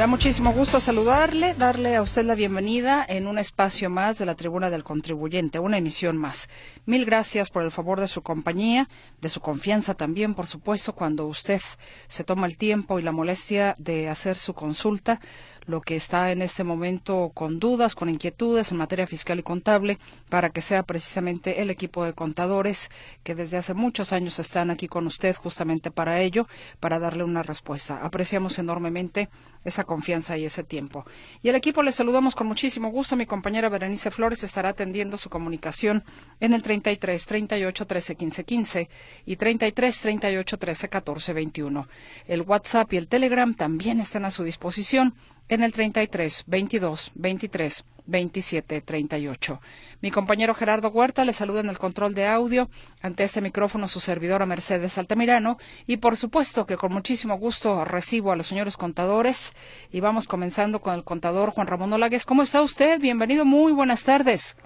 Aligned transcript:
Da 0.00 0.06
muchísimo 0.06 0.54
gusto 0.54 0.80
saludarle, 0.80 1.52
darle 1.52 1.94
a 1.94 2.00
usted 2.00 2.24
la 2.24 2.34
bienvenida 2.34 3.04
en 3.06 3.26
un 3.26 3.38
espacio 3.38 3.90
más 3.90 4.16
de 4.16 4.24
la 4.24 4.34
Tribuna 4.34 4.70
del 4.70 4.82
Contribuyente, 4.82 5.58
una 5.58 5.76
emisión 5.76 6.16
más. 6.16 6.48
Mil 6.86 7.04
gracias 7.04 7.50
por 7.50 7.62
el 7.62 7.70
favor 7.70 8.00
de 8.00 8.08
su 8.08 8.22
compañía, 8.22 8.88
de 9.20 9.28
su 9.28 9.42
confianza 9.42 9.92
también, 9.92 10.34
por 10.34 10.46
supuesto, 10.46 10.94
cuando 10.94 11.26
usted 11.26 11.60
se 12.08 12.24
toma 12.24 12.46
el 12.46 12.56
tiempo 12.56 12.98
y 12.98 13.02
la 13.02 13.12
molestia 13.12 13.74
de 13.76 14.08
hacer 14.08 14.38
su 14.38 14.54
consulta 14.54 15.20
lo 15.66 15.80
que 15.80 15.96
está 15.96 16.32
en 16.32 16.42
este 16.42 16.64
momento 16.64 17.30
con 17.34 17.60
dudas, 17.60 17.94
con 17.94 18.08
inquietudes 18.08 18.70
en 18.70 18.78
materia 18.78 19.06
fiscal 19.06 19.38
y 19.38 19.42
contable, 19.42 19.98
para 20.28 20.50
que 20.50 20.62
sea 20.62 20.82
precisamente 20.82 21.62
el 21.62 21.70
equipo 21.70 22.04
de 22.04 22.12
contadores 22.12 22.90
que 23.22 23.34
desde 23.34 23.56
hace 23.56 23.74
muchos 23.74 24.12
años 24.12 24.38
están 24.38 24.70
aquí 24.70 24.88
con 24.88 25.06
usted 25.06 25.36
justamente 25.36 25.90
para 25.90 26.20
ello, 26.20 26.46
para 26.80 26.98
darle 26.98 27.24
una 27.24 27.42
respuesta. 27.42 28.00
Apreciamos 28.02 28.58
enormemente 28.58 29.28
esa 29.64 29.84
confianza 29.84 30.38
y 30.38 30.44
ese 30.44 30.64
tiempo. 30.64 31.04
Y 31.42 31.48
el 31.48 31.54
equipo 31.54 31.82
le 31.82 31.92
saludamos 31.92 32.34
con 32.34 32.46
muchísimo 32.46 32.88
gusto. 32.88 33.16
Mi 33.16 33.26
compañera 33.26 33.68
Berenice 33.68 34.10
Flores 34.10 34.42
estará 34.42 34.70
atendiendo 34.70 35.16
su 35.16 35.28
comunicación 35.28 36.04
en 36.40 36.54
el 36.54 36.62
33 36.62 37.26
38 37.26 37.86
13 37.86 38.14
15 38.16 38.44
15 38.44 38.88
y 39.26 39.36
33 39.36 40.00
38 40.00 40.56
13 40.56 40.88
14 40.88 41.32
21. 41.32 41.88
El 42.26 42.42
WhatsApp 42.42 42.92
y 42.92 42.96
el 42.96 43.08
Telegram 43.08 43.54
también 43.54 44.00
están 44.00 44.24
a 44.24 44.30
su 44.30 44.44
disposición 44.44 45.14
en 45.50 45.64
el 45.64 45.72
33 45.72 46.44
22 46.46 47.10
23 47.16 47.84
27 48.06 48.80
38. 48.80 49.60
Mi 50.00 50.10
compañero 50.10 50.54
Gerardo 50.54 50.88
Huerta 50.88 51.24
le 51.24 51.32
saluda 51.32 51.60
en 51.60 51.68
el 51.68 51.78
control 51.78 52.14
de 52.14 52.26
audio. 52.26 52.68
Ante 53.02 53.24
este 53.24 53.40
micrófono 53.40 53.88
su 53.88 54.00
servidora 54.00 54.46
Mercedes 54.46 54.96
Altamirano. 54.96 55.58
Y 55.86 55.98
por 55.98 56.16
supuesto 56.16 56.66
que 56.66 56.76
con 56.76 56.92
muchísimo 56.92 57.36
gusto 57.36 57.84
recibo 57.84 58.32
a 58.32 58.36
los 58.36 58.46
señores 58.46 58.76
contadores. 58.76 59.52
Y 59.92 60.00
vamos 60.00 60.26
comenzando 60.26 60.80
con 60.80 60.94
el 60.94 61.04
contador 61.04 61.50
Juan 61.50 61.66
Ramón 61.66 61.92
Olagues. 61.92 62.26
¿Cómo 62.26 62.42
está 62.42 62.62
usted? 62.62 63.00
Bienvenido, 63.00 63.44
muy 63.44 63.72
buenas 63.72 64.04
tardes. 64.04 64.56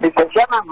Licenciada 0.00 0.62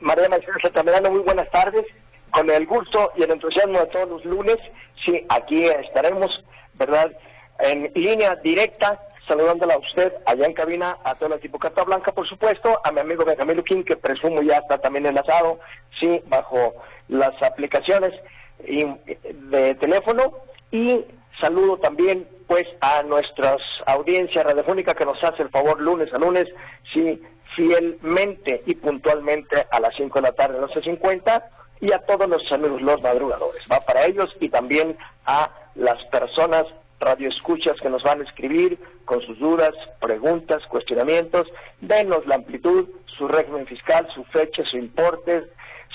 María 0.00 0.28
Mercedes 0.28 0.64
Altamirano, 0.64 1.10
muy 1.10 1.20
buenas 1.20 1.50
tardes. 1.50 1.84
Con 2.30 2.50
el 2.50 2.66
gusto 2.66 3.12
y 3.16 3.22
el 3.22 3.30
entusiasmo 3.30 3.78
de 3.78 3.86
todos 3.86 4.08
los 4.08 4.24
lunes, 4.24 4.56
sí, 5.04 5.24
aquí 5.28 5.64
estaremos, 5.66 6.44
¿verdad? 6.74 7.12
En 7.58 7.90
línea 7.94 8.36
directa, 8.36 9.00
saludándola 9.26 9.74
a 9.74 9.78
usted 9.78 10.12
allá 10.26 10.46
en 10.46 10.52
cabina, 10.52 10.98
a 11.04 11.14
todo 11.14 11.28
el 11.28 11.38
equipo 11.38 11.58
Carta 11.58 11.84
Blanca, 11.84 12.12
por 12.12 12.28
supuesto, 12.28 12.80
a 12.84 12.92
mi 12.92 13.00
amigo 13.00 13.24
Benjamín 13.24 13.56
Luquín, 13.56 13.84
que 13.84 13.96
presumo 13.96 14.42
ya 14.42 14.58
está 14.58 14.78
también 14.78 15.06
enlazado, 15.06 15.58
sí, 16.00 16.22
bajo 16.26 16.74
las 17.08 17.40
aplicaciones 17.42 18.12
de 18.58 19.74
teléfono, 19.76 20.34
y 20.70 21.04
saludo 21.40 21.78
también, 21.78 22.28
pues, 22.46 22.64
a 22.80 23.02
nuestras 23.02 23.56
audiencias 23.86 24.44
radiofónica 24.44 24.94
que 24.94 25.06
nos 25.06 25.22
hace 25.22 25.42
el 25.42 25.50
favor 25.50 25.80
lunes 25.80 26.12
a 26.12 26.18
lunes, 26.18 26.46
sí, 26.92 27.22
fielmente 27.56 28.62
y 28.66 28.74
puntualmente 28.74 29.66
a 29.70 29.80
las 29.80 29.94
5 29.96 30.20
de 30.20 30.22
la 30.22 30.32
tarde, 30.32 30.60
12.50, 30.60 31.44
y 31.80 31.92
a 31.92 31.98
todos 32.00 32.28
los 32.28 32.50
amigos 32.52 32.82
los 32.82 33.00
madrugadores, 33.02 33.62
va 33.70 33.80
para 33.80 34.06
ellos 34.06 34.34
y 34.40 34.48
también 34.48 34.96
a 35.26 35.50
las 35.74 36.02
personas 36.06 36.64
radioescuchas 37.00 37.80
que 37.80 37.90
nos 37.90 38.02
van 38.02 38.20
a 38.20 38.24
escribir 38.24 38.78
con 39.04 39.20
sus 39.22 39.38
dudas, 39.38 39.72
preguntas, 40.00 40.62
cuestionamientos. 40.68 41.46
Denos 41.80 42.26
la 42.26 42.36
amplitud, 42.36 42.88
su 43.18 43.28
régimen 43.28 43.66
fiscal, 43.66 44.08
su 44.14 44.24
fecha, 44.24 44.64
su 44.64 44.76
importe, 44.76 45.44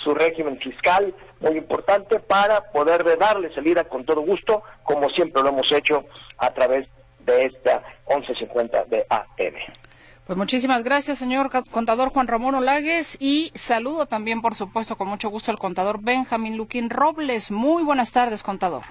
su 0.04 0.14
régimen 0.14 0.60
fiscal, 0.60 1.14
muy 1.40 1.58
importante 1.58 2.20
para 2.20 2.72
poder 2.72 3.04
darle 3.18 3.54
salida 3.54 3.84
con 3.84 4.06
todo 4.06 4.22
gusto, 4.22 4.64
como 4.84 5.10
siempre 5.10 5.42
lo 5.42 5.50
hemos 5.50 5.72
hecho 5.72 6.06
a 6.38 6.52
través 6.52 6.88
de 7.26 7.46
esta 7.46 7.84
1150 8.08 8.86
de 8.86 9.06
AM. 9.10 9.54
Pues 10.26 10.38
muchísimas 10.38 10.84
gracias, 10.84 11.18
señor 11.18 11.50
contador 11.72 12.10
Juan 12.10 12.28
Ramón 12.28 12.56
Olagues, 12.56 13.18
y 13.20 13.52
saludo 13.56 14.06
también, 14.06 14.42
por 14.42 14.54
supuesto, 14.54 14.96
con 14.96 15.08
mucho 15.08 15.30
gusto 15.30 15.52
al 15.52 15.58
contador 15.58 16.02
Benjamín 16.02 16.56
Luquín 16.56 16.90
Robles. 16.90 17.50
Muy 17.50 17.84
buenas 17.84 18.12
tardes, 18.12 18.44
contador. 18.44 18.84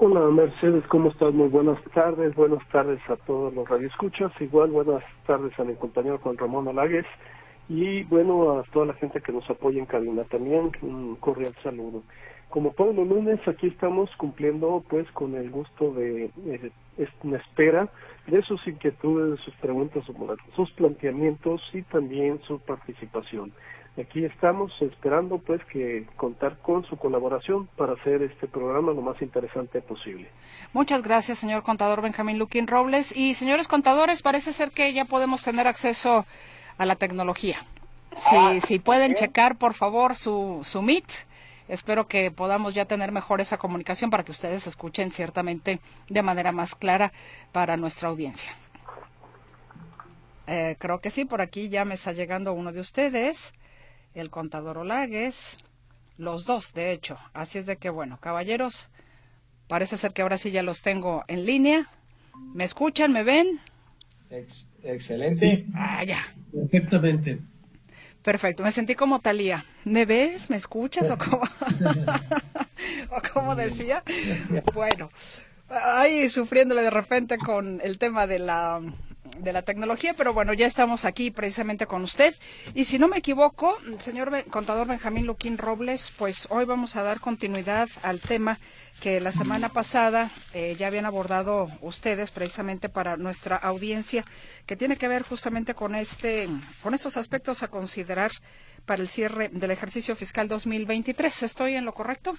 Hola 0.00 0.20
Mercedes, 0.30 0.84
¿cómo 0.86 1.10
estás? 1.10 1.34
Muy 1.34 1.48
buenas 1.48 1.82
tardes, 1.92 2.32
buenas 2.36 2.64
tardes 2.68 3.00
a 3.10 3.16
todos 3.16 3.52
los 3.52 3.68
radioescuchas, 3.68 4.30
igual 4.38 4.70
buenas 4.70 5.02
tardes 5.26 5.58
a 5.58 5.64
mi 5.64 5.74
compañero 5.74 6.18
Juan 6.18 6.38
Ramón 6.38 6.68
Alagues 6.68 7.04
y 7.68 8.04
bueno 8.04 8.60
a 8.60 8.62
toda 8.72 8.86
la 8.86 8.94
gente 8.94 9.20
que 9.20 9.32
nos 9.32 9.50
apoya 9.50 9.80
en 9.80 9.86
cabina 9.86 10.22
también, 10.22 10.70
un 10.82 11.16
cordial 11.16 11.52
saludo. 11.64 12.04
Como 12.48 12.70
todos 12.74 12.94
los 12.94 13.08
lunes 13.08 13.40
aquí 13.48 13.66
estamos 13.66 14.08
cumpliendo 14.18 14.84
pues 14.88 15.10
con 15.10 15.34
el 15.34 15.50
gusto 15.50 15.92
de, 15.92 16.30
de, 16.36 16.70
de 16.96 17.36
espera 17.36 17.88
de 18.28 18.40
sus 18.42 18.64
inquietudes, 18.68 19.32
de 19.32 19.44
sus 19.44 19.54
preguntas, 19.54 20.04
sus 20.54 20.70
planteamientos 20.74 21.60
y 21.72 21.82
también 21.82 22.40
su 22.46 22.60
participación. 22.60 23.52
Aquí 24.00 24.24
estamos 24.24 24.70
esperando 24.80 25.38
pues 25.38 25.60
que 25.64 26.06
contar 26.16 26.58
con 26.58 26.84
su 26.84 26.96
colaboración 26.96 27.66
para 27.76 27.94
hacer 27.94 28.22
este 28.22 28.46
programa 28.46 28.92
lo 28.92 29.02
más 29.02 29.20
interesante 29.20 29.80
posible. 29.80 30.28
Muchas 30.72 31.02
gracias, 31.02 31.38
señor 31.38 31.64
contador 31.64 32.00
Benjamín 32.00 32.38
Luquín 32.38 32.68
Robles. 32.68 33.16
Y 33.16 33.34
señores 33.34 33.66
contadores, 33.66 34.22
parece 34.22 34.52
ser 34.52 34.70
que 34.70 34.92
ya 34.92 35.04
podemos 35.04 35.42
tener 35.42 35.66
acceso 35.66 36.26
a 36.76 36.86
la 36.86 36.94
tecnología. 36.94 37.56
Si, 38.14 38.36
ah, 38.36 38.58
si 38.64 38.78
pueden 38.78 39.14
checar, 39.14 39.56
por 39.56 39.74
favor, 39.74 40.14
su, 40.14 40.60
su 40.62 40.80
Meet. 40.80 41.10
Espero 41.66 42.06
que 42.06 42.30
podamos 42.30 42.74
ya 42.74 42.84
tener 42.84 43.10
mejor 43.10 43.40
esa 43.40 43.58
comunicación 43.58 44.10
para 44.10 44.22
que 44.22 44.32
ustedes 44.32 44.66
escuchen 44.68 45.10
ciertamente 45.10 45.80
de 46.08 46.22
manera 46.22 46.52
más 46.52 46.76
clara 46.76 47.12
para 47.50 47.76
nuestra 47.76 48.08
audiencia. 48.08 48.50
Eh, 50.46 50.76
creo 50.78 51.00
que 51.00 51.10
sí, 51.10 51.24
por 51.24 51.40
aquí 51.40 51.68
ya 51.68 51.84
me 51.84 51.94
está 51.94 52.12
llegando 52.12 52.54
uno 52.54 52.72
de 52.72 52.80
ustedes 52.80 53.52
el 54.18 54.30
contador 54.30 54.78
Olagues, 54.78 55.56
los 56.16 56.44
dos, 56.44 56.74
de 56.74 56.92
hecho. 56.92 57.18
Así 57.32 57.58
es 57.58 57.66
de 57.66 57.76
que, 57.76 57.90
bueno, 57.90 58.18
caballeros, 58.20 58.88
parece 59.68 59.96
ser 59.96 60.12
que 60.12 60.22
ahora 60.22 60.38
sí 60.38 60.50
ya 60.50 60.62
los 60.62 60.82
tengo 60.82 61.24
en 61.28 61.46
línea. 61.46 61.90
¿Me 62.54 62.64
escuchan? 62.64 63.12
¿Me 63.12 63.22
ven? 63.24 63.60
excelente. 64.82 65.66
Ah, 65.74 66.04
ya. 66.04 66.26
Perfectamente. 66.52 67.38
Perfecto, 68.22 68.62
me 68.62 68.72
sentí 68.72 68.94
como 68.94 69.20
Talía. 69.20 69.64
¿Me 69.84 70.04
ves? 70.04 70.50
¿Me 70.50 70.56
escuchas? 70.56 71.10
¿O 71.10 71.16
cómo, 71.18 71.40
¿O 73.10 73.22
cómo 73.32 73.54
decía? 73.54 74.02
Bueno, 74.74 75.10
ahí 75.68 76.28
sufriéndole 76.28 76.82
de 76.82 76.90
repente 76.90 77.38
con 77.38 77.80
el 77.82 77.98
tema 77.98 78.26
de 78.26 78.38
la 78.40 78.80
de 79.38 79.52
la 79.52 79.62
tecnología, 79.62 80.14
pero 80.14 80.32
bueno, 80.32 80.52
ya 80.52 80.66
estamos 80.66 81.04
aquí 81.04 81.30
precisamente 81.30 81.86
con 81.86 82.02
usted. 82.02 82.34
Y 82.74 82.84
si 82.84 82.98
no 82.98 83.08
me 83.08 83.18
equivoco, 83.18 83.76
señor 83.98 84.32
contador 84.50 84.86
Benjamín 84.86 85.26
Luquín 85.26 85.58
Robles, 85.58 86.12
pues 86.16 86.46
hoy 86.50 86.64
vamos 86.64 86.96
a 86.96 87.02
dar 87.02 87.20
continuidad 87.20 87.88
al 88.02 88.20
tema 88.20 88.58
que 89.00 89.20
la 89.20 89.32
semana 89.32 89.68
pasada 89.68 90.30
eh, 90.54 90.74
ya 90.78 90.88
habían 90.88 91.06
abordado 91.06 91.70
ustedes 91.80 92.30
precisamente 92.30 92.88
para 92.88 93.16
nuestra 93.16 93.56
audiencia, 93.56 94.24
que 94.66 94.76
tiene 94.76 94.96
que 94.96 95.08
ver 95.08 95.22
justamente 95.22 95.74
con 95.74 95.94
este, 95.94 96.48
con 96.82 96.94
estos 96.94 97.16
aspectos 97.16 97.62
a 97.62 97.68
considerar 97.68 98.32
para 98.86 99.02
el 99.02 99.08
cierre 99.08 99.50
del 99.50 99.70
ejercicio 99.70 100.16
fiscal 100.16 100.48
2023. 100.48 101.42
¿Estoy 101.42 101.74
en 101.74 101.84
lo 101.84 101.92
correcto? 101.92 102.34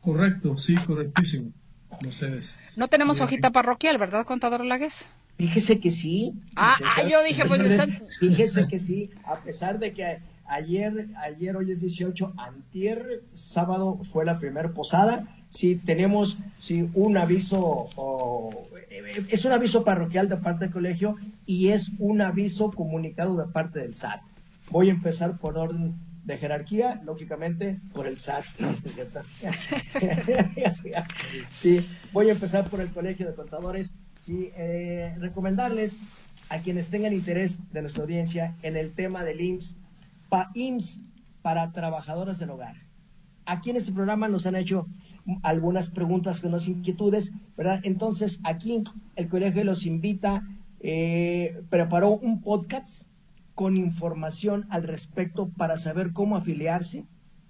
Correcto, 0.00 0.56
sí, 0.56 0.76
correctísimo. 0.76 1.52
Mercedes. 2.02 2.58
No 2.76 2.88
tenemos 2.88 3.20
hojita 3.20 3.50
parroquial, 3.50 3.98
¿verdad, 3.98 4.24
contador 4.24 4.64
Lagues? 4.64 5.10
Fíjese 5.36 5.80
que 5.80 5.90
sí. 5.90 6.34
Ah, 6.54 6.76
ah 6.96 7.02
yo 7.08 7.22
dije, 7.22 7.44
pues 7.46 7.60
están... 7.60 8.02
Fíjese 8.18 8.68
que 8.68 8.78
sí, 8.78 9.10
a 9.24 9.36
pesar 9.36 9.78
de 9.78 9.92
que 9.92 10.18
ayer, 10.50 11.08
ayer 11.22 11.56
hoy 11.56 11.72
es 11.72 11.80
18, 11.80 12.34
antier, 12.36 13.22
sábado 13.34 14.00
fue 14.12 14.24
la 14.24 14.38
primera 14.38 14.70
posada, 14.70 15.26
sí 15.48 15.76
tenemos 15.76 16.38
sí, 16.60 16.88
un 16.94 17.16
aviso, 17.16 17.88
eh, 18.90 19.24
es 19.28 19.44
un 19.44 19.52
aviso 19.52 19.84
parroquial 19.84 20.28
de 20.28 20.36
parte 20.36 20.64
del 20.64 20.72
colegio 20.72 21.16
y 21.46 21.68
es 21.68 21.92
un 21.98 22.20
aviso 22.20 22.70
comunicado 22.72 23.36
de 23.36 23.50
parte 23.50 23.80
del 23.80 23.94
SAT. 23.94 24.20
Voy 24.70 24.88
a 24.88 24.92
empezar 24.92 25.38
por 25.38 25.56
orden 25.56 25.94
de 26.24 26.36
jerarquía, 26.36 27.00
lógicamente 27.04 27.80
por 27.92 28.06
el 28.06 28.18
SAT. 28.18 28.44
sí, 31.50 31.86
voy 32.12 32.28
a 32.28 32.32
empezar 32.32 32.68
por 32.68 32.80
el 32.80 32.90
colegio 32.90 33.26
de 33.26 33.34
contadores 33.34 33.92
sí, 34.20 34.50
eh, 34.54 35.16
recomendarles 35.18 35.98
a 36.50 36.58
quienes 36.58 36.90
tengan 36.90 37.14
interés 37.14 37.58
de 37.72 37.80
nuestra 37.80 38.02
audiencia 38.02 38.54
en 38.62 38.76
el 38.76 38.92
tema 38.92 39.24
del 39.24 39.40
IMSS, 39.40 39.78
pa, 40.28 40.50
IMSS 40.54 41.00
para 41.40 41.72
trabajadoras 41.72 42.38
del 42.38 42.50
hogar. 42.50 42.76
aquí 43.46 43.70
en 43.70 43.76
este 43.76 43.92
programa 43.92 44.28
nos 44.28 44.46
han 44.46 44.56
hecho 44.56 44.86
algunas 45.42 45.88
preguntas, 45.88 46.44
unas 46.44 46.68
inquietudes, 46.68 47.32
¿verdad? 47.56 47.80
Entonces, 47.82 48.40
aquí 48.44 48.84
el 49.16 49.28
colegio 49.28 49.64
los 49.64 49.86
invita, 49.86 50.46
eh, 50.80 51.62
preparó 51.70 52.10
un 52.10 52.42
podcast 52.42 53.06
con 53.54 53.76
información 53.76 54.66
al 54.68 54.82
respecto 54.82 55.48
para 55.48 55.78
saber 55.78 56.12
cómo 56.12 56.36
afiliarse, 56.36 57.06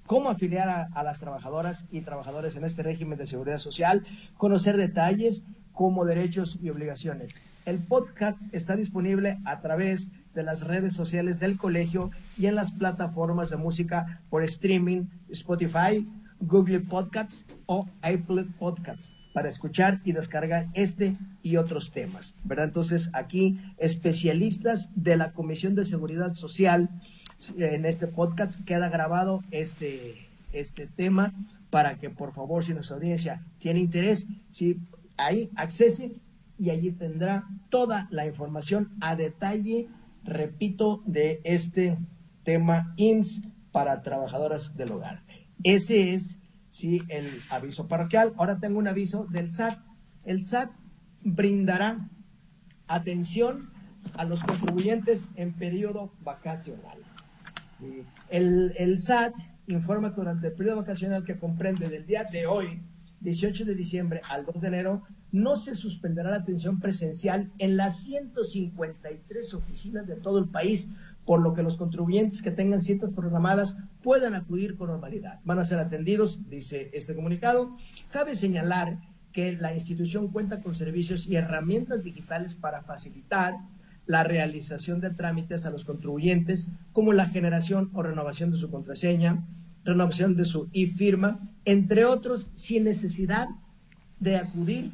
cómo 0.06 0.30
afiliar 0.30 0.88
a, 0.92 1.02
las 1.02 1.18
trabajadoras 1.18 1.86
y 1.90 2.00
trabajadores 2.00 2.54
en 2.56 2.64
este 2.64 2.82
régimen 2.82 3.18
de 3.18 3.26
seguridad 3.26 3.58
social, 3.58 4.04
conocer 4.36 4.76
detalles 4.76 5.44
como 5.72 6.04
derechos 6.04 6.58
y 6.62 6.70
obligaciones. 6.70 7.34
El 7.66 7.78
podcast 7.78 8.42
está 8.52 8.76
disponible 8.76 9.38
a 9.44 9.60
través 9.60 10.10
de 10.34 10.42
las 10.42 10.66
redes 10.66 10.94
sociales 10.94 11.40
del 11.40 11.58
colegio 11.58 12.10
y 12.38 12.46
en 12.46 12.54
las 12.54 12.72
plataformas 12.72 13.50
de 13.50 13.56
música 13.56 14.20
por 14.30 14.42
streaming, 14.44 15.04
Spotify, 15.28 16.06
Google 16.40 16.80
Podcasts 16.80 17.44
o 17.66 17.88
Apple 18.02 18.46
Podcasts 18.58 19.12
para 19.32 19.48
escuchar 19.48 20.00
y 20.04 20.12
descargar 20.12 20.68
este 20.74 21.16
y 21.42 21.56
otros 21.56 21.92
temas, 21.92 22.34
¿verdad? 22.44 22.66
Entonces, 22.66 23.10
aquí 23.12 23.60
especialistas 23.78 24.90
de 24.96 25.16
la 25.16 25.32
Comisión 25.32 25.74
de 25.74 25.84
Seguridad 25.84 26.32
Social 26.32 26.88
en 27.56 27.86
este 27.86 28.06
podcast 28.06 28.60
queda 28.64 28.88
grabado 28.88 29.42
este, 29.50 30.26
este 30.52 30.86
tema 30.86 31.32
para 31.70 31.96
que 31.98 32.10
por 32.10 32.32
favor, 32.32 32.64
si 32.64 32.74
nuestra 32.74 32.96
audiencia 32.96 33.42
tiene 33.58 33.80
interés, 33.80 34.26
si 34.48 34.78
ahí 35.26 35.50
accese 35.56 36.12
y 36.58 36.70
allí 36.70 36.92
tendrá 36.92 37.44
toda 37.70 38.06
la 38.10 38.26
información 38.26 38.92
a 39.00 39.16
detalle, 39.16 39.88
repito, 40.24 41.02
de 41.06 41.40
este 41.44 41.98
tema 42.44 42.92
INS 42.96 43.42
para 43.72 44.02
trabajadoras 44.02 44.76
del 44.76 44.92
hogar. 44.92 45.22
Ese 45.62 46.14
es 46.14 46.38
sí, 46.70 47.02
el 47.08 47.26
aviso 47.50 47.88
parroquial. 47.88 48.34
Ahora 48.36 48.58
tengo 48.58 48.78
un 48.78 48.88
aviso 48.88 49.26
del 49.26 49.50
SAT. 49.50 49.78
El 50.24 50.44
SAT 50.44 50.70
brindará 51.22 52.08
atención 52.86 53.70
a 54.14 54.24
los 54.24 54.42
contribuyentes 54.42 55.28
en 55.36 55.52
periodo 55.52 56.12
vacacional. 56.22 56.98
El, 58.28 58.74
el 58.76 58.98
SAT 58.98 59.34
informa 59.66 60.10
que 60.10 60.16
durante 60.16 60.48
el 60.48 60.52
periodo 60.52 60.78
vacacional 60.78 61.24
que 61.24 61.38
comprende 61.38 61.88
del 61.88 62.06
día 62.06 62.24
de 62.24 62.46
hoy, 62.46 62.82
18 63.20 63.64
de 63.64 63.74
diciembre 63.74 64.20
al 64.28 64.44
2 64.46 64.60
de 64.60 64.68
enero, 64.68 65.02
no 65.32 65.56
se 65.56 65.74
suspenderá 65.74 66.30
la 66.30 66.36
atención 66.36 66.80
presencial 66.80 67.50
en 67.58 67.76
las 67.76 68.02
153 68.02 69.54
oficinas 69.54 70.06
de 70.06 70.16
todo 70.16 70.38
el 70.38 70.48
país 70.48 70.90
por 71.24 71.40
lo 71.40 71.54
que 71.54 71.62
los 71.62 71.76
contribuyentes 71.76 72.42
que 72.42 72.50
tengan 72.50 72.80
citas 72.80 73.12
programadas 73.12 73.78
puedan 74.02 74.34
acudir 74.34 74.76
con 74.76 74.88
normalidad. 74.88 75.38
Van 75.44 75.58
a 75.58 75.64
ser 75.64 75.78
atendidos, 75.78 76.48
dice 76.48 76.90
este 76.92 77.14
comunicado. 77.14 77.76
Cabe 78.10 78.34
señalar 78.34 78.98
que 79.32 79.52
la 79.52 79.74
institución 79.74 80.28
cuenta 80.28 80.60
con 80.60 80.74
servicios 80.74 81.26
y 81.28 81.36
herramientas 81.36 82.02
digitales 82.04 82.54
para 82.54 82.82
facilitar 82.82 83.54
la 84.06 84.24
realización 84.24 85.00
de 85.00 85.10
trámites 85.10 85.66
a 85.66 85.70
los 85.70 85.84
contribuyentes, 85.84 86.68
como 86.92 87.12
la 87.12 87.28
generación 87.28 87.90
o 87.92 88.02
renovación 88.02 88.50
de 88.50 88.58
su 88.58 88.70
contraseña, 88.70 89.44
renovación 89.84 90.36
de 90.36 90.44
su 90.44 90.68
e-firma, 90.72 91.40
entre 91.64 92.04
otros, 92.04 92.48
sin 92.54 92.84
necesidad 92.84 93.48
de 94.18 94.36
acudir 94.36 94.90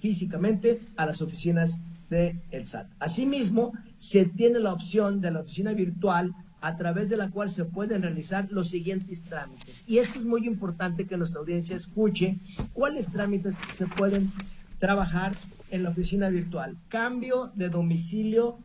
físicamente 0.00 0.80
a 0.96 1.06
las 1.06 1.22
oficinas 1.22 1.78
del 2.10 2.40
SAT. 2.64 2.88
Asimismo, 3.00 3.72
se 3.96 4.24
tiene 4.26 4.60
la 4.60 4.72
opción 4.72 5.20
de 5.20 5.30
la 5.30 5.40
oficina 5.40 5.72
virtual 5.72 6.34
a 6.60 6.76
través 6.76 7.08
de 7.08 7.16
la 7.16 7.30
cual 7.30 7.50
se 7.50 7.64
pueden 7.64 8.02
realizar 8.02 8.48
los 8.50 8.68
siguientes 8.68 9.24
trámites. 9.24 9.84
Y 9.86 9.98
esto 9.98 10.18
es 10.18 10.24
muy 10.24 10.46
importante 10.46 11.06
que 11.06 11.16
nuestra 11.16 11.40
audiencia 11.40 11.76
escuche 11.76 12.38
cuáles 12.72 13.12
trámites 13.12 13.58
se 13.76 13.86
pueden 13.86 14.32
trabajar 14.78 15.34
en 15.70 15.82
la 15.82 15.90
oficina 15.90 16.28
virtual. 16.28 16.76
Cambio 16.88 17.52
de 17.54 17.68
domicilio, 17.68 18.58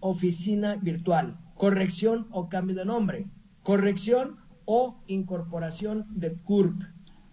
oficina 0.00 0.76
virtual. 0.76 1.36
Corrección 1.54 2.26
o 2.30 2.48
cambio 2.48 2.76
de 2.76 2.84
nombre. 2.84 3.26
Corrección 3.62 4.36
o 4.74 5.02
incorporación 5.06 6.06
de 6.14 6.32
CURP. 6.32 6.80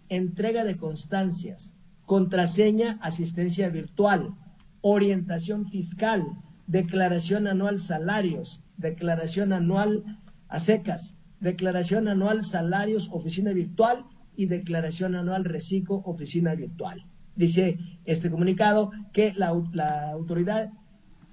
Entrega 0.10 0.66
de 0.66 0.76
constancias. 0.76 1.74
Contraseña, 2.06 3.00
asistencia 3.02 3.70
virtual 3.70 4.36
orientación 4.82 5.66
fiscal, 5.66 6.24
declaración 6.68 7.48
anual 7.48 7.80
salarios, 7.80 8.62
declaración 8.78 9.54
anual 9.54 10.20
a 10.48 10.60
secas, 10.60 11.16
declaración 11.40 12.08
anual 12.08 12.44
salarios 12.44 13.10
oficina 13.12 13.52
virtual 13.52 14.06
y 14.36 14.46
declaración 14.46 15.16
anual 15.16 15.46
reciclo 15.46 16.02
oficina 16.06 16.56
virtual. 16.56 17.06
Dice 17.36 17.78
este 18.06 18.30
comunicado 18.30 18.92
que 19.14 19.34
la, 19.36 19.48
autoridad 19.48 20.72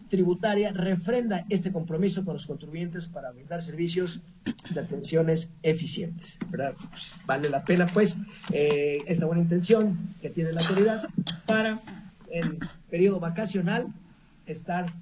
tributaria 0.08 0.72
refrenda 0.72 1.44
este 1.48 1.72
compromiso 1.72 2.24
con 2.24 2.34
los 2.34 2.46
contribuyentes 2.46 3.08
para 3.08 3.30
brindar 3.32 3.62
servicios 3.62 4.20
de 4.70 4.80
atenciones 4.80 5.52
eficientes. 5.62 6.38
Pues, 6.50 7.16
vale 7.26 7.50
la 7.50 7.64
pena, 7.64 7.86
pues, 7.92 8.18
eh, 8.52 8.98
esta 9.06 9.26
buena 9.26 9.42
intención 9.42 9.96
que 10.20 10.30
tiene 10.30 10.52
la 10.52 10.60
autoridad 10.62 11.08
para 11.46 11.80
en 12.28 12.58
periodo 12.90 13.20
vacacional, 13.20 13.86
estar 14.46 14.92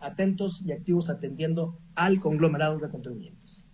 atentos 0.00 0.62
y 0.62 0.72
activos 0.72 1.10
atendiendo 1.10 1.78
al 1.94 2.20
conglomerado 2.20 2.78
de 2.78 2.88
contribuyentes. 2.88 3.65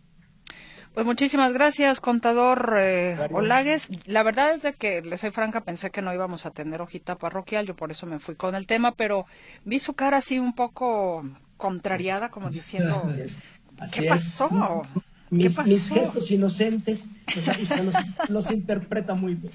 Pues 0.95 1.07
muchísimas 1.07 1.55
gracias, 1.55 2.01
contador 2.01 2.77
eh, 2.79 3.17
Olagues. 3.31 3.89
La 4.05 4.23
verdad 4.23 4.55
es 4.55 4.63
de 4.63 4.75
que, 4.75 5.01
le 5.01 5.17
soy 5.17 5.31
franca, 5.31 5.63
pensé 5.63 5.91
que 5.91 6.03
no 6.03 6.13
íbamos 6.13 6.45
a 6.45 6.51
tener 6.51 6.83
hojita 6.83 7.17
parroquial, 7.17 7.67
yo 7.67 7.75
por 7.75 7.91
eso 7.91 8.07
me 8.07 8.19
fui 8.19 8.35
con 8.35 8.55
el 8.55 8.67
tema, 8.67 8.93
pero 8.93 9.25
vi 9.65 9.79
su 9.79 9.95
cara 9.95 10.19
así 10.19 10.39
un 10.39 10.55
poco 10.55 11.25
contrariada, 11.57 12.31
como 12.31 12.51
diciendo, 12.51 13.03
¿qué 13.95 14.03
pasó? 14.03 14.83
Mis, 15.31 15.59
mis, 15.65 15.89
gestos 15.89 16.31
inocentes 16.31 17.09
los, 17.47 18.29
los 18.29 18.51
interpreta 18.51 19.15
muy 19.15 19.35
bien. 19.35 19.53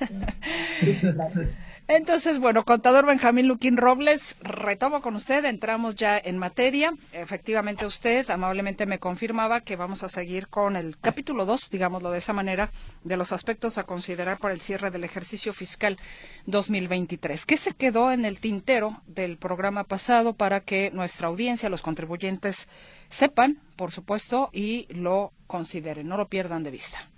Muchas 0.82 1.14
gracias. 1.14 1.60
Entonces, 1.88 2.38
bueno, 2.38 2.64
contador 2.64 3.04
Benjamín 3.04 3.48
Luquín 3.48 3.76
Robles, 3.76 4.36
retomo 4.40 5.02
con 5.02 5.16
usted, 5.16 5.44
entramos 5.44 5.96
ya 5.96 6.16
en 6.16 6.38
materia. 6.38 6.94
Efectivamente, 7.12 7.86
usted 7.86 8.30
amablemente 8.30 8.86
me 8.86 9.00
confirmaba 9.00 9.60
que 9.60 9.76
vamos 9.76 10.02
a 10.02 10.08
seguir 10.08 10.46
con 10.46 10.76
el 10.76 10.96
capítulo 10.98 11.44
2, 11.44 11.70
digámoslo 11.70 12.10
de 12.10 12.18
esa 12.18 12.32
manera, 12.32 12.70
de 13.02 13.16
los 13.16 13.32
aspectos 13.32 13.78
a 13.78 13.84
considerar 13.84 14.38
para 14.38 14.54
el 14.54 14.60
cierre 14.60 14.90
del 14.90 15.04
ejercicio 15.04 15.52
fiscal 15.52 15.98
2023. 16.46 17.44
¿Qué 17.44 17.56
se 17.56 17.74
quedó 17.74 18.12
en 18.12 18.24
el 18.24 18.38
tintero 18.38 19.02
del 19.06 19.36
programa 19.36 19.84
pasado 19.84 20.34
para 20.34 20.60
que 20.60 20.90
nuestra 20.94 21.28
audiencia, 21.28 21.68
los 21.68 21.82
contribuyentes, 21.82 22.68
sepan, 23.08 23.58
por 23.76 23.90
supuesto, 23.90 24.50
y 24.52 24.86
lo 24.94 25.32
consideren, 25.48 26.08
no 26.08 26.16
lo 26.16 26.28
pierdan 26.28 26.62
de 26.62 26.70
vista? 26.70 27.10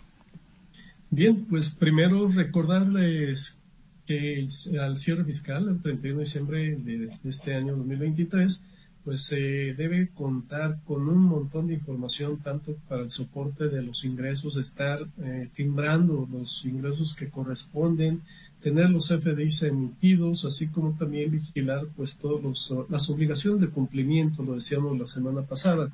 Bien, 1.10 1.44
pues 1.44 1.70
primero 1.70 2.26
recordarles 2.28 3.63
que 4.06 4.46
al 4.80 4.98
cierre 4.98 5.24
fiscal, 5.24 5.68
el 5.68 5.80
31 5.80 6.18
de 6.18 6.24
diciembre 6.24 6.76
de, 6.76 7.18
este 7.24 7.54
año 7.54 7.76
2023, 7.76 8.64
pues 9.04 9.22
se 9.22 9.74
debe 9.74 10.08
contar 10.14 10.80
con 10.86 11.08
un 11.08 11.18
montón 11.18 11.66
de 11.66 11.74
información 11.74 12.38
tanto 12.38 12.74
para 12.88 13.02
el 13.02 13.10
soporte 13.10 13.68
de 13.68 13.82
los 13.82 14.04
ingresos, 14.04 14.56
estar 14.56 15.06
eh, 15.22 15.50
timbrando 15.54 16.26
los 16.32 16.64
ingresos 16.64 17.14
que 17.14 17.28
corresponden, 17.28 18.22
tener 18.62 18.88
los 18.88 19.08
FDIs 19.08 19.62
emitidos, 19.64 20.46
así 20.46 20.68
como 20.68 20.96
también 20.96 21.30
vigilar 21.30 21.86
pues 21.94 22.16
todas 22.16 22.72
las 22.88 23.10
obligaciones 23.10 23.60
de 23.60 23.68
cumplimiento, 23.68 24.42
lo 24.42 24.54
decíamos 24.54 24.98
la 24.98 25.06
semana 25.06 25.42
pasada. 25.42 25.92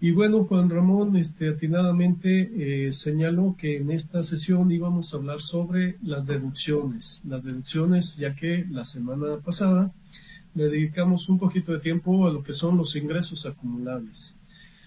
Y 0.00 0.10
bueno, 0.10 0.44
Juan 0.44 0.68
Ramón 0.68 1.16
este, 1.16 1.48
atinadamente 1.48 2.86
eh, 2.86 2.92
señaló 2.92 3.56
que 3.58 3.78
en 3.78 3.90
esta 3.90 4.22
sesión 4.22 4.70
íbamos 4.70 5.14
a 5.14 5.16
hablar 5.16 5.40
sobre 5.40 5.96
las 6.02 6.26
deducciones. 6.26 7.22
Las 7.26 7.44
deducciones, 7.44 8.16
ya 8.16 8.34
que 8.34 8.66
la 8.70 8.84
semana 8.84 9.38
pasada 9.38 9.92
le 10.54 10.64
dedicamos 10.68 11.28
un 11.28 11.38
poquito 11.38 11.72
de 11.72 11.80
tiempo 11.80 12.26
a 12.26 12.32
lo 12.32 12.42
que 12.42 12.52
son 12.52 12.76
los 12.76 12.94
ingresos 12.96 13.46
acumulables. 13.46 14.36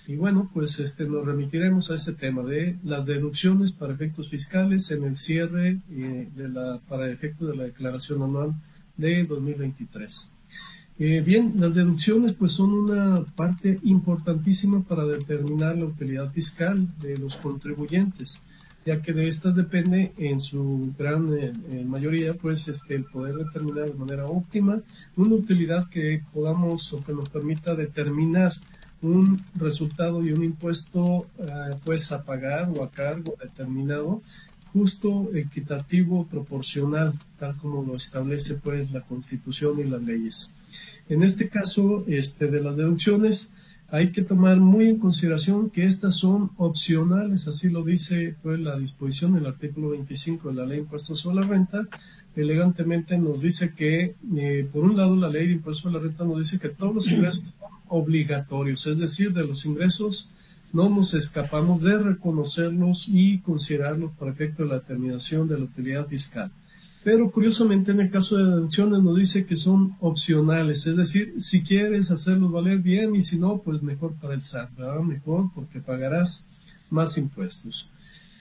Y 0.07 0.15
bueno, 0.15 0.49
pues 0.53 0.79
este, 0.79 1.05
nos 1.05 1.25
remitiremos 1.25 1.91
a 1.91 1.95
ese 1.95 2.13
tema 2.13 2.41
de 2.43 2.77
las 2.83 3.05
deducciones 3.05 3.73
para 3.73 3.93
efectos 3.93 4.29
fiscales 4.29 4.89
en 4.91 5.03
el 5.03 5.17
cierre 5.17 5.81
eh, 5.91 6.29
de 6.33 6.47
la, 6.47 6.79
para 6.87 7.11
efectos 7.11 7.49
de 7.49 7.57
la 7.57 7.63
declaración 7.63 8.23
anual 8.23 8.53
de 8.95 9.25
2023. 9.25 10.31
Eh, 10.99 11.21
bien, 11.21 11.53
las 11.57 11.75
deducciones 11.75 12.33
pues 12.33 12.53
son 12.53 12.73
una 12.73 13.23
parte 13.35 13.79
importantísima 13.83 14.81
para 14.81 15.05
determinar 15.05 15.77
la 15.77 15.85
utilidad 15.85 16.31
fiscal 16.31 16.87
de 16.99 17.17
los 17.17 17.37
contribuyentes, 17.37 18.41
ya 18.83 18.99
que 18.99 19.13
de 19.13 19.27
estas 19.27 19.55
depende 19.55 20.13
en 20.17 20.39
su 20.39 20.91
gran 20.97 21.31
eh, 21.37 21.53
mayoría 21.85 22.33
pues 22.33 22.67
este, 22.67 22.95
el 22.95 23.05
poder 23.05 23.35
determinar 23.35 23.91
de 23.91 23.93
manera 23.93 24.25
óptima 24.25 24.81
una 25.15 25.35
utilidad 25.35 25.87
que 25.87 26.23
podamos 26.33 26.91
o 26.93 27.03
que 27.03 27.13
nos 27.13 27.29
permita 27.29 27.75
determinar 27.75 28.53
un 29.03 29.39
resultado 29.53 30.23
y 30.23 30.31
un 30.31 30.43
impuesto 30.43 31.27
eh, 31.37 31.75
pues 31.85 32.11
a 32.11 32.23
pagar 32.23 32.71
o 32.75 32.83
a 32.83 32.89
cargo 32.89 33.35
determinado 33.39 34.23
justo, 34.73 35.29
equitativo, 35.35 36.25
proporcional, 36.25 37.13
tal 37.37 37.55
como 37.57 37.83
lo 37.83 37.95
establece 37.95 38.55
pues 38.55 38.91
la 38.91 39.01
Constitución 39.01 39.79
y 39.79 39.83
las 39.83 40.01
leyes. 40.01 40.56
En 41.09 41.23
este 41.23 41.49
caso, 41.49 42.03
este, 42.07 42.47
de 42.47 42.61
las 42.61 42.77
deducciones, 42.77 43.53
hay 43.89 44.11
que 44.11 44.21
tomar 44.21 44.57
muy 44.57 44.89
en 44.89 44.99
consideración 44.99 45.69
que 45.69 45.85
estas 45.85 46.15
son 46.15 46.51
opcionales, 46.57 47.47
así 47.47 47.69
lo 47.69 47.83
dice 47.83 48.35
pues, 48.43 48.59
la 48.59 48.77
disposición 48.77 49.33
del 49.33 49.45
artículo 49.45 49.89
25 49.89 50.49
de 50.49 50.55
la 50.55 50.65
Ley 50.65 50.77
de 50.77 50.83
Impuestos 50.83 51.19
sobre 51.21 51.37
la 51.37 51.47
Renta. 51.47 51.87
Elegantemente 52.35 53.17
nos 53.17 53.41
dice 53.41 53.73
que, 53.73 54.15
eh, 54.35 54.69
por 54.71 54.83
un 54.83 54.97
lado, 54.97 55.15
la 55.15 55.29
Ley 55.29 55.47
de 55.47 55.53
Impuestos 55.53 55.83
sobre 55.83 55.95
la 55.95 56.01
Renta 56.01 56.25
nos 56.25 56.39
dice 56.39 56.59
que 56.59 56.69
todos 56.69 56.93
los 56.93 57.07
ingresos 57.07 57.45
son 57.45 57.69
obligatorios, 57.87 58.85
es 58.87 58.99
decir, 58.99 59.33
de 59.33 59.45
los 59.45 59.65
ingresos 59.65 60.29
no 60.73 60.89
nos 60.89 61.13
escapamos 61.13 61.81
de 61.81 61.97
reconocerlos 61.97 63.07
y 63.07 63.39
considerarlos 63.39 64.11
para 64.13 64.31
efecto 64.31 64.63
de 64.63 64.69
la 64.69 64.75
determinación 64.75 65.47
de 65.47 65.57
la 65.57 65.63
utilidad 65.63 66.07
fiscal. 66.07 66.51
Pero 67.07 67.31
curiosamente 67.31 67.93
en 67.93 68.01
el 68.01 68.11
caso 68.11 68.35
de 68.35 68.43
deducciones 68.43 69.01
nos 69.01 69.15
dice 69.15 69.45
que 69.45 69.55
son 69.55 69.95
opcionales, 70.01 70.85
es 70.87 70.97
decir, 70.97 71.35
si 71.37 71.63
quieres 71.63 72.11
hacerlos 72.11 72.51
valer 72.51 72.79
bien 72.79 73.15
y 73.15 73.21
si 73.21 73.39
no, 73.39 73.59
pues 73.59 73.81
mejor 73.81 74.15
para 74.15 74.33
el 74.33 74.41
SAT, 74.41 74.75
¿verdad? 74.75 74.99
Mejor 74.99 75.49
porque 75.55 75.79
pagarás 75.79 76.47
más 76.89 77.17
impuestos. 77.17 77.89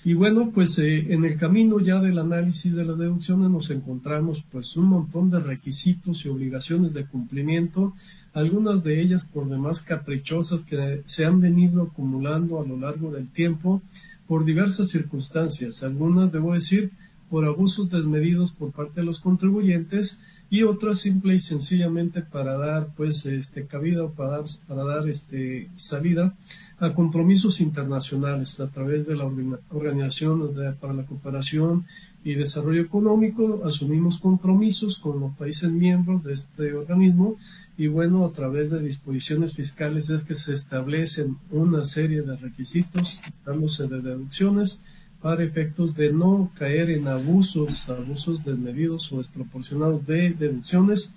Y 0.02 0.14
bueno, 0.14 0.50
pues 0.52 0.76
eh, 0.80 1.14
en 1.14 1.24
el 1.24 1.36
camino 1.36 1.78
ya 1.78 2.00
del 2.00 2.18
análisis 2.18 2.74
de 2.74 2.84
las 2.84 2.98
deducciones 2.98 3.50
nos 3.50 3.70
encontramos 3.70 4.44
pues 4.50 4.76
un 4.76 4.86
montón 4.86 5.30
de 5.30 5.38
requisitos 5.38 6.26
y 6.26 6.28
obligaciones 6.28 6.92
de 6.92 7.06
cumplimiento 7.06 7.94
algunas 8.32 8.82
de 8.82 9.00
ellas 9.00 9.22
por 9.32 9.48
demás 9.48 9.82
caprichosas 9.82 10.64
que 10.64 11.02
se 11.04 11.24
han 11.24 11.40
venido 11.40 11.84
acumulando 11.84 12.60
a 12.60 12.66
lo 12.66 12.76
largo 12.76 13.12
del 13.12 13.28
tiempo 13.28 13.80
por 14.26 14.44
diversas 14.44 14.88
circunstancias, 14.88 15.84
algunas, 15.84 16.32
debo 16.32 16.52
decir, 16.52 16.90
por 17.30 17.44
abusos 17.44 17.90
desmedidos 17.90 18.52
por 18.52 18.72
parte 18.72 19.00
de 19.00 19.06
los 19.06 19.20
contribuyentes 19.20 20.20
y 20.48 20.62
otras 20.62 21.00
simple 21.00 21.34
y 21.34 21.40
sencillamente 21.40 22.22
para 22.22 22.56
dar 22.56 22.88
pues 22.96 23.26
este 23.26 23.66
cabida 23.66 24.04
o 24.04 24.12
para 24.12 24.30
dar, 24.30 24.44
para 24.68 24.84
dar 24.84 25.08
este 25.08 25.68
salida 25.74 26.34
a 26.78 26.92
compromisos 26.92 27.60
internacionales 27.60 28.60
a 28.60 28.68
través 28.68 29.06
de 29.06 29.16
la 29.16 29.24
Organización 29.70 30.54
para 30.78 30.92
la 30.92 31.06
Cooperación 31.06 31.86
y 32.22 32.34
Desarrollo 32.34 32.82
Económico 32.82 33.62
asumimos 33.64 34.18
compromisos 34.18 34.98
con 34.98 35.20
los 35.20 35.32
países 35.36 35.70
miembros 35.70 36.24
de 36.24 36.34
este 36.34 36.74
organismo 36.74 37.36
y 37.78 37.88
bueno, 37.88 38.24
a 38.24 38.32
través 38.32 38.70
de 38.70 38.82
disposiciones 38.82 39.54
fiscales 39.54 40.08
es 40.10 40.24
que 40.24 40.34
se 40.34 40.52
establecen 40.52 41.36
una 41.50 41.84
serie 41.84 42.22
de 42.22 42.36
requisitos, 42.36 43.20
dándose 43.44 43.86
de 43.86 44.00
deducciones 44.00 44.82
para 45.26 45.42
efectos 45.42 45.96
de 45.96 46.12
no 46.12 46.52
caer 46.56 46.88
en 46.88 47.08
abusos, 47.08 47.88
abusos 47.88 48.44
desmedidos 48.44 49.10
o 49.10 49.18
desproporcionados 49.18 50.06
de 50.06 50.30
deducciones 50.30 51.12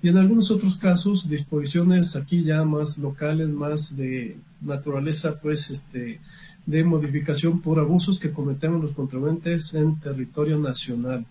y 0.00 0.10
en 0.10 0.16
algunos 0.16 0.52
otros 0.52 0.76
casos 0.76 1.28
disposiciones 1.28 2.14
aquí 2.14 2.44
ya 2.44 2.64
más 2.64 2.98
locales, 2.98 3.48
más 3.48 3.96
de 3.96 4.36
naturaleza 4.60 5.40
pues 5.40 5.70
este 5.72 6.20
de 6.66 6.84
modificación 6.84 7.60
por 7.60 7.80
abusos 7.80 8.20
que 8.20 8.30
cometemos 8.30 8.80
los 8.80 8.92
contribuyentes 8.92 9.74
en 9.74 9.98
territorio 9.98 10.56
nacional. 10.56 11.26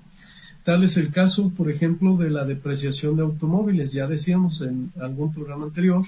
Tal 0.66 0.84
es 0.84 0.98
el 0.98 1.12
caso, 1.14 1.50
por 1.56 1.72
ejemplo, 1.72 2.18
de 2.18 2.30
la 2.30 2.44
depreciación 2.44 3.16
de 3.16 3.22
automóviles. 3.22 3.94
Ya 3.94 4.06
decíamos 4.06 4.62
en 4.62 4.92
algún 5.00 5.34
programa 5.34 5.64
anterior 5.64 6.04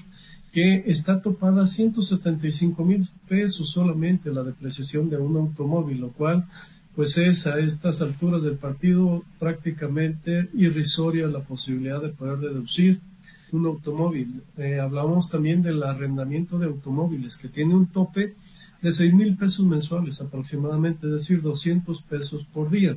que 0.52 0.84
está 0.86 1.22
topada 1.22 1.62
a 1.62 1.66
175 1.66 2.84
mil 2.84 3.02
pesos 3.28 3.70
solamente 3.70 4.32
la 4.32 4.42
depreciación 4.42 5.08
de 5.08 5.16
un 5.16 5.36
automóvil, 5.36 6.00
lo 6.00 6.10
cual 6.10 6.46
pues 6.94 7.16
es 7.18 7.46
a 7.46 7.58
estas 7.60 8.02
alturas 8.02 8.42
del 8.42 8.56
partido 8.56 9.22
prácticamente 9.38 10.48
irrisoria 10.54 11.28
la 11.28 11.40
posibilidad 11.40 12.02
de 12.02 12.08
poder 12.08 12.38
deducir 12.38 13.00
un 13.52 13.66
automóvil. 13.66 14.42
Eh, 14.56 14.80
hablamos 14.80 15.30
también 15.30 15.62
del 15.62 15.82
arrendamiento 15.82 16.58
de 16.58 16.66
automóviles 16.66 17.36
que 17.36 17.48
tiene 17.48 17.74
un 17.74 17.86
tope 17.86 18.34
de 18.82 18.90
6 18.90 19.14
mil 19.14 19.36
pesos 19.36 19.64
mensuales 19.66 20.20
aproximadamente, 20.20 21.06
es 21.06 21.12
decir, 21.12 21.42
200 21.42 22.02
pesos 22.02 22.44
por 22.52 22.70
día 22.70 22.96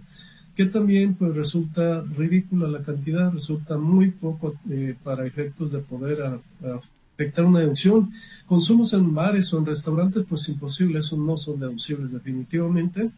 que 0.55 0.65
también 0.65 1.15
pues 1.15 1.36
resulta 1.36 2.03
ridícula 2.15 2.67
la 2.67 2.83
cantidad, 2.83 3.31
resulta 3.31 3.77
muy 3.77 4.12
poco 4.12 4.53
eh, 4.69 4.95
para 5.03 5.25
efectos 5.25 5.72
de 5.72 5.79
poder 5.79 6.22
afectar 7.13 7.46
una 7.46 7.60
deducción. 7.60 8.12
Consumos 8.48 8.93
en 8.93 9.13
bares 9.13 9.53
o 9.53 9.60
en 9.60 9.65
restaurantes, 9.65 10.25
pues 10.27 10.50
imposible, 10.50 11.00
esos 11.00 11.20
no 11.20 11.38
son 11.38 11.60
deducibles 11.60 12.12
definitivamente 12.12 13.12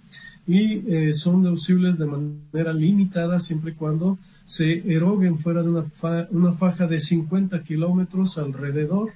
y 0.48 0.84
eh, 0.94 1.14
son 1.14 1.42
deducibles 1.42 1.98
de 1.98 2.06
manera 2.06 2.72
limitada 2.74 3.40
siempre 3.40 3.72
y 3.72 3.75
cuando 3.75 4.20
se 4.44 4.92
eroguen 4.94 5.38
fuera 5.40 5.64
de 5.64 5.70
una, 5.70 5.86
una 6.30 6.54
faja 6.54 6.88
de 6.88 7.00
50 7.00 7.64
kilómetros 7.64 8.38
alrededor 8.38 9.12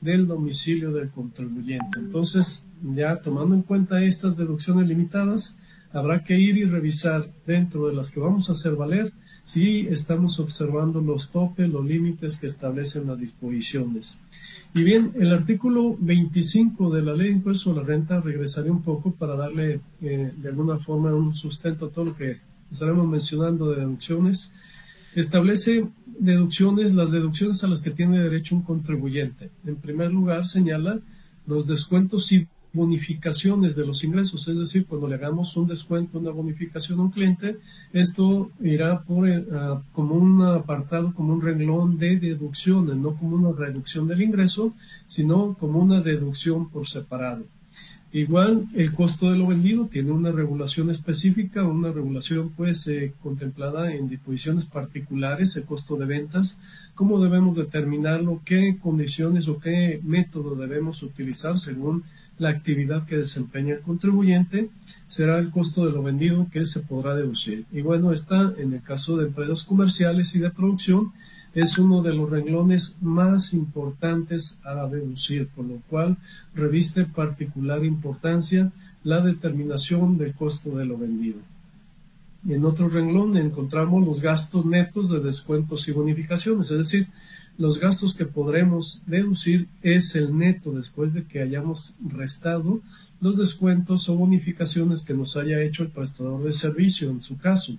del 0.00 0.26
domicilio 0.26 0.92
del 0.92 1.08
contribuyente. 1.08 1.98
Entonces, 1.98 2.66
ya 2.82 3.16
tomando 3.16 3.54
en 3.54 3.62
cuenta 3.62 4.04
estas 4.04 4.36
deducciones 4.36 4.86
limitadas, 4.86 5.56
habrá 5.92 6.22
que 6.22 6.38
ir 6.38 6.58
y 6.58 6.64
revisar 6.64 7.24
dentro 7.46 7.88
de 7.88 7.94
las 7.94 8.10
que 8.10 8.20
vamos 8.20 8.48
a 8.50 8.52
hacer 8.52 8.74
valer 8.74 9.10
si 9.44 9.86
estamos 9.88 10.40
observando 10.40 11.00
los 11.00 11.30
topes, 11.30 11.68
los 11.68 11.84
límites 11.84 12.38
que 12.38 12.46
establecen 12.46 13.06
las 13.06 13.20
disposiciones. 13.20 14.18
Y 14.74 14.82
bien, 14.82 15.12
el 15.14 15.32
artículo 15.32 15.96
25 16.00 16.90
de 16.90 17.02
la 17.02 17.12
ley 17.12 17.28
de 17.28 17.34
impuesto 17.34 17.70
a 17.70 17.74
la 17.74 17.82
renta 17.82 18.20
regresaré 18.20 18.70
un 18.70 18.82
poco 18.82 19.12
para 19.12 19.36
darle 19.36 19.80
eh, 20.02 20.32
de 20.36 20.48
alguna 20.48 20.78
forma 20.78 21.14
un 21.14 21.34
sustento 21.34 21.86
a 21.86 21.90
todo 21.90 22.06
lo 22.06 22.16
que 22.16 22.38
estaremos 22.70 23.06
mencionando 23.06 23.70
de 23.70 23.80
deducciones. 23.80 24.54
Establece 25.14 25.86
deducciones, 26.18 26.92
las 26.92 27.12
deducciones 27.12 27.62
a 27.62 27.68
las 27.68 27.82
que 27.82 27.90
tiene 27.90 28.18
derecho 28.18 28.56
un 28.56 28.62
contribuyente. 28.62 29.50
En 29.64 29.76
primer 29.76 30.10
lugar, 30.10 30.44
señala 30.44 30.98
los 31.46 31.68
descuentos 31.68 32.32
y 32.32 32.48
bonificaciones 32.74 33.76
de 33.76 33.86
los 33.86 34.04
ingresos, 34.04 34.46
es 34.48 34.58
decir, 34.58 34.84
cuando 34.86 35.08
le 35.08 35.14
hagamos 35.14 35.56
un 35.56 35.66
descuento, 35.66 36.18
una 36.18 36.32
bonificación 36.32 36.98
a 36.98 37.02
un 37.04 37.10
cliente, 37.10 37.56
esto 37.92 38.50
irá 38.60 39.00
por, 39.00 39.28
eh, 39.28 39.44
como 39.92 40.16
un 40.16 40.42
apartado, 40.42 41.14
como 41.14 41.32
un 41.32 41.40
renglón 41.40 41.96
de 41.96 42.18
deducciones, 42.18 42.96
no 42.96 43.14
como 43.14 43.36
una 43.36 43.56
reducción 43.56 44.08
del 44.08 44.22
ingreso, 44.22 44.74
sino 45.06 45.54
como 45.58 45.78
una 45.78 46.00
deducción 46.00 46.68
por 46.68 46.86
separado. 46.86 47.44
Igual, 48.14 48.68
el 48.74 48.92
costo 48.94 49.32
de 49.32 49.36
lo 49.36 49.48
vendido 49.48 49.86
tiene 49.86 50.12
una 50.12 50.30
regulación 50.30 50.88
específica, 50.88 51.66
una 51.66 51.90
regulación 51.90 52.50
pues 52.56 52.86
eh, 52.86 53.12
contemplada 53.20 53.92
en 53.92 54.08
disposiciones 54.08 54.66
particulares, 54.66 55.56
el 55.56 55.64
costo 55.64 55.96
de 55.96 56.06
ventas, 56.06 56.60
cómo 56.94 57.20
debemos 57.20 57.56
determinarlo, 57.56 58.40
qué 58.44 58.78
condiciones 58.80 59.48
o 59.48 59.58
qué 59.58 60.00
método 60.04 60.54
debemos 60.54 61.02
utilizar 61.02 61.58
según 61.58 62.04
la 62.38 62.50
actividad 62.50 63.06
que 63.06 63.16
desempeña 63.16 63.74
el 63.74 63.80
contribuyente 63.80 64.70
será 65.06 65.38
el 65.38 65.50
costo 65.50 65.86
de 65.86 65.92
lo 65.92 66.02
vendido 66.02 66.48
que 66.50 66.64
se 66.64 66.80
podrá 66.80 67.14
deducir. 67.14 67.64
Y 67.72 67.82
bueno, 67.82 68.12
está 68.12 68.52
en 68.58 68.72
el 68.72 68.82
caso 68.82 69.16
de 69.16 69.26
empresas 69.26 69.64
comerciales 69.64 70.34
y 70.34 70.40
de 70.40 70.50
producción, 70.50 71.12
es 71.54 71.78
uno 71.78 72.02
de 72.02 72.12
los 72.12 72.30
renglones 72.30 72.96
más 73.00 73.54
importantes 73.54 74.58
a 74.64 74.86
deducir, 74.88 75.46
por 75.48 75.64
lo 75.64 75.80
cual 75.88 76.16
reviste 76.54 77.04
particular 77.04 77.84
importancia 77.84 78.72
la 79.04 79.20
determinación 79.20 80.18
del 80.18 80.34
costo 80.34 80.76
de 80.76 80.84
lo 80.84 80.98
vendido. 80.98 81.38
En 82.48 82.64
otro 82.64 82.88
renglón 82.88 83.36
encontramos 83.36 84.04
los 84.04 84.20
gastos 84.20 84.66
netos 84.66 85.08
de 85.10 85.20
descuentos 85.20 85.86
y 85.88 85.92
bonificaciones, 85.92 86.70
es 86.70 86.78
decir, 86.78 87.08
los 87.56 87.78
gastos 87.78 88.14
que 88.14 88.24
podremos 88.24 89.02
deducir 89.06 89.68
es 89.82 90.16
el 90.16 90.36
neto 90.36 90.72
después 90.72 91.12
de 91.12 91.24
que 91.24 91.40
hayamos 91.40 91.94
restado 92.04 92.80
los 93.20 93.38
descuentos 93.38 94.08
o 94.08 94.16
bonificaciones 94.16 95.02
que 95.02 95.14
nos 95.14 95.36
haya 95.36 95.62
hecho 95.62 95.82
el 95.82 95.90
prestador 95.90 96.42
de 96.42 96.52
servicio 96.52 97.10
en 97.10 97.22
su 97.22 97.38
caso. 97.38 97.78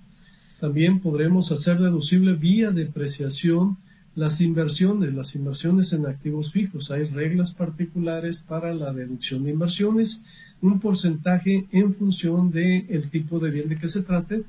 También 0.60 1.00
podremos 1.00 1.52
hacer 1.52 1.78
deducible 1.78 2.32
vía 2.32 2.70
depreciación 2.70 3.76
las 4.14 4.40
inversiones, 4.40 5.12
las 5.12 5.34
inversiones 5.36 5.92
en 5.92 6.06
activos 6.06 6.50
fijos. 6.50 6.90
Hay 6.90 7.04
reglas 7.04 7.52
particulares 7.52 8.38
para 8.38 8.72
la 8.72 8.92
deducción 8.94 9.44
de 9.44 9.50
inversiones, 9.50 10.22
un 10.62 10.80
porcentaje 10.80 11.66
en 11.70 11.94
función 11.94 12.50
del 12.50 12.86
el 12.88 13.10
tipo 13.10 13.38
de 13.38 13.50
bien 13.50 13.68
de 13.68 13.76
que 13.76 13.88
se 13.88 14.02
trate 14.02 14.42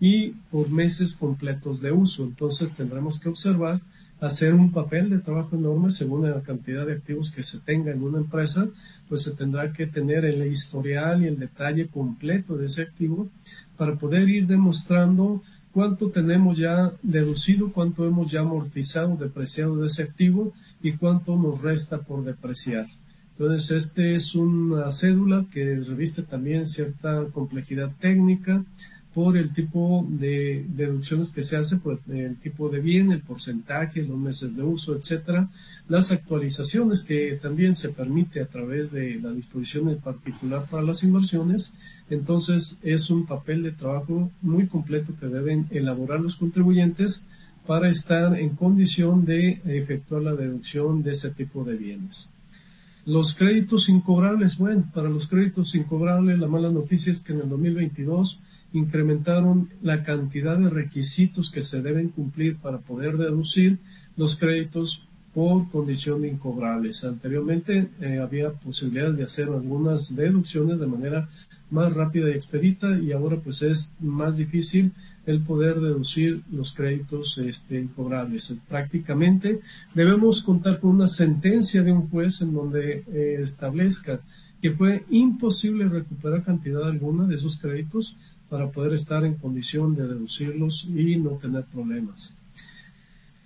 y 0.00 0.30
por 0.50 0.68
meses 0.68 1.14
completos 1.14 1.80
de 1.80 1.92
uso. 1.92 2.24
Entonces 2.24 2.74
tendremos 2.74 3.20
que 3.20 3.28
observar 3.28 3.80
hacer 4.22 4.54
un 4.54 4.70
papel 4.70 5.10
de 5.10 5.18
trabajo 5.18 5.56
enorme 5.56 5.90
según 5.90 6.30
la 6.30 6.40
cantidad 6.42 6.86
de 6.86 6.92
activos 6.92 7.32
que 7.32 7.42
se 7.42 7.58
tenga 7.58 7.90
en 7.90 8.04
una 8.04 8.18
empresa, 8.18 8.68
pues 9.08 9.22
se 9.22 9.34
tendrá 9.34 9.72
que 9.72 9.88
tener 9.88 10.24
el 10.24 10.46
historial 10.46 11.22
y 11.22 11.26
el 11.26 11.38
detalle 11.38 11.88
completo 11.88 12.56
de 12.56 12.66
ese 12.66 12.82
activo 12.82 13.28
para 13.76 13.96
poder 13.96 14.28
ir 14.28 14.46
demostrando 14.46 15.42
cuánto 15.72 16.10
tenemos 16.10 16.56
ya 16.56 16.92
deducido, 17.02 17.72
cuánto 17.72 18.06
hemos 18.06 18.30
ya 18.30 18.40
amortizado, 18.40 19.16
depreciado 19.16 19.76
de 19.78 19.86
ese 19.86 20.04
activo 20.04 20.52
y 20.80 20.92
cuánto 20.92 21.36
nos 21.36 21.60
resta 21.60 21.98
por 21.98 22.24
depreciar. 22.24 22.86
Entonces, 23.36 23.86
este 23.86 24.14
es 24.14 24.36
una 24.36 24.88
cédula 24.92 25.46
que 25.50 25.74
reviste 25.80 26.22
también 26.22 26.68
cierta 26.68 27.24
complejidad 27.32 27.90
técnica 27.98 28.62
por 29.14 29.36
el 29.36 29.52
tipo 29.52 30.06
de 30.08 30.64
deducciones 30.68 31.32
que 31.32 31.42
se 31.42 31.56
hace, 31.56 31.76
por 31.76 32.00
el 32.08 32.36
tipo 32.36 32.68
de 32.68 32.80
bien, 32.80 33.12
el 33.12 33.20
porcentaje, 33.20 34.02
los 34.02 34.18
meses 34.18 34.56
de 34.56 34.62
uso, 34.62 34.96
etcétera, 34.96 35.48
las 35.88 36.10
actualizaciones 36.10 37.02
que 37.02 37.38
también 37.40 37.76
se 37.76 37.90
permite 37.90 38.40
a 38.40 38.46
través 38.46 38.90
de 38.90 39.20
la 39.20 39.30
disposición 39.32 39.90
en 39.90 39.98
particular 39.98 40.66
para 40.70 40.82
las 40.82 41.02
inversiones. 41.02 41.74
Entonces, 42.08 42.78
es 42.82 43.10
un 43.10 43.26
papel 43.26 43.62
de 43.62 43.72
trabajo 43.72 44.30
muy 44.40 44.66
completo 44.66 45.14
que 45.18 45.26
deben 45.26 45.66
elaborar 45.70 46.20
los 46.20 46.36
contribuyentes 46.36 47.24
para 47.66 47.88
estar 47.88 48.38
en 48.38 48.50
condición 48.50 49.24
de 49.24 49.60
efectuar 49.64 50.22
la 50.22 50.34
deducción 50.34 51.02
de 51.02 51.12
ese 51.12 51.30
tipo 51.30 51.64
de 51.64 51.76
bienes. 51.76 52.28
Los 53.04 53.34
créditos 53.34 53.88
incobrables, 53.88 54.58
bueno, 54.58 54.84
para 54.94 55.08
los 55.08 55.26
créditos 55.26 55.74
incobrables 55.74 56.38
la 56.38 56.46
mala 56.46 56.70
noticia 56.70 57.10
es 57.10 57.20
que 57.20 57.32
en 57.32 57.40
el 57.40 57.48
2022 57.48 58.40
incrementaron 58.72 59.68
la 59.82 60.02
cantidad 60.02 60.56
de 60.56 60.70
requisitos 60.70 61.50
que 61.50 61.62
se 61.62 61.82
deben 61.82 62.08
cumplir 62.08 62.56
para 62.56 62.78
poder 62.78 63.16
deducir 63.16 63.78
los 64.16 64.36
créditos 64.36 65.06
por 65.34 65.70
condición 65.70 66.22
de 66.22 66.28
incobrables. 66.28 67.04
Anteriormente 67.04 67.88
eh, 68.00 68.18
había 68.18 68.50
posibilidades 68.50 69.16
de 69.16 69.24
hacer 69.24 69.48
algunas 69.48 70.14
deducciones 70.14 70.78
de 70.78 70.86
manera 70.86 71.28
más 71.70 71.92
rápida 71.94 72.28
y 72.28 72.32
expedita 72.32 72.98
y 72.98 73.12
ahora 73.12 73.36
pues 73.36 73.62
es 73.62 73.94
más 74.00 74.36
difícil 74.36 74.92
el 75.24 75.40
poder 75.40 75.80
deducir 75.80 76.42
los 76.50 76.72
créditos 76.72 77.38
este, 77.38 77.80
incobrables. 77.80 78.54
Prácticamente 78.68 79.60
debemos 79.94 80.42
contar 80.42 80.80
con 80.80 80.90
una 80.90 81.06
sentencia 81.06 81.82
de 81.82 81.92
un 81.92 82.08
juez 82.08 82.42
en 82.42 82.52
donde 82.52 83.04
eh, 83.06 83.38
establezca 83.40 84.20
que 84.60 84.72
fue 84.72 85.04
imposible 85.10 85.88
recuperar 85.88 86.44
cantidad 86.44 86.84
alguna 86.84 87.26
de 87.26 87.34
esos 87.34 87.56
créditos 87.56 88.16
para 88.52 88.70
poder 88.70 88.92
estar 88.92 89.24
en 89.24 89.36
condición 89.36 89.94
de 89.94 90.06
deducirlos 90.06 90.86
y 90.94 91.16
no 91.16 91.30
tener 91.30 91.64
problemas. 91.64 92.34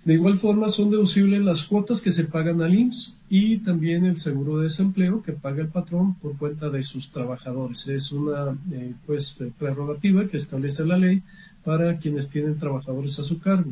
De 0.03 0.15
igual 0.15 0.37
forma 0.37 0.67
son 0.67 0.91
deducibles 0.91 1.41
las 1.41 1.63
cuotas 1.63 2.01
que 2.01 2.11
se 2.11 2.25
pagan 2.25 2.61
al 2.61 2.75
IMSS 2.75 3.17
y 3.29 3.59
también 3.59 4.05
el 4.05 4.17
seguro 4.17 4.57
de 4.57 4.63
desempleo 4.63 5.21
que 5.21 5.31
paga 5.31 5.61
el 5.61 5.69
patrón 5.69 6.15
por 6.15 6.35
cuenta 6.37 6.69
de 6.69 6.83
sus 6.83 7.09
trabajadores. 7.09 7.87
Es 7.87 8.11
una 8.11 8.57
eh, 8.73 8.95
pues, 9.05 9.37
prerrogativa 9.57 10.27
que 10.27 10.35
establece 10.35 10.85
la 10.85 10.97
ley 10.97 11.23
para 11.63 11.97
quienes 11.99 12.27
tienen 12.27 12.59
trabajadores 12.59 13.17
a 13.19 13.23
su 13.23 13.39
cargo. 13.39 13.71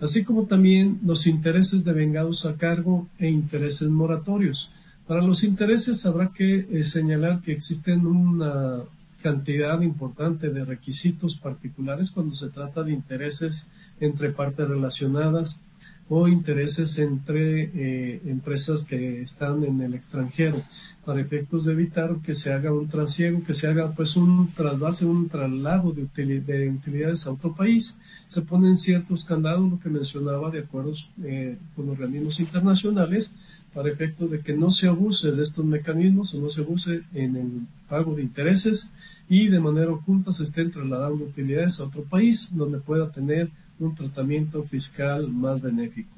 Así 0.00 0.24
como 0.24 0.46
también 0.46 0.98
los 1.04 1.26
intereses 1.26 1.84
de 1.84 1.92
vengados 1.92 2.46
a 2.46 2.56
cargo 2.56 3.06
e 3.18 3.28
intereses 3.28 3.90
moratorios. 3.90 4.70
Para 5.06 5.20
los 5.20 5.44
intereses 5.44 6.06
habrá 6.06 6.28
que 6.28 6.66
eh, 6.70 6.84
señalar 6.84 7.42
que 7.42 7.52
existen 7.52 8.06
una 8.06 8.82
cantidad 9.24 9.80
importante 9.80 10.50
de 10.50 10.66
requisitos 10.66 11.36
particulares 11.36 12.10
cuando 12.10 12.34
se 12.34 12.50
trata 12.50 12.82
de 12.82 12.92
intereses 12.92 13.70
entre 13.98 14.28
partes 14.28 14.68
relacionadas 14.68 15.62
o 16.08 16.28
intereses 16.28 16.98
entre 16.98 17.70
eh, 17.74 18.20
empresas 18.26 18.84
que 18.84 19.22
están 19.22 19.64
en 19.64 19.80
el 19.80 19.94
extranjero 19.94 20.62
para 21.04 21.20
efectos 21.20 21.64
de 21.64 21.72
evitar 21.72 22.16
que 22.22 22.34
se 22.34 22.52
haga 22.52 22.72
un 22.72 22.88
trasiego, 22.88 23.42
que 23.42 23.54
se 23.54 23.66
haga 23.68 23.90
pues 23.92 24.16
un 24.16 24.52
trasvase, 24.52 25.06
un 25.06 25.28
traslado 25.28 25.92
de, 25.92 26.02
utilidades 26.02 27.26
a 27.26 27.32
otro 27.32 27.54
país. 27.54 28.00
Se 28.26 28.42
ponen 28.42 28.76
ciertos 28.76 29.24
candados, 29.24 29.70
lo 29.70 29.80
que 29.80 29.88
mencionaba, 29.88 30.50
de 30.50 30.60
acuerdos 30.60 31.10
eh, 31.22 31.56
con 31.74 31.88
organismos 31.88 32.40
internacionales, 32.40 33.34
para 33.74 33.90
efectos 33.90 34.30
de 34.30 34.40
que 34.40 34.56
no 34.56 34.70
se 34.70 34.86
abuse 34.86 35.32
de 35.32 35.42
estos 35.42 35.64
mecanismos 35.64 36.32
o 36.34 36.40
no 36.40 36.48
se 36.48 36.60
abuse 36.60 37.02
en 37.12 37.36
el 37.36 37.66
pago 37.88 38.14
de 38.14 38.22
intereses 38.22 38.92
y 39.28 39.48
de 39.48 39.58
manera 39.58 39.90
oculta 39.90 40.32
se 40.32 40.44
estén 40.44 40.70
trasladando 40.70 41.24
utilidades 41.24 41.80
a 41.80 41.84
otro 41.84 42.04
país 42.04 42.56
donde 42.56 42.78
pueda 42.78 43.10
tener 43.10 43.50
un 43.78 43.94
tratamiento 43.94 44.62
fiscal 44.64 45.28
más 45.28 45.60
benéfico. 45.60 46.14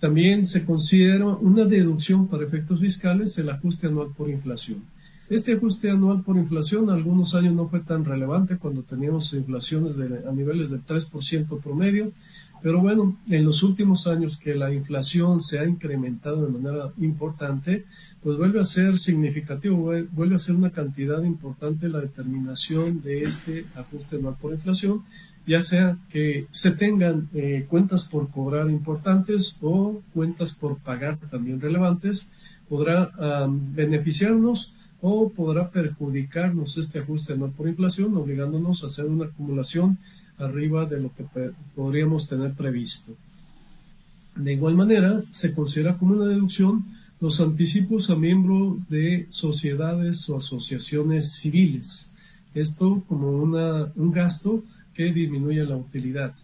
También 0.00 0.46
se 0.46 0.64
considera 0.64 1.26
una 1.26 1.64
deducción 1.64 2.26
para 2.26 2.44
efectos 2.44 2.80
fiscales 2.80 3.38
el 3.38 3.50
ajuste 3.50 3.86
anual 3.86 4.08
por 4.16 4.28
inflación. 4.28 4.82
Este 5.30 5.52
ajuste 5.54 5.90
anual 5.90 6.22
por 6.22 6.36
inflación 6.36 6.90
algunos 6.90 7.34
años 7.34 7.54
no 7.54 7.68
fue 7.68 7.80
tan 7.80 8.04
relevante 8.04 8.58
cuando 8.58 8.82
teníamos 8.82 9.32
inflaciones 9.32 9.94
a 10.26 10.32
niveles 10.32 10.70
del 10.70 10.84
3% 10.84 11.60
promedio, 11.60 12.12
pero 12.62 12.80
bueno, 12.80 13.16
en 13.28 13.44
los 13.44 13.62
últimos 13.62 14.06
años 14.06 14.36
que 14.36 14.54
la 14.54 14.72
inflación 14.72 15.40
se 15.40 15.58
ha 15.58 15.64
incrementado 15.64 16.46
de 16.46 16.52
manera 16.52 16.92
importante, 16.98 17.84
pues 18.22 18.36
vuelve 18.36 18.60
a 18.60 18.64
ser 18.64 18.98
significativo, 18.98 19.92
vuelve 20.12 20.34
a 20.34 20.38
ser 20.38 20.54
una 20.54 20.70
cantidad 20.70 21.22
importante 21.22 21.88
la 21.88 22.00
determinación 22.00 23.02
de 23.02 23.22
este 23.22 23.66
ajuste 23.74 24.16
anual 24.16 24.36
por 24.40 24.52
inflación, 24.52 25.02
ya 25.46 25.60
sea 25.60 25.96
que 26.10 26.46
se 26.50 26.72
tengan 26.72 27.28
eh, 27.34 27.66
cuentas 27.68 28.04
por 28.04 28.30
cobrar 28.30 28.70
importantes 28.70 29.56
o 29.60 30.00
cuentas 30.14 30.52
por 30.52 30.78
pagar 30.78 31.18
también 31.30 31.60
relevantes, 31.60 32.30
podrá 32.68 33.10
beneficiarnos 33.48 34.72
o 35.02 35.28
podrá 35.30 35.68
perjudicarnos 35.70 36.78
este 36.78 37.00
ajuste 37.00 37.32
anual 37.32 37.50
por 37.50 37.68
inflación, 37.68 38.16
obligándonos 38.16 38.82
a 38.82 38.86
hacer 38.86 39.06
una 39.06 39.26
acumulación 39.26 39.98
arriba 40.38 40.86
de 40.86 41.00
lo 41.00 41.12
que 41.14 41.24
podríamos 41.74 42.28
tener 42.28 42.52
previsto. 42.52 43.12
De 44.36 44.54
igual 44.54 44.76
manera, 44.76 45.20
se 45.30 45.54
considera 45.54 45.98
como 45.98 46.14
una 46.14 46.26
deducción 46.26 46.84
los 47.20 47.40
anticipos 47.40 48.10
a 48.10 48.16
miembros 48.16 48.88
de 48.88 49.26
sociedades 49.28 50.28
o 50.28 50.38
asociaciones 50.38 51.32
civiles. 51.32 52.12
Esto 52.54 53.02
como 53.08 53.30
un 53.30 54.12
gasto 54.12 54.62
que 54.94 55.12
disminuye 55.12 55.64
la 55.64 55.76
utilidad. 55.76 56.34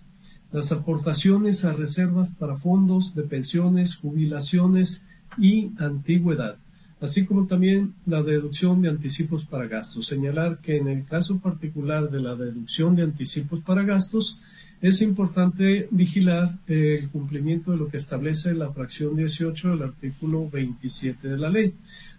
Las 0.52 0.72
aportaciones 0.72 1.64
a 1.64 1.72
reservas 1.72 2.30
para 2.30 2.56
fondos 2.56 3.14
de 3.14 3.22
pensiones, 3.22 3.96
jubilaciones 3.96 5.04
y 5.36 5.70
antigüedad 5.78 6.56
así 7.00 7.26
como 7.26 7.46
también 7.46 7.94
la 8.06 8.22
deducción 8.22 8.82
de 8.82 8.88
anticipos 8.88 9.44
para 9.44 9.66
gastos. 9.66 10.06
Señalar 10.06 10.58
que 10.58 10.76
en 10.76 10.88
el 10.88 11.04
caso 11.04 11.38
particular 11.38 12.10
de 12.10 12.20
la 12.20 12.34
deducción 12.34 12.96
de 12.96 13.02
anticipos 13.02 13.60
para 13.60 13.82
gastos, 13.82 14.38
es 14.80 15.02
importante 15.02 15.88
vigilar 15.90 16.56
el 16.68 17.08
cumplimiento 17.08 17.72
de 17.72 17.78
lo 17.78 17.88
que 17.88 17.96
establece 17.96 18.54
la 18.54 18.72
fracción 18.72 19.16
18 19.16 19.70
del 19.70 19.82
artículo 19.82 20.48
27 20.48 21.28
de 21.28 21.38
la 21.38 21.50
ley, 21.50 21.74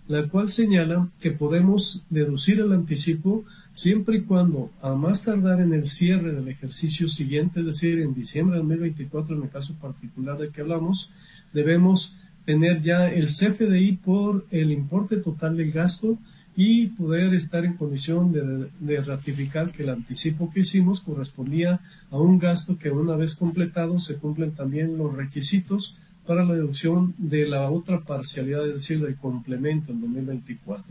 la 0.09 0.27
cual 0.27 0.49
señala 0.49 1.07
que 1.21 1.29
podemos 1.29 2.03
deducir 2.09 2.59
el 2.59 2.73
anticipo 2.73 3.45
siempre 3.71 4.17
y 4.17 4.21
cuando, 4.21 4.71
a 4.81 4.95
más 4.95 5.23
tardar 5.23 5.61
en 5.61 5.71
el 5.71 5.87
cierre 5.87 6.33
del 6.33 6.47
ejercicio 6.47 7.07
siguiente, 7.07 7.59
es 7.59 7.67
decir, 7.67 8.01
en 8.01 8.15
diciembre 8.15 8.55
de 8.55 8.63
2024, 8.63 9.35
en 9.35 9.43
el 9.43 9.49
caso 9.49 9.75
particular 9.75 10.39
de 10.39 10.49
que 10.49 10.61
hablamos, 10.61 11.11
debemos 11.53 12.15
tener 12.43 12.81
ya 12.81 13.07
el 13.07 13.27
CFDI 13.27 13.99
por 14.03 14.47
el 14.49 14.71
importe 14.71 15.17
total 15.17 15.55
del 15.55 15.71
gasto 15.71 16.17
y 16.55 16.87
poder 16.87 17.35
estar 17.35 17.63
en 17.63 17.75
condición 17.75 18.33
de, 18.33 19.01
ratificar 19.01 19.71
que 19.71 19.83
el 19.83 19.89
anticipo 19.89 20.51
que 20.51 20.61
hicimos 20.61 21.01
correspondía 21.01 21.81
a 22.09 22.17
un 22.17 22.39
gasto 22.39 22.79
que 22.79 22.89
una 22.89 23.15
vez 23.15 23.35
completado 23.35 23.99
se 23.99 24.17
cumplen 24.17 24.53
también 24.53 24.97
los 24.97 25.15
requisitos 25.15 25.95
para 26.29 26.45
la 26.45 26.53
deducción 26.53 27.15
de 27.17 27.47
la 27.47 27.71
otra 27.71 28.01
parcialidad, 28.01 28.67
es 28.67 28.75
decir, 28.75 29.01
del 29.01 29.15
complemento 29.15 29.91
en 29.91 29.99
2024. 29.99 30.85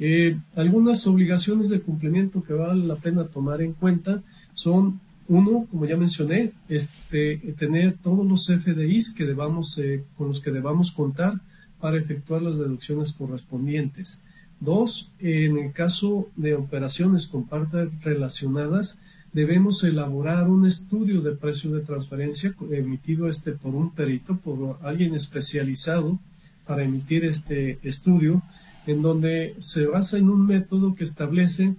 Eh, 0.00 0.36
algunas 0.56 1.06
obligaciones 1.06 1.68
de 1.68 1.80
cumplimiento 1.80 2.42
que 2.42 2.52
vale 2.52 2.84
la 2.84 2.96
pena 2.96 3.28
tomar 3.28 3.62
en 3.62 3.74
cuenta 3.74 4.24
son 4.54 4.98
uno, 5.28 5.68
como 5.70 5.86
ya 5.86 5.96
mencioné, 5.96 6.50
este, 6.68 7.36
tener 7.56 7.94
todos 8.02 8.26
los 8.26 8.48
FDIs 8.48 9.14
que 9.14 9.24
debamos, 9.24 9.78
eh, 9.78 10.02
con 10.16 10.26
los 10.26 10.40
que 10.40 10.50
debamos 10.50 10.90
contar 10.90 11.34
para 11.80 11.98
efectuar 11.98 12.42
las 12.42 12.58
deducciones 12.58 13.12
correspondientes. 13.12 14.24
Dos, 14.58 15.12
en 15.20 15.58
el 15.58 15.72
caso 15.74 16.28
de 16.34 16.56
operaciones 16.56 17.28
con 17.28 17.44
partes 17.44 18.02
relacionadas, 18.02 18.98
debemos 19.32 19.84
elaborar 19.84 20.48
un 20.48 20.66
estudio 20.66 21.20
de 21.20 21.32
precio 21.32 21.70
de 21.70 21.82
transferencia 21.82 22.54
emitido 22.70 23.28
este 23.28 23.52
por 23.52 23.74
un 23.74 23.90
perito, 23.90 24.36
por 24.36 24.78
alguien 24.82 25.14
especializado 25.14 26.18
para 26.66 26.82
emitir 26.82 27.24
este 27.24 27.78
estudio, 27.82 28.42
en 28.86 29.02
donde 29.02 29.54
se 29.58 29.86
basa 29.86 30.18
en 30.18 30.28
un 30.28 30.46
método 30.46 30.94
que 30.94 31.04
establece 31.04 31.76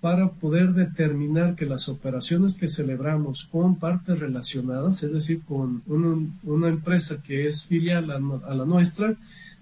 para 0.00 0.30
poder 0.30 0.74
determinar 0.74 1.56
que 1.56 1.66
las 1.66 1.88
operaciones 1.88 2.56
que 2.56 2.68
celebramos 2.68 3.44
con 3.44 3.76
partes 3.76 4.20
relacionadas, 4.20 5.02
es 5.02 5.12
decir, 5.12 5.42
con 5.42 5.82
una, 5.86 6.68
empresa 6.68 7.20
que 7.22 7.46
es 7.46 7.64
filial 7.64 8.10
a, 8.10 8.54
la 8.54 8.64
nuestra, 8.64 9.16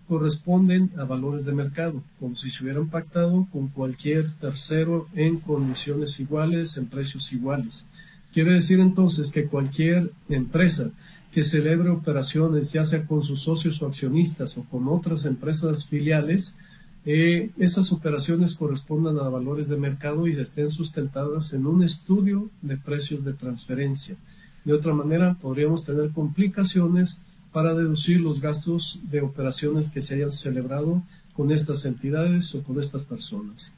corresponden 0.09 0.91
a 0.97 1.05
valores 1.05 1.45
de 1.45 1.53
mercado, 1.53 2.03
como 2.21 2.37
si 2.37 2.51
se 2.51 2.63
hubieran 2.63 2.89
pactado 2.89 3.47
con 3.53 3.69
cualquier 3.69 4.31
tercero 4.31 5.09
en 5.15 5.39
condiciones 5.39 6.21
iguales, 6.21 6.77
en 6.77 6.87
precios 6.87 7.33
iguales. 7.33 7.87
Quiere 8.33 8.53
decir 8.53 8.81
entonces 8.81 9.31
que 9.31 9.47
cualquier 9.47 10.11
empresa 10.29 10.91
que 11.33 11.43
celebre 11.43 11.91
operaciones, 11.91 12.73
ya 12.73 12.85
sea 12.85 13.07
con 13.07 13.23
sus 13.23 13.41
socios 13.41 13.83
o 13.83 13.87
accionistas 13.87 14.57
o 14.59 14.65
con 14.65 14.89
otras 14.89 15.25
empresas 15.27 15.87
filiales, 15.87 16.57
eh, 17.05 17.51
esas 17.59 17.93
operaciones 17.93 18.57
correspondan 18.57 19.19
a 19.19 19.29
valores 19.29 19.69
de 19.69 19.77
mercado 19.77 20.27
y 20.27 20.33
estén 20.33 20.71
sustentadas 20.71 21.53
en 21.53 21.67
un 21.67 21.85
estudio 21.85 22.51
de 22.63 22.77
precios 22.77 23.25
de 23.25 23.33
transferencia. 23.33 24.17
De 24.65 24.73
otra 24.73 24.93
manera, 24.93 25.35
podríamos 25.41 25.85
tener 25.85 26.11
complicaciones 26.11 27.19
para 27.57 27.73
deducir 27.73 28.21
los 28.21 28.43
gastos 28.43 28.99
de 29.05 29.23
operaciones 29.23 29.89
que 29.89 30.03
se 30.03 30.17
hayan 30.17 30.31
celebrado 30.31 31.03
con 31.33 31.51
estas 31.51 31.87
entidades 31.87 32.55
o 32.55 32.63
con 32.63 32.79
estas 32.79 33.03
personas. 33.03 33.73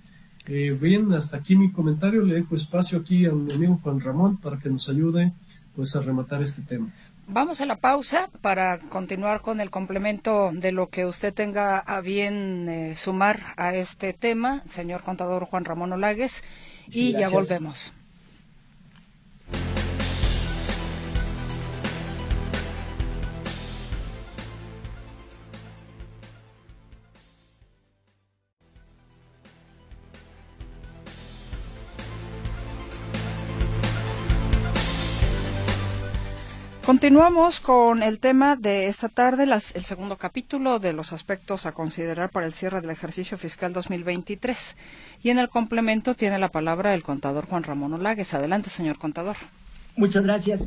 Eh, 0.49 0.77
bien, 0.81 1.13
hasta 1.13 1.37
aquí 1.37 1.55
mi 1.55 1.71
comentario. 1.71 2.23
Le 2.23 2.35
dejo 2.35 2.57
espacio 2.57 2.99
aquí 2.99 3.25
a 3.25 3.31
mi 3.31 3.53
amigo 3.53 3.79
Juan 3.81 4.01
Ramón 4.01 4.37
para 4.39 4.59
que 4.59 4.69
nos 4.69 4.89
ayude 4.89 5.31
pues 5.77 5.95
a 5.95 6.01
rematar 6.01 6.43
este 6.43 6.63
tema. 6.63 6.93
Vamos 7.29 7.61
a 7.61 7.67
la 7.67 7.77
pausa 7.77 8.29
para 8.41 8.81
continuar 8.81 9.43
con 9.43 9.61
el 9.61 9.71
complemento 9.71 10.51
de 10.53 10.73
lo 10.73 10.89
que 10.89 11.07
usted 11.07 11.33
tenga 11.33 11.79
a 11.79 12.01
bien 12.01 12.69
eh, 12.69 12.97
sumar 12.97 13.55
a 13.57 13.77
este 13.77 14.13
tema, 14.13 14.65
señor 14.67 15.05
contador 15.05 15.45
Juan 15.45 15.65
Ramón 15.65 15.93
Olagues, 15.93 16.43
y 16.89 17.13
ya 17.13 17.29
volvemos. 17.29 17.93
Continuamos 36.89 37.61
con 37.61 38.03
el 38.03 38.19
tema 38.19 38.57
de 38.57 38.87
esta 38.87 39.11
tarde, 39.11 39.45
el 39.45 39.85
segundo 39.85 40.17
capítulo 40.17 40.79
de 40.79 40.95
los 40.95 41.13
aspectos 41.13 41.67
a 41.67 41.73
considerar 41.73 42.31
para 42.31 42.47
el 42.47 42.55
cierre 42.55 42.81
del 42.81 42.89
ejercicio 42.89 43.37
fiscal 43.37 43.75
2023. 43.75 44.75
Y 45.23 45.29
en 45.29 45.39
el 45.39 45.51
complemento 45.51 46.15
tiene 46.15 46.39
la 46.39 46.49
palabra 46.49 46.95
el 46.95 47.03
contador 47.03 47.45
Juan 47.45 47.63
Ramón 47.63 47.93
Olagues. 47.93 48.33
Adelante, 48.33 48.71
señor 48.71 48.97
contador. 48.97 49.37
Muchas 49.97 50.25
gracias, 50.25 50.67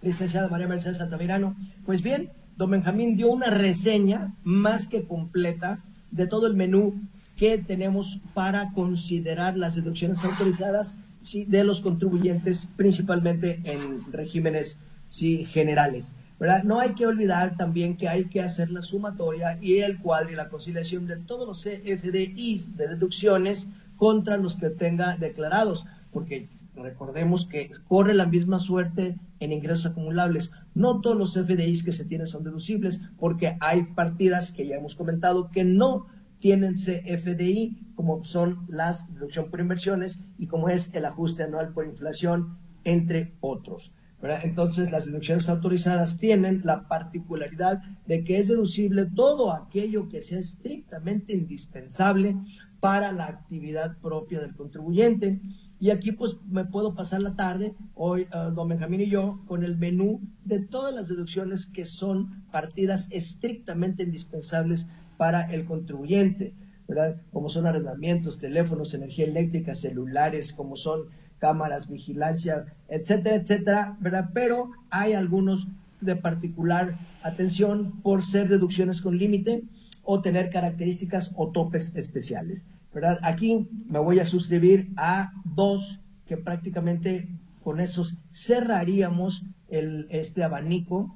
licenciada 0.00 0.48
María 0.48 0.68
Mercedes 0.68 1.02
Altamirano. 1.02 1.54
Pues 1.84 2.00
bien, 2.00 2.30
don 2.56 2.70
Benjamín 2.70 3.18
dio 3.18 3.28
una 3.28 3.50
reseña 3.50 4.32
más 4.44 4.88
que 4.88 5.06
completa 5.06 5.80
de 6.12 6.26
todo 6.26 6.46
el 6.46 6.54
menú 6.54 6.94
que 7.36 7.58
tenemos 7.58 8.20
para 8.32 8.72
considerar 8.72 9.58
las 9.58 9.74
deducciones 9.74 10.24
autorizadas 10.24 10.96
de 11.30 11.62
los 11.62 11.82
contribuyentes, 11.82 12.70
principalmente 12.74 13.60
en 13.64 14.10
regímenes 14.10 14.78
sí, 15.12 15.44
generales. 15.44 16.16
¿verdad? 16.40 16.64
No 16.64 16.80
hay 16.80 16.94
que 16.94 17.06
olvidar 17.06 17.56
también 17.56 17.96
que 17.96 18.08
hay 18.08 18.24
que 18.24 18.40
hacer 18.40 18.70
la 18.70 18.82
sumatoria 18.82 19.58
y 19.60 19.78
el 19.78 20.00
cuadro 20.00 20.32
y 20.32 20.34
la 20.34 20.48
conciliación 20.48 21.06
de 21.06 21.18
todos 21.18 21.46
los 21.46 21.62
CFDIs 21.62 22.76
de 22.76 22.88
deducciones 22.88 23.68
contra 23.96 24.38
los 24.38 24.56
que 24.56 24.70
tenga 24.70 25.16
declarados, 25.18 25.84
porque 26.10 26.48
recordemos 26.74 27.46
que 27.46 27.70
corre 27.86 28.14
la 28.14 28.26
misma 28.26 28.58
suerte 28.58 29.16
en 29.38 29.52
ingresos 29.52 29.86
acumulables. 29.86 30.50
No 30.74 31.00
todos 31.00 31.16
los 31.16 31.34
CFDIs 31.34 31.84
que 31.84 31.92
se 31.92 32.06
tienen 32.06 32.26
son 32.26 32.42
deducibles, 32.42 33.00
porque 33.20 33.56
hay 33.60 33.84
partidas 33.84 34.50
que 34.50 34.66
ya 34.66 34.76
hemos 34.76 34.96
comentado 34.96 35.50
que 35.50 35.62
no 35.62 36.06
tienen 36.40 36.74
CFDI, 36.74 37.92
como 37.94 38.24
son 38.24 38.64
las 38.66 39.14
deducción 39.14 39.48
por 39.48 39.60
inversiones 39.60 40.24
y 40.38 40.48
como 40.48 40.70
es 40.70 40.92
el 40.92 41.04
ajuste 41.04 41.44
anual 41.44 41.72
por 41.72 41.86
inflación, 41.86 42.58
entre 42.82 43.34
otros. 43.40 43.92
Entonces, 44.22 44.92
las 44.92 45.06
deducciones 45.06 45.48
autorizadas 45.48 46.18
tienen 46.18 46.62
la 46.64 46.86
particularidad 46.86 47.82
de 48.06 48.22
que 48.22 48.38
es 48.38 48.48
deducible 48.48 49.06
todo 49.06 49.52
aquello 49.52 50.08
que 50.08 50.22
sea 50.22 50.38
estrictamente 50.38 51.32
indispensable 51.32 52.36
para 52.78 53.10
la 53.12 53.26
actividad 53.26 53.98
propia 53.98 54.40
del 54.40 54.54
contribuyente. 54.54 55.40
Y 55.80 55.90
aquí 55.90 56.12
pues 56.12 56.36
me 56.48 56.64
puedo 56.64 56.94
pasar 56.94 57.20
la 57.20 57.34
tarde, 57.34 57.74
hoy 57.94 58.28
uh, 58.32 58.52
don 58.52 58.68
Benjamín 58.68 59.00
y 59.00 59.10
yo, 59.10 59.40
con 59.46 59.64
el 59.64 59.76
menú 59.76 60.20
de 60.44 60.60
todas 60.60 60.94
las 60.94 61.08
deducciones 61.08 61.66
que 61.66 61.84
son 61.84 62.30
partidas 62.52 63.08
estrictamente 63.10 64.04
indispensables 64.04 64.88
para 65.16 65.52
el 65.52 65.64
contribuyente, 65.64 66.54
¿verdad? 66.86 67.20
Como 67.32 67.48
son 67.48 67.66
arrendamientos, 67.66 68.38
teléfonos, 68.38 68.94
energía 68.94 69.24
eléctrica, 69.24 69.74
celulares, 69.74 70.52
como 70.52 70.76
son 70.76 71.08
cámaras, 71.42 71.88
vigilancia, 71.88 72.66
etcétera, 72.86 73.34
etcétera, 73.34 73.96
¿verdad? 73.98 74.30
Pero 74.32 74.70
hay 74.90 75.12
algunos 75.14 75.66
de 76.00 76.14
particular 76.14 76.96
atención 77.24 78.00
por 78.00 78.22
ser 78.22 78.48
deducciones 78.48 79.02
con 79.02 79.18
límite 79.18 79.64
o 80.04 80.20
tener 80.20 80.50
características 80.50 81.32
o 81.34 81.50
topes 81.50 81.96
especiales, 81.96 82.70
¿verdad? 82.94 83.18
Aquí 83.22 83.68
me 83.88 83.98
voy 83.98 84.20
a 84.20 84.24
suscribir 84.24 84.92
a 84.96 85.32
dos 85.44 85.98
que 86.26 86.36
prácticamente 86.36 87.28
con 87.64 87.80
esos 87.80 88.18
cerraríamos 88.30 89.44
el, 89.68 90.06
este 90.10 90.44
abanico 90.44 91.12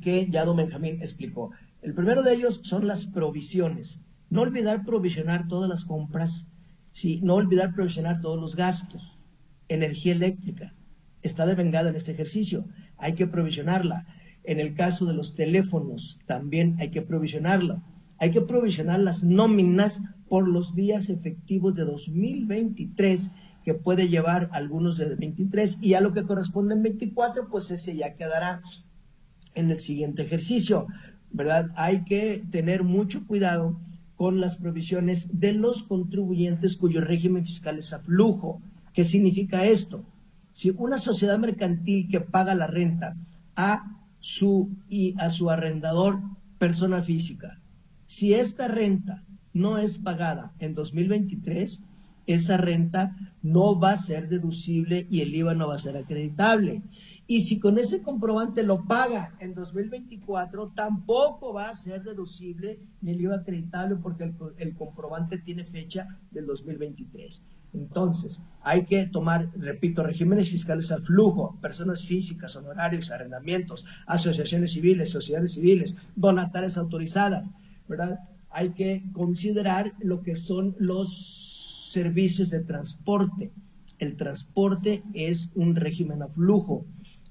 que 0.00 0.28
ya 0.28 0.44
don 0.44 0.56
Benjamín 0.56 1.00
explicó. 1.02 1.52
El 1.82 1.94
primero 1.94 2.24
de 2.24 2.34
ellos 2.34 2.62
son 2.64 2.88
las 2.88 3.04
provisiones. 3.04 4.00
No 4.28 4.40
olvidar 4.40 4.84
provisionar 4.84 5.46
todas 5.46 5.70
las 5.70 5.84
compras, 5.84 6.48
¿sí? 6.92 7.20
no 7.22 7.36
olvidar 7.36 7.72
provisionar 7.74 8.20
todos 8.20 8.40
los 8.40 8.56
gastos 8.56 9.15
energía 9.68 10.12
eléctrica. 10.12 10.74
Está 11.22 11.46
devengada 11.46 11.90
en 11.90 11.96
este 11.96 12.12
ejercicio. 12.12 12.64
Hay 12.96 13.14
que 13.14 13.26
provisionarla. 13.26 14.06
En 14.44 14.60
el 14.60 14.74
caso 14.74 15.06
de 15.06 15.14
los 15.14 15.34
teléfonos, 15.34 16.18
también 16.26 16.76
hay 16.78 16.90
que 16.90 17.02
provisionarla. 17.02 17.82
Hay 18.18 18.30
que 18.30 18.40
provisionar 18.40 19.00
las 19.00 19.24
nóminas 19.24 20.02
por 20.28 20.48
los 20.48 20.74
días 20.74 21.10
efectivos 21.10 21.74
de 21.74 21.84
2023, 21.84 23.32
que 23.64 23.74
puede 23.74 24.08
llevar 24.08 24.48
algunos 24.52 24.96
de 24.96 25.14
23, 25.14 25.78
y 25.82 25.94
a 25.94 26.00
lo 26.00 26.12
que 26.12 26.22
corresponde 26.22 26.74
en 26.74 26.82
24, 26.82 27.48
pues 27.48 27.70
ese 27.70 27.96
ya 27.96 28.14
quedará 28.14 28.62
en 29.54 29.70
el 29.70 29.78
siguiente 29.78 30.22
ejercicio, 30.22 30.86
¿verdad? 31.32 31.70
Hay 31.74 32.04
que 32.04 32.44
tener 32.50 32.84
mucho 32.84 33.26
cuidado 33.26 33.78
con 34.16 34.40
las 34.40 34.56
provisiones 34.56 35.40
de 35.40 35.52
los 35.52 35.82
contribuyentes 35.82 36.76
cuyo 36.76 37.00
régimen 37.00 37.44
fiscal 37.44 37.78
es 37.78 37.92
a 37.92 38.00
flujo. 38.00 38.60
¿Qué 38.96 39.04
significa 39.04 39.66
esto? 39.66 40.06
Si 40.54 40.70
una 40.70 40.96
sociedad 40.96 41.38
mercantil 41.38 42.08
que 42.08 42.22
paga 42.22 42.54
la 42.54 42.66
renta 42.66 43.14
a 43.54 44.00
su, 44.20 44.70
y 44.88 45.14
a 45.20 45.28
su 45.28 45.50
arrendador 45.50 46.18
persona 46.58 47.02
física, 47.02 47.60
si 48.06 48.32
esta 48.32 48.68
renta 48.68 49.22
no 49.52 49.76
es 49.76 49.98
pagada 49.98 50.54
en 50.60 50.72
2023, 50.72 51.82
esa 52.26 52.56
renta 52.56 53.14
no 53.42 53.78
va 53.78 53.90
a 53.90 53.96
ser 53.98 54.30
deducible 54.30 55.06
y 55.10 55.20
el 55.20 55.34
IVA 55.34 55.52
no 55.52 55.68
va 55.68 55.74
a 55.74 55.78
ser 55.78 55.98
acreditable. 55.98 56.80
Y 57.26 57.42
si 57.42 57.60
con 57.60 57.78
ese 57.78 58.00
comprobante 58.00 58.62
lo 58.62 58.86
paga 58.86 59.34
en 59.40 59.52
2024, 59.52 60.72
tampoco 60.74 61.52
va 61.52 61.68
a 61.68 61.74
ser 61.74 62.02
deducible 62.02 62.78
ni 63.02 63.10
el 63.10 63.20
IVA 63.20 63.36
acreditable 63.36 63.96
porque 63.96 64.24
el, 64.24 64.34
el 64.56 64.74
comprobante 64.74 65.36
tiene 65.36 65.64
fecha 65.64 66.08
del 66.30 66.46
2023. 66.46 67.42
Entonces, 67.74 68.42
hay 68.62 68.84
que 68.84 69.06
tomar, 69.06 69.50
repito, 69.56 70.02
regímenes 70.02 70.50
fiscales 70.50 70.90
al 70.90 71.02
flujo, 71.02 71.56
personas 71.60 72.04
físicas, 72.04 72.56
honorarios, 72.56 73.10
arrendamientos, 73.10 73.84
asociaciones 74.06 74.72
civiles, 74.72 75.10
sociedades 75.10 75.54
civiles, 75.54 75.96
donatarias 76.16 76.76
autorizadas, 76.76 77.52
¿verdad? 77.88 78.18
Hay 78.50 78.70
que 78.70 79.04
considerar 79.12 79.92
lo 80.00 80.22
que 80.22 80.34
son 80.34 80.74
los 80.78 81.90
servicios 81.92 82.50
de 82.50 82.60
transporte. 82.60 83.52
El 83.98 84.16
transporte 84.16 85.02
es 85.14 85.50
un 85.54 85.76
régimen 85.76 86.22
a 86.22 86.28
flujo, 86.28 86.84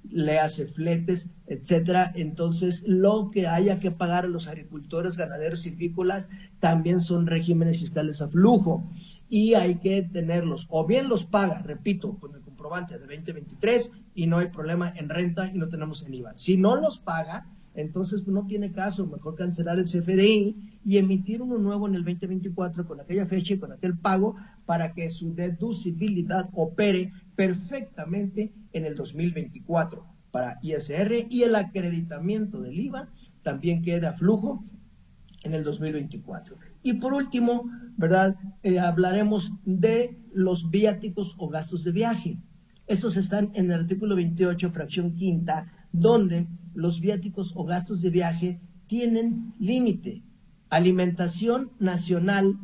le 0.09 0.39
hace 0.39 0.67
fletes, 0.67 1.29
etcétera. 1.47 2.11
Entonces, 2.15 2.83
lo 2.87 3.29
que 3.31 3.47
haya 3.47 3.79
que 3.79 3.91
pagar 3.91 4.25
a 4.25 4.29
los 4.29 4.47
agricultores, 4.47 5.17
ganaderos 5.17 5.61
silvícolas 5.61 6.29
también 6.59 6.99
son 6.99 7.27
regímenes 7.27 7.79
fiscales 7.79 8.21
a 8.21 8.29
flujo 8.29 8.89
y 9.29 9.53
hay 9.53 9.75
que 9.75 10.03
tenerlos. 10.03 10.67
O 10.69 10.85
bien 10.85 11.09
los 11.09 11.25
paga, 11.25 11.59
repito, 11.59 12.17
con 12.19 12.35
el 12.35 12.41
comprobante 12.41 12.97
de 12.97 13.05
2023 13.05 13.91
y 14.13 14.27
no 14.27 14.37
hay 14.37 14.49
problema 14.49 14.93
en 14.95 15.09
renta 15.09 15.49
y 15.53 15.57
no 15.57 15.67
tenemos 15.67 16.03
en 16.03 16.13
IVA. 16.13 16.35
Si 16.35 16.57
no 16.57 16.75
los 16.75 16.99
paga, 16.99 17.47
entonces 17.75 18.25
no 18.27 18.45
tiene 18.47 18.71
caso, 18.71 19.05
mejor 19.05 19.35
cancelar 19.35 19.77
el 19.77 19.85
CFDI 19.85 20.79
y 20.85 20.97
emitir 20.97 21.41
uno 21.41 21.57
nuevo 21.57 21.87
en 21.87 21.95
el 21.95 22.05
2024 22.05 22.85
con 22.87 23.01
aquella 23.01 23.25
fecha 23.25 23.53
y 23.53 23.59
con 23.59 23.71
aquel 23.71 23.97
pago 23.97 24.35
para 24.65 24.93
que 24.93 25.09
su 25.09 25.33
deducibilidad 25.33 26.49
opere 26.53 27.11
perfectamente 27.35 28.53
en 28.71 28.85
el 28.85 28.95
2024 28.95 30.05
para 30.31 30.59
ISR 30.61 31.27
y 31.29 31.43
el 31.43 31.55
acreditamiento 31.55 32.61
del 32.61 32.79
IVA 32.79 33.09
también 33.43 33.81
queda 33.81 34.11
a 34.11 34.13
flujo 34.13 34.63
en 35.43 35.53
el 35.53 35.63
2024. 35.63 36.57
Y 36.85 36.93
por 36.93 37.15
último, 37.15 37.67
¿verdad? 37.97 38.35
Eh, 38.61 38.77
hablaremos 38.77 39.51
de 39.65 40.19
los 40.31 40.69
viáticos 40.69 41.33
o 41.39 41.49
gastos 41.49 41.83
de 41.83 41.91
viaje. 41.91 42.37
Estos 42.85 43.17
están 43.17 43.49
en 43.55 43.71
el 43.71 43.79
artículo 43.79 44.15
28, 44.15 44.69
fracción 44.69 45.15
quinta, 45.15 45.65
donde 45.91 46.45
los 46.75 46.99
viáticos 47.01 47.53
o 47.55 47.65
gastos 47.65 48.03
de 48.03 48.11
viaje 48.11 48.61
tienen 48.85 49.55
límite. 49.59 50.21
Alimentación 50.69 51.71
nacional, 51.79 52.55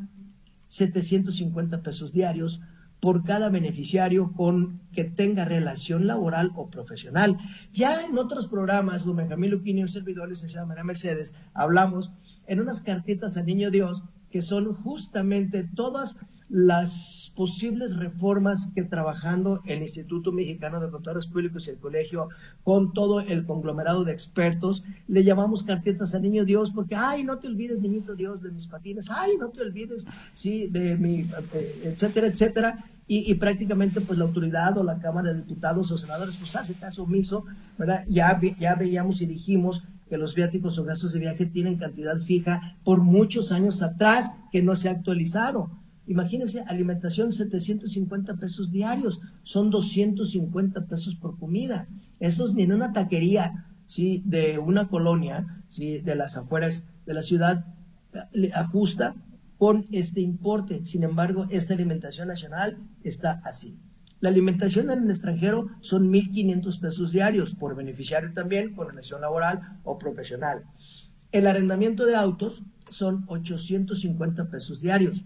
750 0.67 1.81
pesos 1.81 2.13
diarios 2.13 2.61
por 2.99 3.23
cada 3.23 3.49
beneficiario 3.49 4.33
con 4.33 4.81
que 4.93 5.03
tenga 5.03 5.45
relación 5.45 6.05
laboral 6.05 6.51
o 6.53 6.69
profesional. 6.69 7.39
Ya 7.73 8.05
en 8.05 8.15
otros 8.19 8.47
programas, 8.47 9.03
don 9.03 9.15
Benjamín 9.15 9.49
Luquini, 9.49 9.81
un 9.81 9.89
servidor, 9.89 10.29
licenciada 10.29 10.67
María 10.67 10.83
Mercedes, 10.83 11.33
hablamos 11.55 12.13
en 12.47 12.59
unas 12.59 12.81
cartitas 12.81 13.37
al 13.37 13.45
Niño 13.45 13.71
Dios 13.71 14.03
que 14.31 14.41
son 14.41 14.73
justamente 14.73 15.67
todas 15.75 16.17
las 16.51 17.31
posibles 17.33 17.95
reformas 17.95 18.69
que 18.75 18.83
trabajando 18.83 19.61
el 19.65 19.81
Instituto 19.81 20.33
Mexicano 20.33 20.81
de 20.81 20.89
Contadores 20.89 21.27
Públicos 21.27 21.65
y 21.65 21.71
el 21.71 21.77
colegio 21.77 22.27
con 22.63 22.91
todo 22.91 23.21
el 23.21 23.45
conglomerado 23.45 24.03
de 24.03 24.11
expertos, 24.11 24.83
le 25.07 25.23
llamamos 25.23 25.63
cartitas 25.63 26.13
al 26.13 26.23
niño 26.23 26.43
Dios 26.43 26.73
porque, 26.73 26.95
ay, 26.95 27.23
no 27.23 27.39
te 27.39 27.47
olvides, 27.47 27.79
niñito 27.79 28.15
Dios, 28.15 28.41
de 28.41 28.51
mis 28.51 28.67
patines, 28.67 29.09
ay, 29.09 29.37
no 29.39 29.47
te 29.47 29.61
olvides, 29.61 30.05
sí, 30.33 30.67
de 30.67 30.97
mi, 30.97 31.21
eh, 31.53 31.81
etcétera, 31.85 32.27
etcétera. 32.27 32.85
Y, 33.13 33.35
prácticamente 33.35 33.99
pues 33.99 34.17
la 34.17 34.23
autoridad 34.23 34.77
o 34.77 34.85
la 34.85 34.97
Cámara 34.99 35.33
de 35.33 35.39
Diputados 35.39 35.91
o 35.91 35.97
senadores 35.97 36.37
pues 36.37 36.55
hace 36.55 36.75
caso 36.75 37.03
omiso, 37.03 37.43
¿verdad? 37.77 38.05
Ya, 38.07 38.39
ya 38.57 38.75
veíamos 38.75 39.21
y 39.21 39.25
dijimos 39.25 39.83
que 40.09 40.17
los 40.17 40.33
viáticos 40.33 40.79
o 40.79 40.85
gastos 40.85 41.11
de 41.11 41.19
viaje 41.19 41.45
tienen 41.45 41.75
cantidad 41.75 42.17
fija 42.21 42.77
por 42.85 43.01
muchos 43.01 43.51
años 43.51 43.81
atrás 43.81 44.31
que 44.49 44.63
no 44.63 44.77
se 44.77 44.87
ha 44.87 44.93
actualizado. 44.93 45.69
Imagínense, 46.07 46.61
alimentación 46.61 47.33
750 47.33 48.35
pesos 48.35 48.71
diarios, 48.71 49.19
son 49.43 49.71
250 49.71 50.85
pesos 50.85 51.15
por 51.15 51.37
comida. 51.37 51.89
Eso 52.21 52.45
es 52.45 52.53
ni 52.53 52.63
en 52.63 52.71
una 52.71 52.93
taquería, 52.93 53.65
¿sí? 53.87 54.23
De 54.25 54.57
una 54.57 54.87
colonia, 54.87 55.61
¿sí? 55.67 55.97
De 55.97 56.15
las 56.15 56.37
afueras 56.37 56.85
de 57.05 57.13
la 57.13 57.23
ciudad, 57.23 57.65
le 58.31 58.53
ajusta 58.53 59.15
con 59.61 59.85
este 59.91 60.21
importe. 60.21 60.83
Sin 60.85 61.03
embargo, 61.03 61.45
esta 61.51 61.75
alimentación 61.75 62.29
nacional 62.29 62.79
está 63.03 63.43
así. 63.45 63.77
La 64.19 64.29
alimentación 64.29 64.89
en 64.89 65.03
el 65.03 65.09
extranjero 65.11 65.67
son 65.81 66.11
1.500 66.11 66.79
pesos 66.79 67.11
diarios 67.11 67.53
por 67.53 67.75
beneficiario 67.75 68.33
también 68.33 68.73
con 68.73 68.89
relación 68.89 69.21
laboral 69.21 69.77
o 69.83 69.99
profesional. 69.99 70.63
El 71.31 71.45
arrendamiento 71.45 72.07
de 72.07 72.15
autos 72.15 72.63
son 72.89 73.23
850 73.27 74.49
pesos 74.49 74.81
diarios 74.81 75.25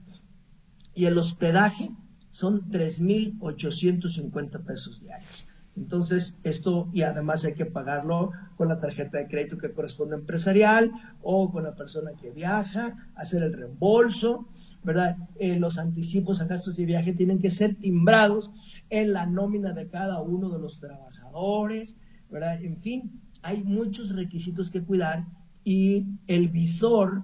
y 0.93 1.05
el 1.05 1.17
hospedaje 1.17 1.91
son 2.29 2.69
3.850 2.69 4.65
pesos 4.65 4.99
diarios. 4.99 5.44
Entonces, 5.77 6.37
esto 6.43 6.89
y 6.93 7.01
además 7.01 7.43
hay 7.45 7.53
que 7.53 7.65
pagarlo 7.65 8.31
con 8.57 8.69
la 8.69 8.79
tarjeta 8.79 9.17
de 9.17 9.27
crédito 9.27 9.57
que 9.57 9.71
corresponde 9.71 10.15
empresarial 10.15 10.91
o 11.21 11.51
con 11.51 11.63
la 11.63 11.73
persona 11.73 12.11
que 12.19 12.31
viaja, 12.31 13.09
hacer 13.15 13.43
el 13.43 13.53
reembolso, 13.53 14.47
¿verdad? 14.83 15.17
Eh, 15.37 15.59
los 15.59 15.77
anticipos 15.77 16.41
a 16.41 16.45
gastos 16.45 16.77
de 16.77 16.85
viaje 16.85 17.13
tienen 17.13 17.39
que 17.39 17.51
ser 17.51 17.75
timbrados 17.75 18.51
en 18.89 19.13
la 19.13 19.25
nómina 19.25 19.73
de 19.73 19.87
cada 19.87 20.21
uno 20.21 20.49
de 20.49 20.59
los 20.59 20.79
trabajadores, 20.79 21.95
¿verdad? 22.29 22.63
En 22.63 22.77
fin, 22.77 23.21
hay 23.41 23.63
muchos 23.63 24.15
requisitos 24.15 24.69
que 24.69 24.83
cuidar 24.83 25.25
y 25.63 26.05
el 26.27 26.49
visor 26.49 27.23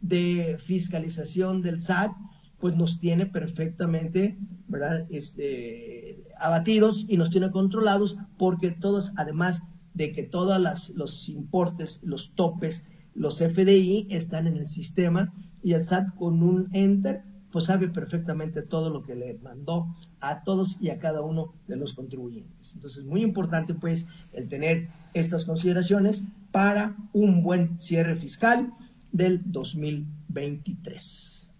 de 0.00 0.58
fiscalización 0.60 1.62
del 1.62 1.80
SAT 1.80 2.12
pues 2.58 2.76
nos 2.76 2.98
tiene 2.98 3.26
perfectamente, 3.26 4.36
¿verdad? 4.68 5.06
Este, 5.10 6.05
abatidos 6.38 7.04
y 7.08 7.16
nos 7.16 7.30
tiene 7.30 7.50
controlados 7.50 8.16
porque 8.38 8.70
todos, 8.70 9.12
además 9.16 9.62
de 9.94 10.12
que 10.12 10.22
todos 10.22 10.92
los 10.94 11.28
importes, 11.28 12.00
los 12.02 12.34
topes, 12.34 12.86
los 13.14 13.38
FDI 13.38 14.08
están 14.10 14.46
en 14.46 14.56
el 14.56 14.66
sistema 14.66 15.32
y 15.62 15.72
el 15.72 15.82
SAT 15.82 16.14
con 16.16 16.42
un 16.42 16.68
enter 16.72 17.22
pues 17.50 17.64
sabe 17.64 17.88
perfectamente 17.88 18.60
todo 18.60 18.90
lo 18.90 19.02
que 19.02 19.14
le 19.14 19.38
mandó 19.38 19.86
a 20.20 20.42
todos 20.42 20.76
y 20.80 20.90
a 20.90 20.98
cada 20.98 21.22
uno 21.22 21.54
de 21.66 21.76
los 21.76 21.94
contribuyentes. 21.94 22.74
Entonces, 22.74 23.04
muy 23.04 23.22
importante 23.22 23.72
pues 23.72 24.06
el 24.34 24.50
tener 24.50 24.90
estas 25.14 25.46
consideraciones 25.46 26.24
para 26.50 26.94
un 27.14 27.42
buen 27.42 27.80
cierre 27.80 28.16
fiscal 28.16 28.74
del 29.10 29.40
2023. 29.46 31.50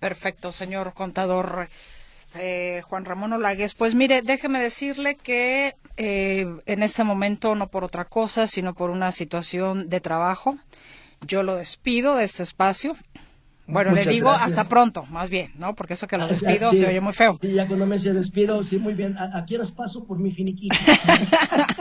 Perfecto, 0.00 0.50
señor 0.50 0.94
contador. 0.94 1.68
Eh, 2.36 2.82
Juan 2.88 3.04
Ramón 3.04 3.32
Olagues. 3.32 3.74
Pues 3.74 3.94
mire, 3.94 4.22
déjeme 4.22 4.60
decirle 4.60 5.16
que 5.16 5.76
eh, 5.96 6.46
en 6.66 6.82
este 6.82 7.04
momento, 7.04 7.54
no 7.54 7.68
por 7.68 7.84
otra 7.84 8.04
cosa, 8.04 8.46
sino 8.46 8.74
por 8.74 8.90
una 8.90 9.12
situación 9.12 9.88
de 9.88 10.00
trabajo, 10.00 10.56
yo 11.26 11.42
lo 11.42 11.56
despido 11.56 12.16
de 12.16 12.24
este 12.24 12.42
espacio. 12.42 12.96
Bueno, 13.66 13.92
le 13.92 14.04
digo 14.04 14.30
hasta 14.30 14.64
pronto, 14.64 15.04
más 15.06 15.30
bien, 15.30 15.50
¿no? 15.58 15.74
Porque 15.74 15.94
eso 15.94 16.06
que 16.06 16.18
lo 16.18 16.24
ah, 16.24 16.28
despido 16.28 16.70
se 16.70 16.86
oye 16.86 17.00
muy 17.00 17.14
feo. 17.14 17.34
Sí, 17.40 17.50
ya 17.50 17.66
cuando 17.66 17.86
me 17.86 17.96
dice 17.96 18.12
despido, 18.12 18.62
sí, 18.62 18.76
muy 18.76 18.92
bien. 18.92 19.16
Aquí 19.18 19.56
qué 19.56 19.62
paso 19.74 20.04
por 20.04 20.18
mi 20.18 20.32
finiquito? 20.32 20.74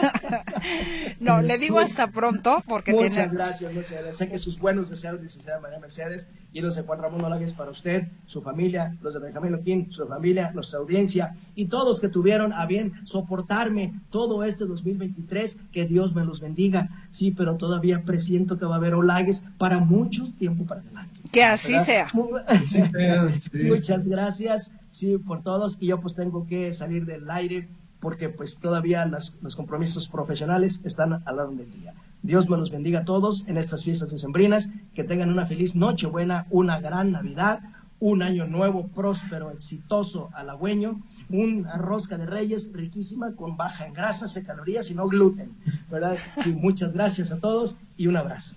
no, 1.19 1.41
le 1.41 1.57
digo 1.57 1.79
hasta 1.79 2.07
pronto 2.07 2.63
porque 2.67 2.93
muchas 2.93 3.11
tiene... 3.11 3.33
gracias, 3.33 3.73
muchas 3.73 3.91
gracias. 3.91 4.17
Sé 4.17 4.29
que 4.29 4.37
sus 4.37 4.57
buenos 4.59 4.89
deseos, 4.89 5.21
licenciada 5.21 5.59
María 5.59 5.79
Mercedes, 5.79 6.29
y 6.53 6.61
los 6.61 6.75
de 6.75 6.83
Juan 6.83 7.01
Ramón 7.01 7.25
Olagues 7.25 7.53
para 7.53 7.71
usted, 7.71 8.07
su 8.25 8.41
familia, 8.41 8.95
los 9.01 9.13
de 9.13 9.19
Benjamín 9.19 9.51
Loquín, 9.51 9.91
su 9.91 10.07
familia, 10.07 10.51
nuestra 10.53 10.79
audiencia, 10.79 11.35
y 11.55 11.65
todos 11.65 11.99
que 11.99 12.07
tuvieron 12.07 12.53
a 12.53 12.65
bien 12.65 12.93
soportarme 13.05 13.99
todo 14.09 14.45
este 14.45 14.65
2023, 14.65 15.57
que 15.71 15.85
Dios 15.85 16.15
me 16.15 16.23
los 16.23 16.39
bendiga. 16.39 17.07
Sí, 17.11 17.31
pero 17.31 17.57
todavía 17.57 18.03
presiento 18.03 18.57
que 18.57 18.65
va 18.65 18.75
a 18.75 18.77
haber 18.77 18.93
Olagues 18.93 19.43
para 19.57 19.79
mucho 19.79 20.31
tiempo 20.39 20.65
para 20.65 20.81
adelante. 20.81 21.12
Que 21.33 21.43
así 21.43 21.77
sea. 21.79 22.07
Muchas 22.13 24.07
gracias, 24.07 24.71
sí, 24.91 25.17
por 25.17 25.41
todos. 25.41 25.77
Y 25.79 25.87
yo 25.87 25.99
pues 25.99 26.15
tengo 26.15 26.45
que 26.45 26.71
salir 26.71 27.05
del 27.05 27.29
aire 27.29 27.67
porque 27.99 28.29
pues 28.29 28.57
todavía 28.57 29.05
los 29.05 29.55
compromisos 29.55 30.07
profesionales 30.07 30.81
están 30.83 31.23
al 31.25 31.37
lado 31.37 31.51
del 31.51 31.71
día. 31.71 31.93
Dios 32.21 32.49
me 32.49 32.57
los 32.57 32.69
bendiga 32.69 32.99
a 32.99 33.05
todos 33.05 33.47
en 33.47 33.57
estas 33.57 33.83
fiestas 33.83 34.11
decembrinas, 34.11 34.69
que 34.93 35.03
tengan 35.03 35.29
una 35.29 35.45
feliz 35.45 35.75
noche 35.75 36.07
buena, 36.07 36.45
una 36.49 36.79
gran 36.79 37.11
Navidad, 37.11 37.61
un 37.99 38.21
año 38.21 38.45
nuevo, 38.45 38.87
próspero, 38.87 39.51
exitoso, 39.51 40.29
halagüeño, 40.33 41.01
una 41.29 41.77
rosca 41.77 42.17
de 42.17 42.25
reyes 42.25 42.71
riquísima 42.73 43.35
con 43.35 43.57
baja 43.57 43.87
en 43.87 43.93
grasas, 43.93 44.35
y 44.37 44.43
calorías 44.43 44.91
y 44.91 44.95
no 44.95 45.07
gluten, 45.07 45.51
¿verdad? 45.89 46.17
Sí, 46.43 46.53
muchas 46.53 46.93
gracias 46.93 47.31
a 47.31 47.39
todos 47.39 47.77
y 47.97 48.07
un 48.07 48.17
abrazo. 48.17 48.55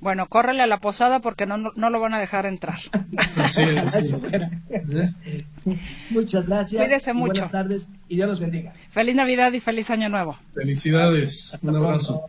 Bueno, 0.00 0.28
córrele 0.28 0.62
a 0.62 0.66
la 0.66 0.78
posada 0.78 1.20
porque 1.20 1.46
no, 1.46 1.56
no, 1.56 1.90
lo 1.90 2.00
van 2.00 2.14
a 2.14 2.20
dejar 2.20 2.46
entrar. 2.46 2.78
Muchas 6.10 6.46
gracias. 6.46 6.82
Cuídese 6.82 7.12
mucho. 7.14 7.48
Buenas 7.48 7.52
tardes 7.52 7.88
y 8.08 8.16
Dios 8.16 8.28
los 8.28 8.40
bendiga. 8.40 8.74
Feliz 8.90 9.14
Navidad 9.14 9.52
y 9.52 9.60
feliz 9.60 9.90
Año 9.90 10.08
Nuevo. 10.08 10.36
Felicidades. 10.54 11.58
Un 11.62 11.76
abrazo. 11.76 12.28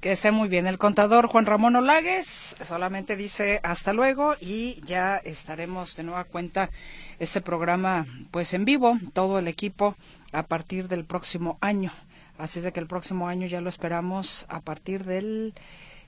Que 0.00 0.12
esté 0.12 0.30
muy 0.30 0.48
bien. 0.48 0.66
El 0.66 0.78
contador 0.78 1.26
Juan 1.26 1.46
Ramón 1.46 1.74
Olagues 1.76 2.54
solamente 2.62 3.16
dice 3.16 3.60
hasta 3.62 3.92
luego 3.92 4.36
y 4.40 4.80
ya 4.86 5.16
estaremos 5.16 5.96
de 5.96 6.04
nueva 6.04 6.24
cuenta 6.24 6.70
este 7.18 7.40
programa 7.40 8.06
pues 8.30 8.54
en 8.54 8.64
vivo, 8.64 8.96
todo 9.12 9.38
el 9.38 9.48
equipo 9.48 9.96
a 10.32 10.44
partir 10.44 10.88
del 10.88 11.04
próximo 11.04 11.58
año. 11.60 11.92
Así 12.38 12.60
es 12.60 12.64
de 12.64 12.72
que 12.72 12.80
el 12.80 12.86
próximo 12.86 13.28
año 13.28 13.46
ya 13.46 13.60
lo 13.60 13.68
esperamos 13.68 14.46
a 14.48 14.60
partir 14.60 15.04
del 15.04 15.52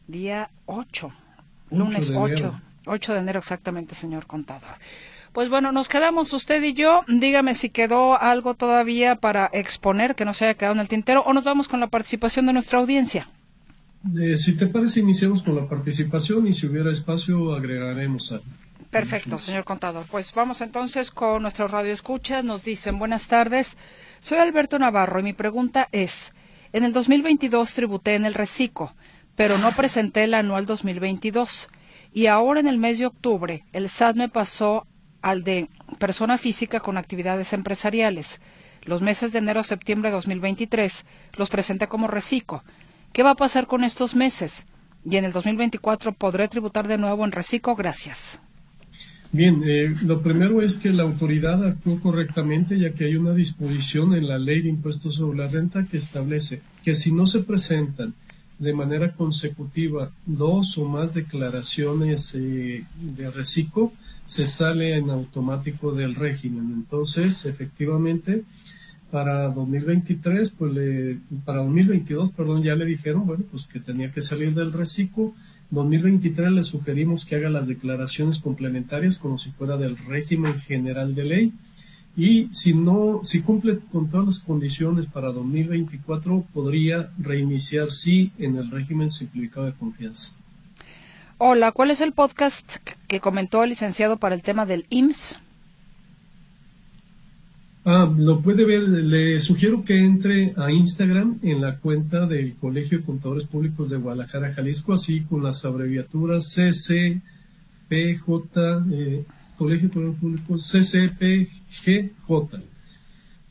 día 0.07 0.51
8, 0.67 1.13
lunes 1.71 2.11
8, 2.15 2.61
8 2.87 3.13
de 3.13 3.19
enero 3.19 3.39
exactamente, 3.39 3.95
señor 3.95 4.27
contador. 4.27 4.77
Pues 5.33 5.49
bueno, 5.49 5.73
nos 5.73 5.89
quedamos 5.89 6.33
usted 6.35 6.63
y 6.63 6.75
yo. 6.75 7.01
Dígame 7.09 7.55
si 7.55 7.71
quedó 7.71 8.21
algo 8.21 8.55
todavía 8.55 9.17
para 9.17 9.49
exponer 9.53 10.15
que 10.15 10.27
no 10.27 10.35
se 10.35 10.45
haya 10.45 10.55
quedado 10.55 10.75
en 10.75 10.81
el 10.81 10.89
tintero 10.89 11.23
o 11.23 11.33
nos 11.33 11.45
vamos 11.45 11.69
con 11.69 11.81
la 11.81 11.87
participación 11.87 12.45
de 12.47 12.53
nuestra 12.53 12.79
audiencia. 12.79 13.29
Eh, 14.21 14.37
si 14.37 14.57
te 14.57 14.67
parece, 14.67 15.01
iniciamos 15.01 15.43
con 15.43 15.57
la 15.57 15.67
participación 15.67 16.47
y 16.47 16.53
si 16.53 16.67
hubiera 16.67 16.93
espacio 16.93 17.55
agregaremos 17.55 18.33
algo. 18.33 18.45
Perfecto, 18.91 19.39
señor 19.39 19.65
contador. 19.65 20.05
Pues 20.11 20.35
vamos 20.35 20.61
entonces 20.61 21.11
con 21.11 21.41
nuestro 21.41 21.67
radio 21.67 21.95
escucha. 21.95 22.43
Nos 22.43 22.63
dicen 22.63 22.99
buenas 22.99 23.27
tardes. 23.27 23.79
Soy 24.21 24.37
Alberto 24.37 24.79
Navarro 24.79 25.21
y 25.21 25.23
mi 25.23 25.33
pregunta 25.33 25.89
es, 25.93 26.35
en 26.75 26.85
el 26.85 26.93
2022 26.93 27.73
tributé 27.73 28.17
en 28.17 28.27
el 28.27 28.35
reciclo 28.35 28.93
pero 29.43 29.59
no 29.59 29.73
presenté 29.73 30.23
el 30.23 30.35
anual 30.35 30.67
2022. 30.67 31.69
Y 32.15 32.27
ahora 32.27 32.61
en 32.61 32.69
el 32.69 32.79
mes 32.79 33.01
de 33.01 33.07
octubre, 33.07 33.65
el 33.73 33.89
SAT 33.89 34.15
me 34.15 34.29
pasó 34.29 34.87
al 35.21 35.43
de 35.43 35.69
persona 35.99 36.39
física 36.39 36.79
con 36.79 36.97
actividades 36.97 37.53
empresariales. 37.53 38.41
Los 38.85 39.03
meses 39.03 39.33
de 39.33 39.41
enero 39.41 39.59
a 39.59 39.65
septiembre 39.65 40.11
de 40.11 40.15
2023 40.15 41.05
los 41.37 41.51
presenté 41.51 41.89
como 41.89 42.07
reciclo. 42.07 42.63
¿Qué 43.13 43.25
va 43.25 43.31
a 43.31 43.35
pasar 43.35 43.67
con 43.67 43.83
estos 43.83 44.15
meses? 44.15 44.65
Y 45.05 45.17
en 45.17 45.25
el 45.25 45.33
2024 45.33 46.13
podré 46.13 46.47
tributar 46.47 46.87
de 46.87 46.99
nuevo 46.99 47.25
en 47.25 47.33
reciclo. 47.33 47.75
Gracias. 47.75 48.39
Bien, 49.33 49.61
eh, 49.67 49.93
lo 50.03 50.23
primero 50.23 50.63
es 50.63 50.77
que 50.77 50.93
la 50.93 51.03
autoridad 51.03 51.67
actuó 51.67 51.99
correctamente 51.99 52.79
ya 52.79 52.93
que 52.93 53.07
hay 53.07 53.17
una 53.17 53.35
disposición 53.35 54.15
en 54.15 54.29
la 54.29 54.39
ley 54.39 54.63
de 54.63 54.69
impuestos 54.69 55.17
sobre 55.17 55.39
la 55.39 55.49
renta 55.49 55.85
que 55.91 55.97
establece 55.97 56.63
que 56.85 56.95
si 56.95 57.13
no 57.13 57.27
se 57.27 57.41
presentan 57.41 58.15
de 58.63 58.73
manera 58.73 59.13
consecutiva 59.13 60.11
dos 60.25 60.79
o 60.79 60.89
más 60.89 61.15
declaraciones 61.15 62.35
eh, 62.35 62.85
de 63.17 63.31
reciclo, 63.31 63.93
se 64.25 64.47
sale 64.47 64.97
en 64.97 65.11
automático 65.11 65.93
del 65.93 66.15
régimen. 66.15 66.73
Entonces, 66.73 67.45
efectivamente, 67.45 68.45
para 69.11 69.51
2023, 69.51 70.51
pues 70.51 70.73
le, 70.73 71.19
para 71.45 71.65
2022, 71.65 72.31
perdón, 72.31 72.63
ya 72.63 72.77
le 72.77 72.85
dijeron, 72.85 73.27
bueno, 73.27 73.45
pues 73.51 73.67
que 73.67 73.81
tenía 73.81 74.11
que 74.11 74.23
salir 74.23 74.55
del 74.55 74.73
reciclo 74.73 75.35
2023 75.73 76.53
le 76.53 76.63
sugerimos 76.63 77.25
que 77.25 77.37
haga 77.37 77.49
las 77.49 77.67
declaraciones 77.67 78.41
complementarias 78.41 79.19
como 79.19 79.39
si 79.39 79.51
fuera 79.51 79.79
del 79.79 79.97
régimen 79.97 80.55
general 80.61 81.15
de 81.15 81.25
ley 81.25 81.53
y 82.17 82.49
si 82.53 82.75
no, 82.75 83.21
si 83.23 83.43
cumple 83.43 83.79
con 83.91 84.09
todas 84.11 84.27
las 84.27 84.39
condiciones 84.39 85.07
para 85.07 85.33
2024 85.33 86.45
podría 86.53 87.11
reiniciar 87.19 87.91
sí 87.91 88.33
en 88.39 88.57
el 88.57 88.71
régimen 88.71 89.11
simplificado 89.11 89.67
de 89.67 89.73
confianza. 89.73 90.33
Hola, 91.39 91.73
¿cuál 91.73 91.91
es 91.91 92.01
el 92.01 92.13
podcast 92.13 92.77
que 93.09 93.21
comentó 93.21 93.65
el 93.65 93.71
licenciado 93.71 94.19
para 94.19 94.35
el 94.35 94.43
tema 94.43 94.67
del 94.67 94.87
IMSS? 94.91 95.39
Ah, 97.85 98.09
lo 98.17 98.41
puede 98.41 98.65
ver, 98.65 98.83
le 98.83 99.41
sugiero 99.41 99.85
que 99.85 99.99
entre 99.99 100.55
a 100.57 100.71
Instagram 100.71 101.41
en 101.43 101.61
la 101.61 101.79
cuenta 101.79 102.27
del 102.27 102.55
Colegio 102.55 102.99
de 102.99 103.05
Contadores 103.05 103.45
Públicos 103.45 103.91
de 103.91 103.97
Guadalajara, 103.97 104.55
Jalisco, 104.55 104.93
así 104.93 105.23
con 105.23 105.43
las 105.43 105.65
abreviaturas 105.65 106.55
CCPJ, 106.55 107.21
eh, 108.93 109.25
Colegio 109.57 109.89
de 109.89 109.95
Contadores 109.95 110.21
Públicos, 110.21 110.73
CCPGJ. 110.73 112.59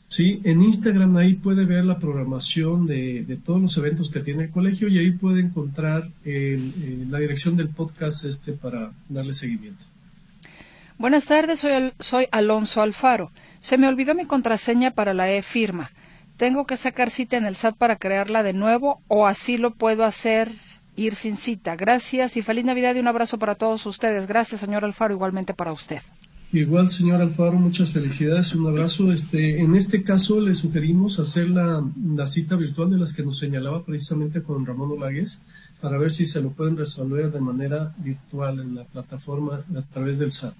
Sí, 0.08 0.40
en 0.44 0.60
Instagram 0.60 1.16
ahí 1.16 1.34
puede 1.34 1.64
ver 1.64 1.86
la 1.86 1.98
programación 1.98 2.86
de, 2.86 3.38
todos 3.44 3.62
los 3.62 3.74
eventos 3.78 4.10
que 4.10 4.20
tiene 4.20 4.44
el 4.44 4.50
colegio 4.50 4.88
y 4.88 4.98
ahí 4.98 5.10
puede 5.12 5.40
encontrar 5.40 6.06
eh, 6.26 6.60
la 7.08 7.18
dirección 7.18 7.56
del 7.56 7.68
podcast 7.68 8.24
este 8.26 8.52
para 8.52 8.92
darle 9.08 9.32
seguimiento. 9.32 9.86
Buenas 10.98 11.24
tardes, 11.24 11.60
soy, 11.60 11.94
soy 11.98 12.26
Alonso 12.30 12.82
Alfaro. 12.82 13.32
Se 13.60 13.78
me 13.78 13.88
olvidó 13.88 14.14
mi 14.14 14.26
contraseña 14.26 14.90
para 14.90 15.14
la 15.14 15.32
e-firma. 15.32 15.90
¿Tengo 16.36 16.66
que 16.66 16.76
sacar 16.76 17.08
cita 17.08 17.38
en 17.38 17.46
el 17.46 17.56
SAT 17.56 17.76
para 17.76 17.96
crearla 17.96 18.42
de 18.42 18.52
nuevo 18.52 19.00
o 19.08 19.26
así 19.26 19.56
lo 19.56 19.74
puedo 19.74 20.04
hacer 20.04 20.50
ir 20.96 21.14
sin 21.14 21.36
cita? 21.36 21.76
Gracias 21.76 22.36
y 22.36 22.42
feliz 22.42 22.64
Navidad 22.64 22.94
y 22.94 23.00
un 23.00 23.08
abrazo 23.08 23.38
para 23.38 23.54
todos 23.54 23.86
ustedes. 23.86 24.26
Gracias, 24.26 24.60
señor 24.60 24.84
Alfaro, 24.84 25.14
igualmente 25.14 25.54
para 25.54 25.72
usted. 25.72 26.00
Igual, 26.52 26.90
señor 26.90 27.22
Alfaro, 27.22 27.54
muchas 27.54 27.92
felicidades, 27.92 28.54
un 28.54 28.66
abrazo. 28.66 29.10
Este, 29.10 29.62
en 29.62 29.74
este 29.74 30.04
caso, 30.04 30.38
le 30.38 30.54
sugerimos 30.54 31.18
hacer 31.18 31.48
la, 31.48 31.82
la, 32.14 32.26
cita 32.26 32.56
virtual 32.56 32.90
de 32.90 32.98
las 32.98 33.14
que 33.14 33.22
nos 33.22 33.38
señalaba 33.38 33.84
precisamente 33.84 34.42
con 34.42 34.66
Ramón 34.66 34.92
Olagues 34.92 35.40
para 35.80 35.96
ver 35.96 36.12
si 36.12 36.26
se 36.26 36.42
lo 36.42 36.50
pueden 36.50 36.76
resolver 36.76 37.32
de 37.32 37.40
manera 37.40 37.94
virtual 37.96 38.60
en 38.60 38.74
la 38.74 38.84
plataforma 38.84 39.60
a 39.74 39.82
través 39.92 40.18
del 40.18 40.32
SAT. 40.32 40.54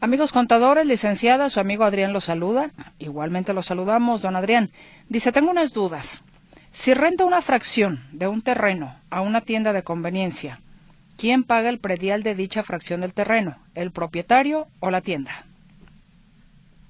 Amigos 0.00 0.32
contadores, 0.32 0.86
licenciada, 0.86 1.48
su 1.50 1.60
amigo 1.60 1.84
Adrián 1.84 2.12
lo 2.12 2.20
saluda. 2.20 2.72
Igualmente 2.98 3.54
lo 3.54 3.62
saludamos, 3.62 4.22
don 4.22 4.34
Adrián. 4.34 4.70
Dice, 5.08 5.30
tengo 5.30 5.52
unas 5.52 5.72
dudas. 5.72 6.24
Si 6.74 6.92
renta 6.92 7.24
una 7.24 7.40
fracción 7.40 8.00
de 8.10 8.26
un 8.26 8.42
terreno 8.42 8.96
a 9.08 9.20
una 9.20 9.42
tienda 9.42 9.72
de 9.72 9.84
conveniencia, 9.84 10.60
¿quién 11.16 11.44
paga 11.44 11.70
el 11.70 11.78
predial 11.78 12.24
de 12.24 12.34
dicha 12.34 12.64
fracción 12.64 13.00
del 13.00 13.14
terreno? 13.14 13.56
¿El 13.76 13.92
propietario 13.92 14.66
o 14.80 14.90
la 14.90 15.00
tienda? 15.00 15.46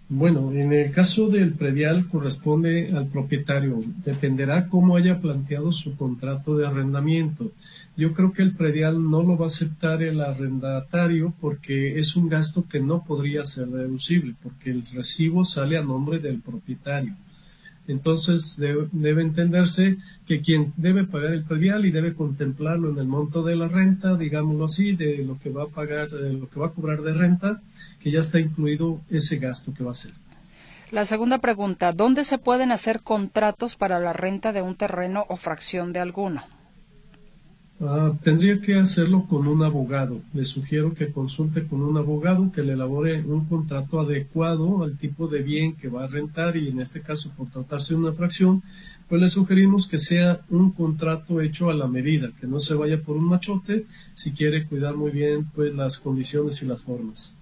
Bueno, 0.08 0.52
en 0.52 0.72
el 0.72 0.90
caso 0.90 1.28
del 1.28 1.52
predial 1.52 2.08
corresponde 2.08 2.92
al 2.96 3.08
propietario. 3.08 3.82
Dependerá 4.02 4.68
cómo 4.68 4.96
haya 4.96 5.20
planteado 5.20 5.70
su 5.70 5.96
contrato 5.96 6.56
de 6.56 6.66
arrendamiento. 6.66 7.52
Yo 7.94 8.14
creo 8.14 8.32
que 8.32 8.42
el 8.42 8.56
predial 8.56 9.10
no 9.10 9.22
lo 9.22 9.36
va 9.36 9.44
a 9.44 9.48
aceptar 9.48 10.02
el 10.02 10.22
arrendatario 10.22 11.34
porque 11.42 11.98
es 11.98 12.16
un 12.16 12.30
gasto 12.30 12.64
que 12.66 12.80
no 12.80 13.04
podría 13.04 13.44
ser 13.44 13.66
deducible, 13.66 14.34
porque 14.42 14.70
el 14.70 14.86
recibo 14.94 15.44
sale 15.44 15.76
a 15.76 15.84
nombre 15.84 16.20
del 16.20 16.40
propietario. 16.40 17.14
Entonces 17.86 18.56
debe, 18.56 19.22
entenderse 19.22 19.98
que 20.26 20.40
quien 20.40 20.72
debe 20.76 21.04
pagar 21.04 21.34
el 21.34 21.44
predial 21.44 21.84
y 21.84 21.90
debe 21.90 22.14
contemplarlo 22.14 22.90
en 22.90 22.98
el 22.98 23.06
monto 23.06 23.42
de 23.42 23.56
la 23.56 23.68
renta, 23.68 24.16
digámoslo 24.16 24.64
así, 24.64 24.96
de 24.96 25.24
lo 25.24 25.38
que 25.38 25.50
va 25.50 25.64
a 25.64 25.68
pagar, 25.68 26.10
de 26.10 26.32
lo 26.32 26.48
que 26.48 26.60
va 26.60 26.68
a 26.68 26.70
cobrar 26.70 27.02
de 27.02 27.12
renta, 27.12 27.60
que 28.00 28.10
ya 28.10 28.20
está 28.20 28.40
incluido 28.40 29.00
ese 29.10 29.38
gasto 29.38 29.74
que 29.74 29.84
va 29.84 29.90
a 29.90 29.92
hacer. 29.92 30.12
La 30.90 31.04
segunda 31.04 31.38
pregunta, 31.38 31.92
¿dónde 31.92 32.24
se 32.24 32.38
pueden 32.38 32.72
hacer 32.72 33.00
contratos 33.02 33.76
para 33.76 33.98
la 33.98 34.12
renta 34.12 34.52
de 34.52 34.62
un 34.62 34.76
terreno 34.76 35.26
o 35.28 35.36
fracción 35.36 35.92
de 35.92 36.00
alguno? 36.00 36.53
Ah, 37.80 38.12
tendría 38.22 38.60
que 38.60 38.76
hacerlo 38.76 39.26
con 39.28 39.48
un 39.48 39.64
abogado. 39.64 40.20
Le 40.32 40.44
sugiero 40.44 40.94
que 40.94 41.10
consulte 41.10 41.66
con 41.66 41.82
un 41.82 41.96
abogado 41.96 42.50
que 42.52 42.62
le 42.62 42.74
elabore 42.74 43.22
un 43.22 43.46
contrato 43.46 44.00
adecuado 44.00 44.84
al 44.84 44.96
tipo 44.96 45.26
de 45.26 45.42
bien 45.42 45.74
que 45.74 45.88
va 45.88 46.04
a 46.04 46.06
rentar 46.06 46.56
y 46.56 46.68
en 46.68 46.80
este 46.80 47.02
caso 47.02 47.32
por 47.36 47.50
tratarse 47.50 47.94
de 47.94 48.00
una 48.00 48.12
fracción, 48.12 48.62
pues 49.08 49.20
le 49.20 49.28
sugerimos 49.28 49.88
que 49.88 49.98
sea 49.98 50.40
un 50.50 50.70
contrato 50.70 51.40
hecho 51.40 51.68
a 51.68 51.74
la 51.74 51.88
medida, 51.88 52.30
que 52.40 52.46
no 52.46 52.60
se 52.60 52.74
vaya 52.74 53.00
por 53.00 53.16
un 53.16 53.24
machote 53.24 53.86
si 54.14 54.32
quiere 54.32 54.66
cuidar 54.66 54.94
muy 54.94 55.10
bien 55.10 55.44
pues 55.54 55.74
las 55.74 55.98
condiciones 55.98 56.62
y 56.62 56.66
las 56.66 56.80
formas. 56.80 57.36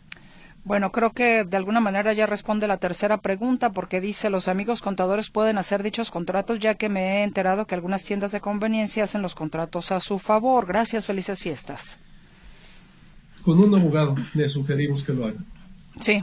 Bueno, 0.65 0.93
creo 0.93 1.11
que 1.11 1.45
de 1.45 1.57
alguna 1.57 1.81
manera 1.81 2.13
ya 2.13 2.27
responde 2.27 2.69
la 2.69 2.77
tercera 2.77 3.19
pregunta 3.19 3.73
porque 3.73 4.01
dice 4.01 4.31
los 4.31 4.47
amigos 4.47 4.81
contadores 4.81 5.29
pueden 5.29 5.59
hacer 5.59 5.83
dichos 5.83 6.13
contratos 6.13 6.61
ya 6.61 6.77
que 6.77 6.89
me 6.89 7.01
he 7.01 7.23
enterado 7.25 7.67
que 7.67 7.75
algunas 7.75 8.05
tiendas 8.05 8.31
de 8.31 8.41
conveniencia 8.41 9.03
hacen 9.03 9.23
los 9.23 9.35
contratos 9.35 9.91
a 9.91 9.99
su 9.99 10.21
favor. 10.21 10.67
Gracias, 10.67 11.05
felices 11.05 11.41
fiestas. 11.41 11.99
Con 13.45 13.59
un 13.59 13.75
abogado 13.75 14.15
le 14.35 14.49
sugerimos 14.49 15.03
que 15.03 15.13
lo 15.13 15.27
haga. 15.27 15.41
Sí, 16.01 16.23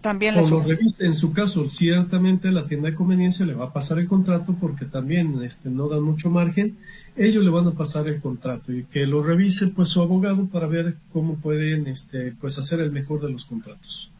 también 0.00 0.36
le 0.36 0.48
lo 0.48 0.60
reviste, 0.60 1.04
en 1.04 1.14
su 1.14 1.32
caso, 1.32 1.68
ciertamente 1.68 2.52
la 2.52 2.66
tienda 2.66 2.90
de 2.90 2.94
conveniencia 2.94 3.44
le 3.44 3.54
va 3.54 3.64
a 3.66 3.72
pasar 3.72 3.98
el 3.98 4.06
contrato 4.06 4.54
porque 4.60 4.84
también 4.84 5.42
este, 5.42 5.68
no 5.68 5.88
dan 5.88 6.02
mucho 6.02 6.30
margen 6.30 6.76
ellos 7.16 7.44
le 7.44 7.50
van 7.50 7.66
a 7.68 7.72
pasar 7.72 8.08
el 8.08 8.20
contrato 8.20 8.72
y 8.72 8.84
que 8.84 9.06
lo 9.06 9.22
revise 9.22 9.68
pues 9.68 9.88
su 9.88 10.02
abogado 10.02 10.46
para 10.48 10.66
ver 10.66 10.96
cómo 11.12 11.36
pueden 11.36 11.86
este, 11.86 12.32
pues 12.40 12.58
hacer 12.58 12.80
el 12.80 12.90
mejor 12.90 13.20
de 13.20 13.30
los 13.30 13.44
contratos. 13.44 14.10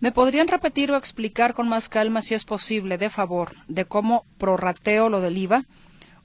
¿Me 0.00 0.12
podrían 0.12 0.48
repetir 0.48 0.90
o 0.90 0.96
explicar 0.96 1.52
con 1.54 1.68
más 1.68 1.88
calma, 1.88 2.22
si 2.22 2.34
es 2.34 2.44
posible, 2.44 2.96
de 2.96 3.10
favor, 3.10 3.52
de 3.68 3.84
cómo 3.84 4.24
prorrateo 4.38 5.10
lo 5.10 5.20
del 5.20 5.36
IVA? 5.36 5.66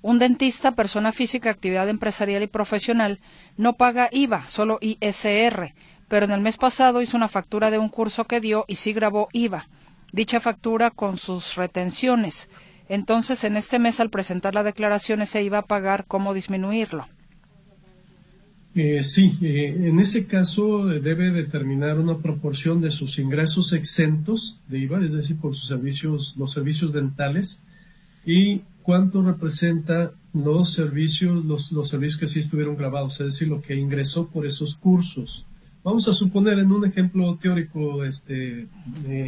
Un 0.01 0.19
dentista, 0.19 0.71
persona 0.71 1.11
física, 1.11 1.49
actividad 1.49 1.89
empresarial 1.89 2.43
y 2.43 2.47
profesional, 2.47 3.19
no 3.57 3.73
paga 3.73 4.07
IVA, 4.11 4.47
solo 4.47 4.77
ISR, 4.79 5.73
pero 6.07 6.25
en 6.25 6.31
el 6.31 6.41
mes 6.41 6.57
pasado 6.57 7.01
hizo 7.01 7.17
una 7.17 7.27
factura 7.27 7.69
de 7.69 7.77
un 7.77 7.89
curso 7.89 8.25
que 8.25 8.39
dio 8.39 8.63
y 8.67 8.75
sí 8.75 8.93
grabó 8.93 9.27
IVA. 9.33 9.67
Dicha 10.11 10.39
factura 10.39 10.91
con 10.91 11.17
sus 11.17 11.55
retenciones. 11.55 12.47
Entonces, 12.87 13.43
en 13.43 13.57
este 13.57 13.79
mes, 13.79 13.99
al 13.99 14.09
presentar 14.09 14.53
la 14.53 14.63
declaración, 14.63 15.25
se 15.25 15.43
iba 15.43 15.59
a 15.59 15.65
pagar 15.65 16.05
cómo 16.07 16.33
disminuirlo. 16.33 17.07
Eh, 18.75 19.03
sí, 19.03 19.37
eh, 19.41 19.73
en 19.83 20.01
ese 20.01 20.27
caso 20.27 20.91
eh, 20.91 20.99
debe 20.99 21.31
determinar 21.31 21.97
una 21.97 22.17
proporción 22.17 22.81
de 22.81 22.91
sus 22.91 23.19
ingresos 23.19 23.71
exentos 23.71 24.59
de 24.67 24.79
IVA, 24.79 25.05
es 25.05 25.13
decir, 25.13 25.37
por 25.37 25.55
sus 25.55 25.69
servicios, 25.69 26.35
los 26.37 26.51
servicios 26.51 26.91
dentales, 26.91 27.61
y 28.25 28.63
cuánto 28.83 29.23
representa 29.23 30.11
los 30.33 30.73
servicios, 30.73 31.45
los, 31.45 31.69
servicios 31.87 32.19
que 32.19 32.27
sí 32.27 32.39
estuvieron 32.39 32.75
grabados, 32.75 33.21
es 33.21 33.27
decir, 33.27 33.47
lo 33.47 33.61
que 33.61 33.75
ingresó 33.75 34.27
por 34.27 34.45
esos 34.45 34.75
cursos. 34.75 35.45
Vamos 35.81 36.09
a 36.09 36.13
suponer 36.13 36.59
en 36.59 36.73
un 36.73 36.83
ejemplo 36.83 37.37
teórico, 37.39 38.03
este, 38.03 38.67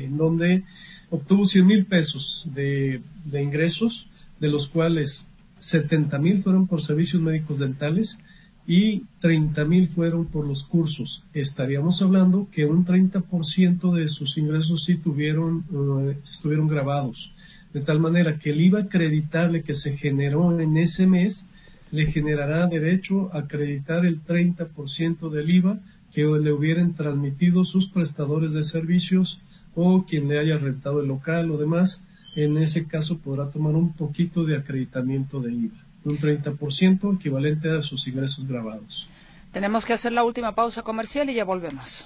donde 0.10 0.66
obtuvo 1.10 1.46
100 1.46 1.66
mil 1.66 1.86
pesos 1.86 2.48
de, 2.54 3.02
ingresos, 3.34 4.08
de 4.40 4.50
los 4.50 4.68
cuales 4.68 5.32
70 5.60 6.20
mil 6.20 6.44
fueron 6.44 6.68
por 6.68 6.82
servicios 6.82 7.22
médicos 7.22 7.60
dentales 7.60 8.20
y 8.68 9.04
30 9.22 9.64
mil 9.66 9.88
fueron 9.88 10.26
por 10.26 10.46
los 10.46 10.64
cursos. 10.64 11.24
Estaríamos 11.34 12.02
hablando 12.02 12.48
que 12.52 12.66
un 12.66 12.86
30% 12.86 13.94
de 13.94 14.08
sus 14.10 14.38
ingresos 14.38 14.84
sí 14.84 14.96
tuvieron, 14.96 15.64
eh, 15.72 16.18
estuvieron 16.22 16.68
grabados. 16.68 17.34
De 17.74 17.82
tal 17.82 18.00
manera 18.00 18.38
que 18.38 18.52
el 18.52 18.62
IVA 18.62 18.82
acreditable 18.82 19.64
que 19.64 19.74
se 19.74 19.96
generó 19.96 20.60
en 20.60 20.78
ese 20.78 21.08
mes 21.08 21.48
le 21.92 22.06
generará 22.06 22.68
derecho 22.68 23.34
a 23.34 23.40
acreditar 23.40 24.06
el 24.06 24.24
30% 24.24 25.30
del 25.30 25.50
IVA 25.50 25.80
que 26.12 26.24
le 26.24 26.52
hubieran 26.52 26.94
transmitido 26.94 27.64
sus 27.64 27.88
prestadores 27.88 28.54
de 28.54 28.64
servicios 28.64 29.40
o 29.80 30.06
quien 30.06 30.28
le 30.28 30.40
haya 30.40 30.58
rentado 30.58 31.02
el 31.02 31.08
local 31.08 31.52
o 31.52 31.58
demás, 31.58 32.04
en 32.36 32.58
ese 32.58 32.88
caso 32.88 33.20
podrá 33.20 33.52
tomar 33.52 33.76
un 33.76 33.94
poquito 33.94 34.44
de 34.44 34.58
acreditamiento 34.58 35.40
de 35.40 35.54
IVA, 35.54 35.78
un 36.04 36.18
30% 36.18 37.16
equivalente 37.16 37.70
a 37.70 37.84
sus 37.84 38.08
ingresos 38.08 38.48
grabados. 38.48 39.08
Tenemos 39.52 39.86
que 39.86 39.94
hacer 39.94 40.14
la 40.14 40.24
última 40.24 40.56
pausa 40.56 40.82
comercial 40.82 41.30
y 41.30 41.36
ya 41.36 41.46
volvemos. 41.46 42.06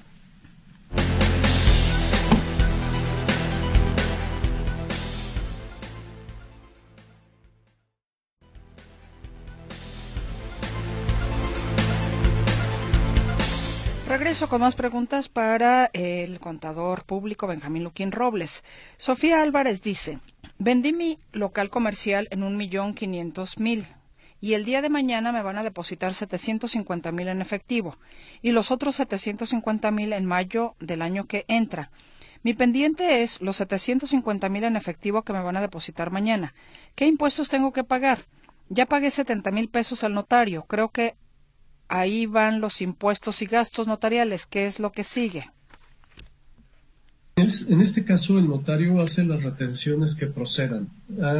Regreso 14.12 14.50
con 14.50 14.60
más 14.60 14.76
preguntas 14.76 15.30
para 15.30 15.90
el 15.94 16.42
contador 16.42 17.06
público 17.06 17.48
Benjamín 17.48 17.86
Luquín 17.86 18.12
Robles. 18.12 18.62
Sofía 18.98 19.42
Álvarez 19.42 19.82
dice, 19.82 20.20
vendí 20.60 20.92
mi 20.92 21.18
local 21.32 21.70
comercial 21.70 22.28
en 22.30 22.44
un 22.44 22.58
millón 22.58 22.94
quinientos 22.94 23.58
mil 23.58 23.88
y 24.42 24.52
el 24.56 24.66
día 24.66 24.82
de 24.82 24.90
mañana 24.90 25.32
me 25.32 25.42
van 25.42 25.58
a 25.58 25.64
depositar 25.64 26.14
750 26.14 27.10
mil 27.14 27.30
en 27.30 27.42
efectivo 27.42 27.96
y 28.42 28.52
los 28.52 28.70
otros 28.70 28.98
750 28.98 29.92
mil 29.92 30.12
en 30.12 30.26
mayo 30.26 30.76
del 30.82 31.04
año 31.04 31.26
que 31.26 31.46
entra. 31.48 31.90
Mi 32.44 32.54
pendiente 32.54 33.24
es 33.24 33.40
los 33.40 33.56
750 33.56 34.50
mil 34.50 34.66
en 34.66 34.76
efectivo 34.76 35.22
que 35.22 35.32
me 35.32 35.42
van 35.42 35.56
a 35.56 35.62
depositar 35.62 36.12
mañana. 36.12 36.54
¿Qué 36.96 37.06
impuestos 37.06 37.48
tengo 37.48 37.72
que 37.72 37.86
pagar? 37.86 38.26
Ya 38.68 38.88
pagué 38.88 39.10
70 39.10 39.52
mil 39.52 39.70
pesos 39.70 40.04
al 40.04 40.14
notario. 40.14 40.64
Creo 40.64 40.90
que 40.90 41.16
ahí 41.92 42.26
van 42.26 42.62
los 42.62 42.82
impuestos 42.82 43.42
y 43.42 43.46
gastos 43.46 43.86
notariales. 43.86 44.48
¿Qué 44.48 44.66
es 44.66 44.80
lo 44.80 44.92
que 44.92 45.04
sigue? 45.04 45.50
En 47.36 47.82
este 47.82 48.06
caso, 48.06 48.38
el 48.38 48.48
notario 48.48 49.02
hace 49.02 49.24
las 49.24 49.44
retenciones 49.44 50.16
que 50.16 50.28
procedan. 50.28 50.88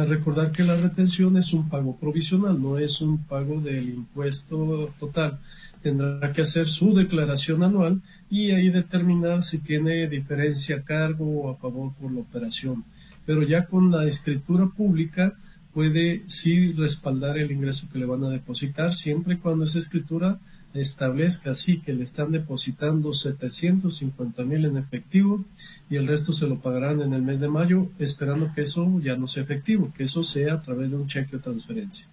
Recordar 0.08 0.50
que 0.50 0.64
la 0.64 0.76
retención 0.76 1.36
es 1.36 1.52
un 1.52 1.68
pago 1.68 1.96
provisional, 1.96 2.60
no 2.60 2.76
es 2.76 3.00
un 3.00 3.18
pago 3.18 3.60
del 3.60 3.88
impuesto 3.88 4.92
total. 4.98 5.38
Tendrá 5.80 6.32
que 6.32 6.42
hacer 6.42 6.68
su 6.68 6.94
declaración 6.94 7.62
anual 7.62 8.00
y 8.30 8.50
ahí 8.50 8.70
determinar 8.70 9.42
si 9.42 9.58
tiene 9.58 10.06
diferencia 10.08 10.76
a 10.76 10.82
cargo 10.82 11.24
o 11.42 11.50
a 11.50 11.56
favor 11.56 11.92
por 11.94 12.10
la 12.12 12.20
operación. 12.20 12.84
Pero 13.24 13.42
ya 13.42 13.66
con 13.66 13.90
la 13.90 14.04
escritura 14.04 14.66
pública 14.66 15.34
puede 15.72 16.22
sí 16.26 16.72
respaldar 16.72 17.38
el 17.38 17.50
ingreso 17.50 17.88
que 17.90 17.98
le 17.98 18.06
van 18.06 18.24
a 18.24 18.30
depositar 18.30 18.94
siempre 18.94 19.34
y 19.34 19.38
cuando 19.38 19.64
esa 19.64 19.78
escritura 19.78 20.38
establezca 20.74 21.50
así 21.50 21.80
que 21.80 21.92
le 21.92 22.02
están 22.02 22.32
depositando 22.32 23.12
750 23.12 24.42
mil 24.44 24.64
en 24.64 24.76
efectivo 24.78 25.44
y 25.90 25.96
el 25.96 26.06
resto 26.06 26.32
se 26.32 26.46
lo 26.46 26.60
pagarán 26.60 27.02
en 27.02 27.12
el 27.12 27.22
mes 27.22 27.40
de 27.40 27.48
mayo, 27.48 27.88
esperando 27.98 28.52
que 28.54 28.62
eso 28.62 29.00
ya 29.00 29.16
no 29.16 29.26
sea 29.26 29.42
efectivo, 29.42 29.92
que 29.96 30.04
eso 30.04 30.22
sea 30.24 30.54
a 30.54 30.60
través 30.60 30.90
de 30.90 30.96
un 30.96 31.06
cheque 31.06 31.36
o 31.36 31.40
transferencia. 31.40 32.06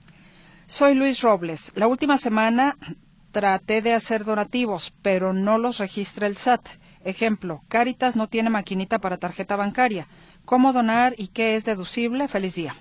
Soy 0.68 0.93
Luis 0.93 1.22
Robles. 1.22 1.72
La 1.76 1.88
última 1.88 2.18
semana 2.18 2.78
traté 3.32 3.82
de 3.82 3.93
hacer 3.93 4.26
donativos, 4.26 4.93
pero 5.01 5.34
no 5.34 5.57
los 5.57 5.78
registra 5.78 6.28
el 6.28 6.36
SAT. 6.36 6.68
Ejemplo, 7.05 7.64
Caritas 7.70 8.16
no 8.16 8.28
tiene 8.28 8.49
maquinita 8.49 8.99
para 8.99 9.18
tarjeta 9.18 9.55
bancaria. 9.55 10.07
¿Cómo 10.43 10.74
donar 10.74 11.16
y 11.18 11.28
qué 11.30 11.55
es 11.55 11.64
deducible? 11.64 12.28
Feliz 12.28 12.55
día. 12.55 12.76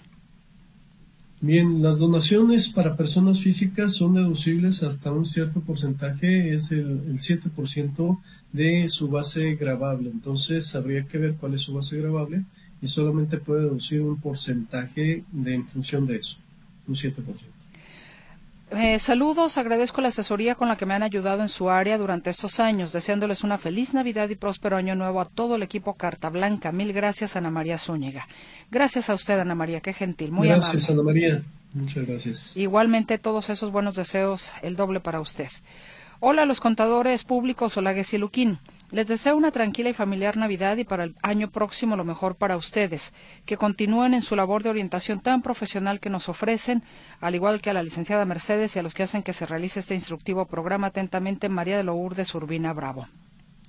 Bien, 1.41 1.83
las 1.83 1.99
donaciones 1.99 2.69
para 2.69 2.97
personas 2.97 3.41
físicas 3.41 3.95
son 3.95 4.15
deducibles 4.15 4.83
hasta 4.83 5.13
un 5.13 5.25
cierto 5.25 5.61
porcentaje, 5.61 6.53
es 6.53 6.73
el, 6.73 6.89
el 7.07 7.19
7% 7.19 8.19
de 8.53 8.89
su 8.89 9.09
base 9.09 9.55
gravable. 9.55 10.11
Entonces, 10.11 10.75
habría 10.75 11.05
que 11.05 11.19
ver 11.19 11.35
cuál 11.35 11.55
es 11.55 11.61
su 11.61 11.75
base 11.75 12.01
gravable 12.01 12.45
y 12.83 12.89
solamente 12.89 13.39
puede 13.39 13.63
deducir 13.63 14.01
un 14.01 14.21
porcentaje 14.21 15.23
de, 15.31 15.55
en 15.55 15.67
función 15.67 16.07
de 16.07 16.17
eso, 16.17 16.39
un 16.89 16.97
7%. 16.97 17.15
Eh, 18.71 18.99
saludos, 18.99 19.57
agradezco 19.57 20.03
la 20.03 20.09
asesoría 20.09 20.55
con 20.55 20.69
la 20.69 20.77
que 20.77 20.85
me 20.85 20.93
han 20.93 21.03
ayudado 21.03 21.41
en 21.41 21.49
su 21.49 21.71
área 21.71 21.97
durante 21.97 22.29
estos 22.29 22.61
años, 22.61 22.93
deseándoles 22.93 23.43
una 23.43 23.57
feliz 23.57 23.95
Navidad 23.95 24.29
y 24.29 24.35
próspero 24.35 24.77
año 24.77 24.95
nuevo 24.95 25.21
a 25.21 25.25
todo 25.25 25.57
el 25.57 25.63
equipo 25.63 25.95
Carta 25.95 26.29
Blanca. 26.29 26.71
Mil 26.71 26.93
gracias, 26.93 27.35
Ana 27.35 27.51
María 27.51 27.79
Zúñiga. 27.79 28.29
Gracias 28.71 29.09
a 29.09 29.15
usted, 29.15 29.39
Ana 29.39 29.55
María, 29.55 29.81
qué 29.81 29.95
gentil, 29.95 30.33
muy 30.33 30.49
amable. 30.49 30.71
Gracias, 30.71 30.91
Ana 30.91 31.03
María. 31.03 31.43
Muchas 31.73 32.07
gracias. 32.07 32.57
Igualmente, 32.57 33.19
todos 33.19 33.49
esos 33.49 33.73
buenos 33.73 33.97
deseos, 33.97 34.53
el 34.63 34.77
doble 34.77 35.01
para 35.01 35.21
usted. 35.21 35.49
Hola, 36.21 36.45
los 36.45 36.61
contadores 36.61 37.25
públicos 37.25 37.77
Olagues 37.77 38.13
y 38.13 38.19
Luquín. 38.19 38.59
Les 38.91 39.07
deseo 39.07 39.37
una 39.37 39.51
tranquila 39.51 39.91
y 39.91 39.93
familiar 39.93 40.39
Navidad 40.39 40.79
y 40.79 40.85
para 40.85 41.05
el 41.05 41.15
año 41.23 41.51
próximo 41.51 41.95
lo 41.95 42.05
mejor 42.05 42.37
para 42.37 42.57
ustedes, 42.57 43.13
que 43.45 43.59
continúen 43.59 44.15
en 44.15 44.23
su 44.23 44.35
labor 44.35 44.63
de 44.63 44.71
orientación 44.71 45.21
tan 45.21 45.43
profesional 45.43 46.01
que 46.01 46.09
nos 46.09 46.31
ofrecen, 46.31 46.83
al 47.21 47.35
igual 47.35 47.61
que 47.61 47.69
a 47.69 47.75
la 47.75 47.83
licenciada 47.83 48.25
Mercedes 48.25 48.75
y 48.75 48.79
a 48.79 48.83
los 48.83 48.95
que 48.95 49.03
hacen 49.03 49.23
que 49.23 49.35
se 49.35 49.45
realice 49.45 49.81
este 49.81 49.95
instructivo 49.95 50.47
programa 50.47 50.87
atentamente 50.87 51.51
María 51.51 51.77
de 51.77 51.85
Lourdes 51.85 52.35
Urbina 52.35 52.73
Bravo. 52.73 53.09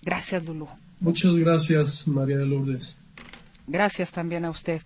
Gracias, 0.02 0.46
Lulú. 0.46 0.70
Muchas 1.02 1.36
gracias, 1.36 2.08
María 2.08 2.38
de 2.38 2.46
Lourdes. 2.46 2.98
Gracias 3.68 4.12
también 4.12 4.46
a 4.46 4.50
usted. 4.50 4.82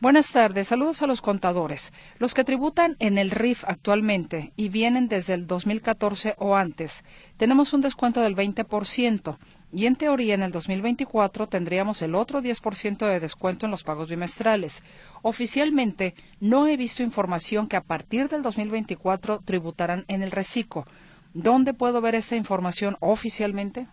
Buenas 0.00 0.30
tardes, 0.30 0.68
saludos 0.68 1.02
a 1.02 1.06
los 1.06 1.20
contadores. 1.20 1.92
Los 2.18 2.34
que 2.34 2.44
tributan 2.44 2.96
en 2.98 3.18
el 3.18 3.30
RIF 3.30 3.64
actualmente 3.66 4.52
y 4.56 4.68
vienen 4.68 5.08
desde 5.08 5.34
el 5.34 5.46
2014 5.46 6.36
o 6.38 6.56
antes, 6.56 7.04
tenemos 7.36 7.72
un 7.72 7.82
descuento 7.82 8.20
del 8.22 8.34
20% 8.34 9.36
y 9.72 9.86
en 9.86 9.96
teoría 9.96 10.34
en 10.34 10.42
el 10.42 10.52
2024 10.52 11.48
tendríamos 11.48 12.02
el 12.02 12.14
otro 12.14 12.42
10% 12.42 13.08
de 13.08 13.20
descuento 13.20 13.66
en 13.66 13.70
los 13.72 13.82
pagos 13.82 14.08
bimestrales. 14.08 14.82
Oficialmente 15.22 16.14
no 16.40 16.66
he 16.66 16.76
visto 16.76 17.02
información 17.02 17.68
que 17.68 17.76
a 17.76 17.82
partir 17.82 18.28
del 18.28 18.42
2024 18.42 19.40
tributarán 19.44 20.04
en 20.08 20.22
el 20.22 20.30
reciclo. 20.30 20.86
¿Dónde 21.34 21.72
puedo 21.72 22.00
ver 22.00 22.14
esta 22.14 22.36
información 22.36 22.96
oficialmente? 23.00 23.86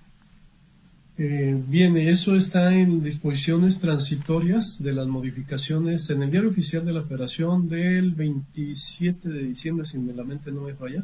Eh, 1.18 1.62
bien, 1.68 1.98
eso 1.98 2.36
está 2.36 2.74
en 2.74 3.04
disposiciones 3.04 3.80
transitorias 3.80 4.82
de 4.82 4.94
las 4.94 5.08
modificaciones 5.08 6.10
en 6.10 6.24
el 6.24 6.32
diario 6.32 6.50
oficial 6.50 6.86
de 6.86 6.94
la 6.94 7.04
Federación 7.04 7.68
del 7.68 8.12
27 8.12 9.28
de 9.28 9.44
diciembre, 9.44 9.86
si 9.86 10.00
me 10.00 10.14
la 10.14 10.24
mente 10.24 10.50
no 10.50 10.62
me 10.62 10.76
falla, 10.76 11.04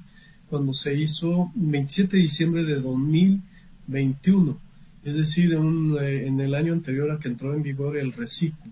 cuando 0.49 0.73
se 0.73 0.95
hizo 0.97 1.51
27 1.55 2.15
de 2.15 2.23
diciembre 2.23 2.63
de 2.63 2.76
2021, 2.76 4.57
es 5.06 5.16
decir, 5.16 5.53
en, 5.53 5.95
eh, 6.01 6.28
en 6.28 6.41
el 6.41 6.53
año 6.53 6.74
anterior 6.74 7.10
a 7.12 7.20
que 7.20 7.30
entró 7.30 7.53
en 7.53 7.64
vigor 7.64 7.95
el 7.95 8.12
reciclo. 8.12 8.72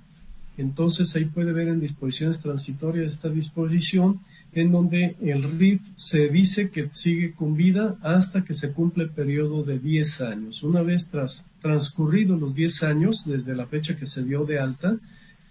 Entonces 0.58 1.16
ahí 1.16 1.26
puede 1.26 1.54
ver 1.54 1.70
en 1.70 1.80
disposiciones 1.80 2.40
transitorias 2.40 3.14
esta 3.14 3.30
disposición 3.30 4.20
en 4.56 4.72
donde 4.72 5.16
el 5.22 5.44
RIF 5.58 5.82
se 5.96 6.30
dice 6.30 6.70
que 6.70 6.90
sigue 6.90 7.34
con 7.34 7.56
vida 7.56 7.98
hasta 8.02 8.44
que 8.44 8.54
se 8.54 8.72
cumple 8.72 9.06
el 9.06 9.10
periodo 9.10 9.64
de 9.64 9.80
10 9.80 10.22
años. 10.22 10.64
Una 10.64 10.82
vez 10.82 11.08
tras, 11.08 11.48
transcurridos 11.62 12.40
los 12.40 12.54
10 12.54 12.84
años 12.84 13.26
desde 13.26 13.56
la 13.56 13.66
fecha 13.66 13.96
que 13.96 14.06
se 14.06 14.24
dio 14.24 14.46
de 14.46 14.60
alta, 14.60 14.98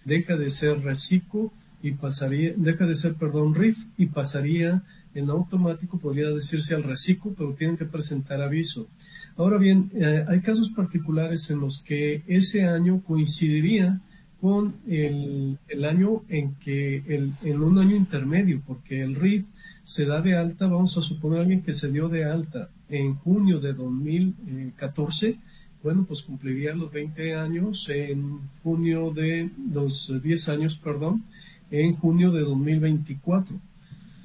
deja 0.05 0.37
de 0.37 0.49
ser 0.49 0.81
reciclo 0.83 1.51
y 1.81 1.91
pasaría, 1.91 2.53
deja 2.55 2.85
de 2.85 2.95
ser, 2.95 3.15
perdón, 3.15 3.55
RIF 3.55 3.77
y 3.97 4.05
pasaría 4.05 4.83
en 5.13 5.29
automático, 5.29 5.99
podría 5.99 6.29
decirse 6.29 6.73
al 6.73 6.83
reciclo, 6.83 7.33
pero 7.37 7.53
tienen 7.53 7.77
que 7.77 7.85
presentar 7.85 8.41
aviso. 8.41 8.87
Ahora 9.35 9.57
bien, 9.57 9.89
eh, 9.95 10.23
hay 10.27 10.41
casos 10.41 10.69
particulares 10.69 11.49
en 11.49 11.59
los 11.59 11.81
que 11.81 12.21
ese 12.27 12.67
año 12.67 13.01
coincidiría 13.01 13.99
con 14.39 14.75
el, 14.87 15.57
año 15.85 16.23
en 16.27 16.55
que, 16.55 16.97
el, 17.07 17.33
en 17.43 17.61
un 17.61 17.79
año 17.79 17.95
intermedio, 17.95 18.61
porque 18.67 19.01
el 19.01 19.15
RIF 19.15 19.45
se 19.81 20.05
da 20.05 20.21
de 20.21 20.35
alta, 20.35 20.67
vamos 20.67 20.97
a 20.97 21.01
suponer 21.01 21.39
alguien 21.39 21.61
que 21.61 21.73
se 21.73 21.91
dio 21.91 22.09
de 22.09 22.25
alta 22.25 22.69
en 22.89 23.15
junio 23.15 23.59
de 23.59 23.73
2014, 23.73 25.37
bueno, 25.81 26.05
pues 26.05 26.23
cumpliría 26.23 26.75
los 26.75 26.91
20 26.91 27.35
años 27.35 27.89
en 27.89 28.39
junio 28.63 29.11
de 29.11 29.49
los 29.73 30.13
10 30.21 30.49
años, 30.49 30.75
perdón, 30.75 31.23
en 31.71 31.95
junio 31.95 32.31
de 32.31 32.41
2024. 32.41 33.57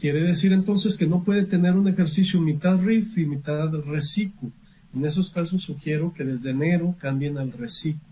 Quiere 0.01 0.23
decir 0.23 0.53
entonces 0.53 0.97
que 0.97 1.07
no 1.07 1.25
puede 1.25 1.45
tener 1.45 1.75
un 1.75 1.89
ejercicio 1.89 2.41
mitad 2.41 2.81
RIF 2.81 3.19
y 3.19 3.27
mitad 3.27 3.73
reciclo. 3.73 4.51
En 4.95 5.05
esos 5.05 5.31
casos 5.31 5.63
sugiero 5.63 6.13
que 6.15 6.25
desde 6.25 6.51
enero 6.51 6.95
cambien 6.99 7.39
al 7.39 7.53
reciclo 7.53 8.09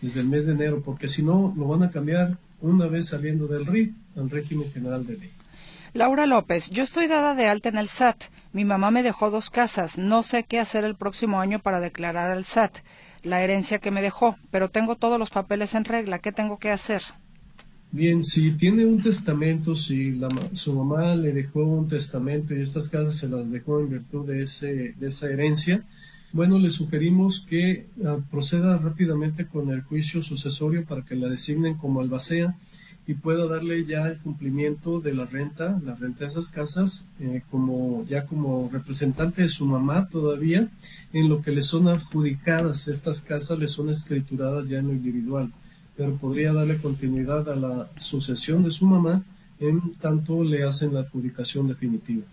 desde 0.00 0.20
el 0.20 0.28
mes 0.28 0.46
de 0.46 0.52
enero, 0.52 0.82
porque 0.82 1.08
si 1.08 1.22
no, 1.22 1.54
lo 1.56 1.66
van 1.66 1.82
a 1.82 1.90
cambiar 1.90 2.36
una 2.60 2.86
vez 2.86 3.08
saliendo 3.08 3.46
del 3.46 3.66
RIT 3.66 3.94
al 4.16 4.30
régimen 4.30 4.70
general 4.72 5.06
de 5.06 5.16
ley. 5.16 5.30
Laura 5.92 6.26
López, 6.26 6.70
yo 6.70 6.84
estoy 6.84 7.08
dada 7.08 7.34
de 7.34 7.48
alta 7.48 7.68
en 7.68 7.76
el 7.76 7.88
SAT. 7.88 8.24
Mi 8.52 8.64
mamá 8.64 8.90
me 8.90 9.02
dejó 9.02 9.30
dos 9.30 9.50
casas. 9.50 9.98
No 9.98 10.22
sé 10.22 10.44
qué 10.44 10.60
hacer 10.60 10.84
el 10.84 10.94
próximo 10.94 11.40
año 11.40 11.58
para 11.58 11.80
declarar 11.80 12.30
al 12.30 12.44
SAT 12.44 12.78
la 13.22 13.42
herencia 13.42 13.80
que 13.80 13.90
me 13.90 14.00
dejó, 14.00 14.36
pero 14.50 14.70
tengo 14.70 14.96
todos 14.96 15.18
los 15.18 15.30
papeles 15.30 15.74
en 15.74 15.84
regla. 15.84 16.20
¿Qué 16.20 16.32
tengo 16.32 16.58
que 16.58 16.70
hacer? 16.70 17.02
Bien, 17.92 18.22
si 18.22 18.52
tiene 18.52 18.86
un 18.86 19.02
testamento, 19.02 19.74
si 19.74 20.12
la, 20.12 20.28
su 20.52 20.72
mamá 20.74 21.16
le 21.16 21.32
dejó 21.32 21.64
un 21.64 21.88
testamento 21.88 22.54
y 22.54 22.60
estas 22.60 22.88
casas 22.88 23.16
se 23.16 23.28
las 23.28 23.50
dejó 23.50 23.80
en 23.80 23.90
virtud 23.90 24.26
de, 24.26 24.44
ese, 24.44 24.94
de 24.96 25.08
esa 25.08 25.28
herencia, 25.28 25.84
bueno, 26.32 26.60
le 26.60 26.70
sugerimos 26.70 27.40
que 27.40 27.86
ah, 28.04 28.18
proceda 28.30 28.78
rápidamente 28.78 29.46
con 29.46 29.70
el 29.70 29.82
juicio 29.82 30.22
sucesorio 30.22 30.84
para 30.84 31.02
que 31.04 31.16
la 31.16 31.28
designen 31.28 31.74
como 31.74 32.00
albacea 32.00 32.54
y 33.08 33.14
pueda 33.14 33.48
darle 33.48 33.84
ya 33.84 34.06
el 34.06 34.18
cumplimiento 34.18 35.00
de 35.00 35.12
la 35.12 35.24
renta, 35.24 35.80
la 35.84 35.96
renta 35.96 36.20
de 36.20 36.26
esas 36.26 36.48
casas, 36.48 37.06
eh, 37.18 37.42
como 37.50 38.04
ya 38.06 38.24
como 38.24 38.70
representante 38.72 39.42
de 39.42 39.48
su 39.48 39.66
mamá 39.66 40.08
todavía, 40.08 40.68
en 41.12 41.28
lo 41.28 41.42
que 41.42 41.50
le 41.50 41.62
son 41.62 41.88
adjudicadas 41.88 42.86
estas 42.86 43.20
casas, 43.20 43.58
le 43.58 43.66
son 43.66 43.90
escrituradas 43.90 44.68
ya 44.68 44.78
en 44.78 44.86
lo 44.86 44.92
individual, 44.92 45.50
pero 46.00 46.16
podría 46.16 46.54
darle 46.54 46.78
continuidad 46.78 47.46
a 47.50 47.54
la 47.54 47.90
sucesión 47.98 48.62
de 48.62 48.70
su 48.70 48.86
mamá 48.86 49.22
en 49.58 49.92
tanto 49.96 50.42
le 50.42 50.64
hacen 50.64 50.94
la 50.94 51.00
adjudicación 51.00 51.66
definitiva. 51.66 52.24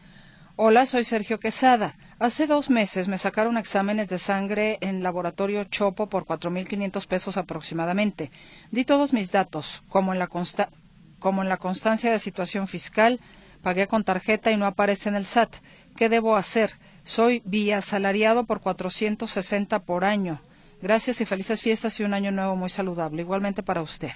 Hola, 0.56 0.86
soy 0.86 1.04
Sergio 1.04 1.38
Quesada. 1.38 1.94
Hace 2.18 2.48
dos 2.48 2.70
meses 2.70 3.10
me 3.10 3.18
sacaron 3.18 3.58
exámenes 3.58 4.08
de 4.08 4.20
sangre 4.20 4.78
en 4.80 5.04
laboratorio 5.04 5.66
Chopo 5.66 6.08
por 6.08 6.24
4.500 6.24 7.08
pesos 7.08 7.36
aproximadamente. 7.36 8.32
Di 8.72 8.86
todos 8.86 9.12
mis 9.12 9.34
datos, 9.34 9.84
como 9.90 10.14
en, 10.14 10.20
la 10.20 10.30
como 11.20 11.42
en 11.42 11.50
la 11.50 11.58
constancia 11.58 12.10
de 12.10 12.20
situación 12.20 12.70
fiscal, 12.70 13.20
pagué 13.62 13.88
con 13.88 14.06
tarjeta 14.06 14.50
y 14.50 14.56
no 14.56 14.66
aparece 14.66 15.10
en 15.10 15.16
el 15.18 15.26
SAT. 15.26 15.58
¿Qué 15.98 16.08
debo 16.08 16.38
hacer? 16.38 16.72
Soy 17.04 17.42
vía 17.44 17.80
asalariado 17.80 18.46
por 18.46 18.62
460 18.62 19.80
por 19.80 20.06
año. 20.06 20.40
Gracias 20.82 21.22
y 21.22 21.26
felices 21.26 21.62
fiestas 21.62 22.00
y 22.00 22.04
un 22.04 22.14
año 22.14 22.32
nuevo 22.32 22.56
muy 22.56 22.70
saludable. 22.70 23.22
Igualmente 23.22 23.64
para 23.64 23.82
usted. 23.82 24.12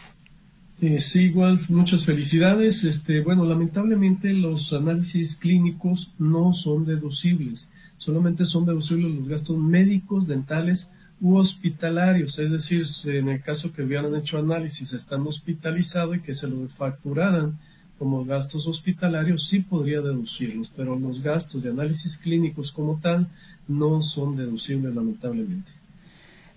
Eh, 0.82 0.99
sí, 0.99 1.26
igual, 1.26 1.59
muchas 1.70 2.05
felicidades. 2.05 2.84
Este, 2.84 3.22
bueno, 3.22 3.45
lamentablemente 3.45 4.34
los 4.34 4.74
análisis 4.74 5.36
clínicos 5.36 6.12
no 6.18 6.53
son 6.53 6.86
deducibles. 6.86 7.70
Solamente 7.97 8.45
son 8.45 8.66
deducibles 8.66 9.14
los 9.14 9.28
gastos 9.28 9.57
médicos, 9.57 10.28
dentales 10.28 10.91
u 11.20 11.38
hospitalarios. 11.38 12.39
Es 12.39 12.51
decir, 12.51 12.84
en 13.16 13.30
el 13.30 13.41
caso 13.41 13.72
que 13.72 13.84
hubieran 13.84 14.16
hecho 14.16 14.39
análisis 14.39 14.93
están 14.93 15.26
hospitalizados 15.28 16.18
y 16.18 16.22
que 16.22 16.34
se 16.34 16.47
lo 16.47 16.68
facturaran 16.68 17.59
como 17.99 18.26
gastos 18.26 18.68
hospitalarios, 18.68 19.47
sí 19.47 19.59
podría 19.59 20.01
deducirlos, 20.01 20.72
pero 20.76 20.97
los 20.97 21.22
gastos 21.22 21.62
de 21.62 21.70
análisis 21.70 22.18
clínicos 22.18 22.72
como 22.72 22.99
tal 22.99 23.28
no 23.68 24.01
son 24.01 24.36
deducibles, 24.36 24.95
lamentablemente. 24.95 25.72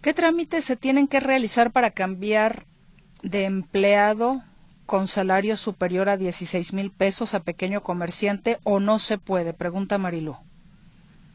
¿Qué 0.04 0.12
trámites 0.12 0.66
se 0.66 0.76
tienen 0.76 1.08
que 1.08 1.18
realizar 1.18 1.72
para 1.72 1.92
cambiar 1.92 2.66
de 3.22 3.44
empleado 3.44 4.42
con 4.84 5.08
salario 5.08 5.56
superior 5.56 6.10
a 6.10 6.18
16 6.18 6.74
mil 6.74 6.90
pesos 6.90 7.32
a 7.32 7.42
pequeño 7.42 7.82
comerciante 7.82 8.58
o 8.64 8.80
no 8.80 8.98
se 8.98 9.16
puede? 9.16 9.54
Pregunta 9.54 9.96
Marilú. 9.96 10.36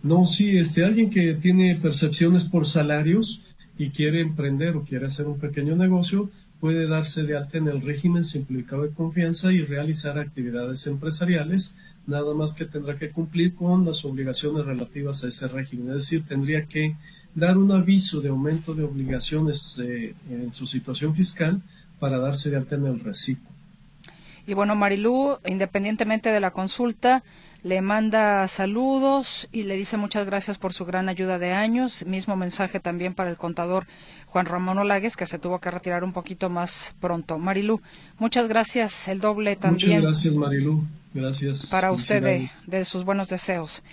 No, 0.04 0.24
sí, 0.24 0.56
este, 0.56 0.86
alguien 0.86 1.10
que 1.10 1.34
tiene 1.34 1.80
percepciones 1.82 2.46
por 2.46 2.68
salarios 2.68 3.44
y 3.80 3.90
quiere 3.90 4.22
emprender 4.22 4.76
o 4.76 4.84
quiere 4.84 5.08
hacer 5.08 5.26
un 5.26 5.40
pequeño 5.40 5.76
negocio, 5.76 6.30
puede 6.60 6.88
darse 6.88 7.24
de 7.24 7.38
alta 7.38 7.58
en 7.58 7.70
el 7.70 7.82
régimen 7.82 8.24
simplificado 8.24 8.84
de 8.84 8.94
confianza 8.94 9.52
y 9.52 9.64
realizar 9.64 10.20
actividades 10.20 10.86
empresariales, 10.86 11.76
nada 12.06 12.36
más 12.36 12.54
que 12.54 12.66
tendrá 12.66 12.96
que 12.96 13.10
cumplir 13.10 13.56
con 13.56 13.84
las 13.84 14.06
obligaciones 14.06 14.64
relativas 14.64 15.24
a 15.24 15.30
ese 15.30 15.48
régimen, 15.48 15.88
es 15.96 16.04
decir, 16.04 16.24
tendría 16.24 16.66
que 16.68 16.96
dar 17.36 17.58
un 17.58 17.72
aviso 17.72 18.22
de 18.22 18.30
aumento 18.30 18.74
de 18.74 18.84
obligaciones 18.84 19.80
eh, 19.80 20.14
en 20.30 20.54
su 20.54 20.66
situación 20.68 21.16
fiscal 21.16 21.62
para 22.00 22.20
darse 22.20 22.50
de 22.50 22.58
alta 22.58 22.76
en 22.76 22.86
el 22.86 23.00
reciclo. 23.00 23.48
Y 24.48 24.54
bueno, 24.54 24.76
Marilú, 24.76 25.38
independientemente 25.46 26.32
de 26.32 26.40
la 26.40 26.52
consulta, 26.52 27.24
le 27.62 27.82
manda 27.82 28.48
saludos 28.48 29.50
y 29.52 29.64
le 29.64 29.76
dice 29.76 29.98
muchas 29.98 30.26
gracias 30.26 30.58
por 30.58 30.74
su 30.74 30.86
gran 30.86 31.10
ayuda 31.10 31.38
de 31.38 31.52
años. 31.52 32.06
Mismo 32.06 32.36
mensaje 32.36 32.80
también 32.80 33.14
para 33.14 33.30
el 33.30 33.38
contador 33.38 33.86
Juan 34.28 34.46
Ramón 34.46 34.78
Olagues, 34.78 35.18
que 35.18 35.26
se 35.26 35.40
tuvo 35.40 35.60
que 35.60 35.70
retirar 35.70 36.04
un 36.04 36.14
poquito 36.14 36.50
más 36.50 36.96
pronto. 37.00 37.38
Marilú, 37.38 37.82
muchas 38.18 38.48
gracias, 38.48 39.08
el 39.08 39.20
doble 39.20 39.56
también. 39.56 39.98
Muchas 39.98 40.04
gracias, 40.04 40.34
Marilú. 40.34 40.84
Gracias. 41.14 41.66
Para 41.68 41.92
usted 41.92 42.48
de, 42.66 42.86
sus 42.86 43.04
buenos 43.04 43.30
deseos. 43.30 43.84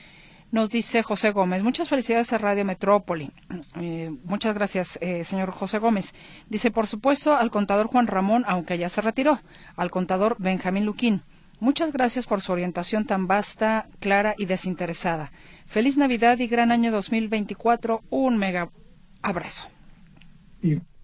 Nos 0.52 0.70
dice 0.70 1.02
José 1.02 1.32
Gómez, 1.32 1.62
muchas 1.62 1.88
felicidades 1.88 2.32
a 2.32 2.38
Radio 2.38 2.64
Metrópoli. 2.64 3.32
Eh, 3.80 4.12
muchas 4.24 4.54
gracias, 4.54 4.98
eh, 5.02 5.24
señor 5.24 5.50
José 5.50 5.78
Gómez. 5.78 6.14
Dice, 6.48 6.70
por 6.70 6.86
supuesto, 6.86 7.36
al 7.36 7.50
contador 7.50 7.88
Juan 7.88 8.06
Ramón, 8.06 8.44
aunque 8.46 8.78
ya 8.78 8.88
se 8.88 9.00
retiró, 9.00 9.40
al 9.76 9.90
contador 9.90 10.36
Benjamín 10.38 10.84
Luquín. 10.84 11.22
Muchas 11.58 11.92
gracias 11.92 12.26
por 12.26 12.42
su 12.42 12.52
orientación 12.52 13.06
tan 13.06 13.26
vasta, 13.26 13.88
clara 13.98 14.34
y 14.38 14.44
desinteresada. 14.44 15.32
Feliz 15.66 15.96
Navidad 15.96 16.38
y 16.38 16.46
gran 16.46 16.70
año 16.70 16.92
2024. 16.92 18.02
Un 18.10 18.36
mega 18.36 18.70
abrazo. 19.22 19.68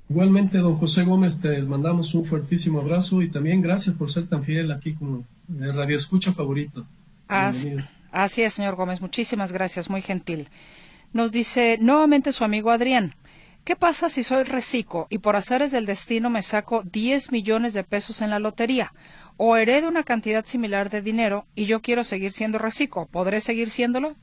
Igualmente, 0.09 0.59
don 0.59 0.77
José 0.77 1.05
Gómez, 1.05 1.41
te 1.41 1.63
mandamos 1.63 2.15
un 2.15 2.27
fuertísimo 2.27 2.81
abrazo 2.81 3.23
y 3.23 3.31
también 3.31 3.63
gracias 3.63 3.97
por 3.97 4.11
ser 4.11 4.27
tan 4.27 4.43
fiel 4.43 4.71
aquí 4.71 4.93
como 4.93 5.25
el 5.49 5.75
Radio 5.75 5.97
Escucha 5.97 6.33
favorito. 6.33 6.87
Así, 7.29 7.75
así 8.13 8.43
es, 8.43 8.55
señor 8.55 8.77
Gómez. 8.77 9.01
Muchísimas 9.01 9.51
gracias, 9.51 9.91
muy 9.91 10.03
gentil. 10.03 10.49
Nos 11.13 11.33
dice 11.33 11.79
nuevamente 11.81 12.33
su 12.33 12.45
amigo 12.45 12.71
Adrián. 12.71 13.15
¿Qué 13.65 13.77
pasa 13.77 14.09
si 14.09 14.25
soy 14.25 14.43
reciclo 14.43 15.07
y 15.09 15.19
por 15.19 15.37
azares 15.37 15.71
del 15.71 15.87
destino 15.87 16.31
me 16.31 16.43
saco 16.43 16.83
10 16.83 17.31
millones 17.31 17.75
de 17.75 17.85
pesos 17.85 18.21
en 18.21 18.31
la 18.31 18.41
lotería? 18.41 18.93
O 19.37 19.57
heredo 19.57 19.89
una 19.89 20.03
cantidad 20.03 20.45
similar 20.45 20.91
de 20.91 21.01
dinero 21.01 21.47
y 21.55 21.67
yo 21.67 21.81
quiero 21.81 22.03
seguir 22.03 22.33
siendo 22.33 22.59
reciclo. 22.59 23.07
¿Podré 23.07 23.41
seguir 23.41 23.71
siéndolo? 23.71 24.17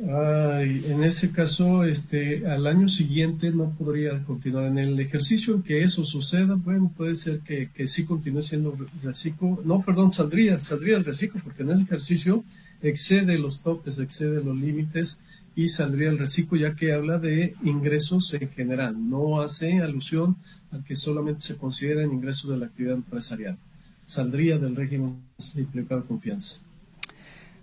Ay, 0.00 0.84
en 0.88 1.04
ese 1.04 1.30
caso, 1.30 1.84
este, 1.84 2.46
al 2.46 2.66
año 2.66 2.88
siguiente 2.88 3.50
no 3.52 3.70
podría 3.70 4.18
continuar. 4.24 4.66
En 4.66 4.78
el 4.78 4.98
ejercicio 4.98 5.54
en 5.54 5.62
que 5.62 5.84
eso 5.84 6.04
suceda, 6.04 6.54
bueno, 6.54 6.90
puede 6.96 7.14
ser 7.14 7.40
que, 7.40 7.68
que 7.72 7.86
sí 7.86 8.06
continúe 8.06 8.42
siendo 8.42 8.76
reciclo. 9.02 9.60
No, 9.64 9.82
perdón, 9.82 10.10
saldría, 10.10 10.58
saldría 10.60 10.96
el 10.96 11.04
reciclo, 11.04 11.40
porque 11.44 11.62
en 11.62 11.70
ese 11.70 11.84
ejercicio 11.84 12.42
excede 12.82 13.38
los 13.38 13.62
topes, 13.62 13.98
excede 13.98 14.42
los 14.42 14.56
límites 14.56 15.20
y 15.54 15.68
saldría 15.68 16.08
el 16.08 16.18
reciclo, 16.18 16.58
ya 16.58 16.74
que 16.74 16.92
habla 16.92 17.18
de 17.18 17.54
ingresos 17.62 18.32
en 18.34 18.50
general. 18.50 18.96
No 19.08 19.40
hace 19.40 19.80
alusión 19.80 20.36
a 20.72 20.82
que 20.84 20.96
solamente 20.96 21.42
se 21.42 21.58
consideren 21.58 22.12
ingresos 22.12 22.50
de 22.50 22.56
la 22.56 22.66
actividad 22.66 22.94
empresarial. 22.94 23.58
Saldría 24.04 24.58
del 24.58 24.74
régimen 24.74 25.22
simplificado 25.38 26.02
de 26.02 26.06
confianza. 26.08 26.60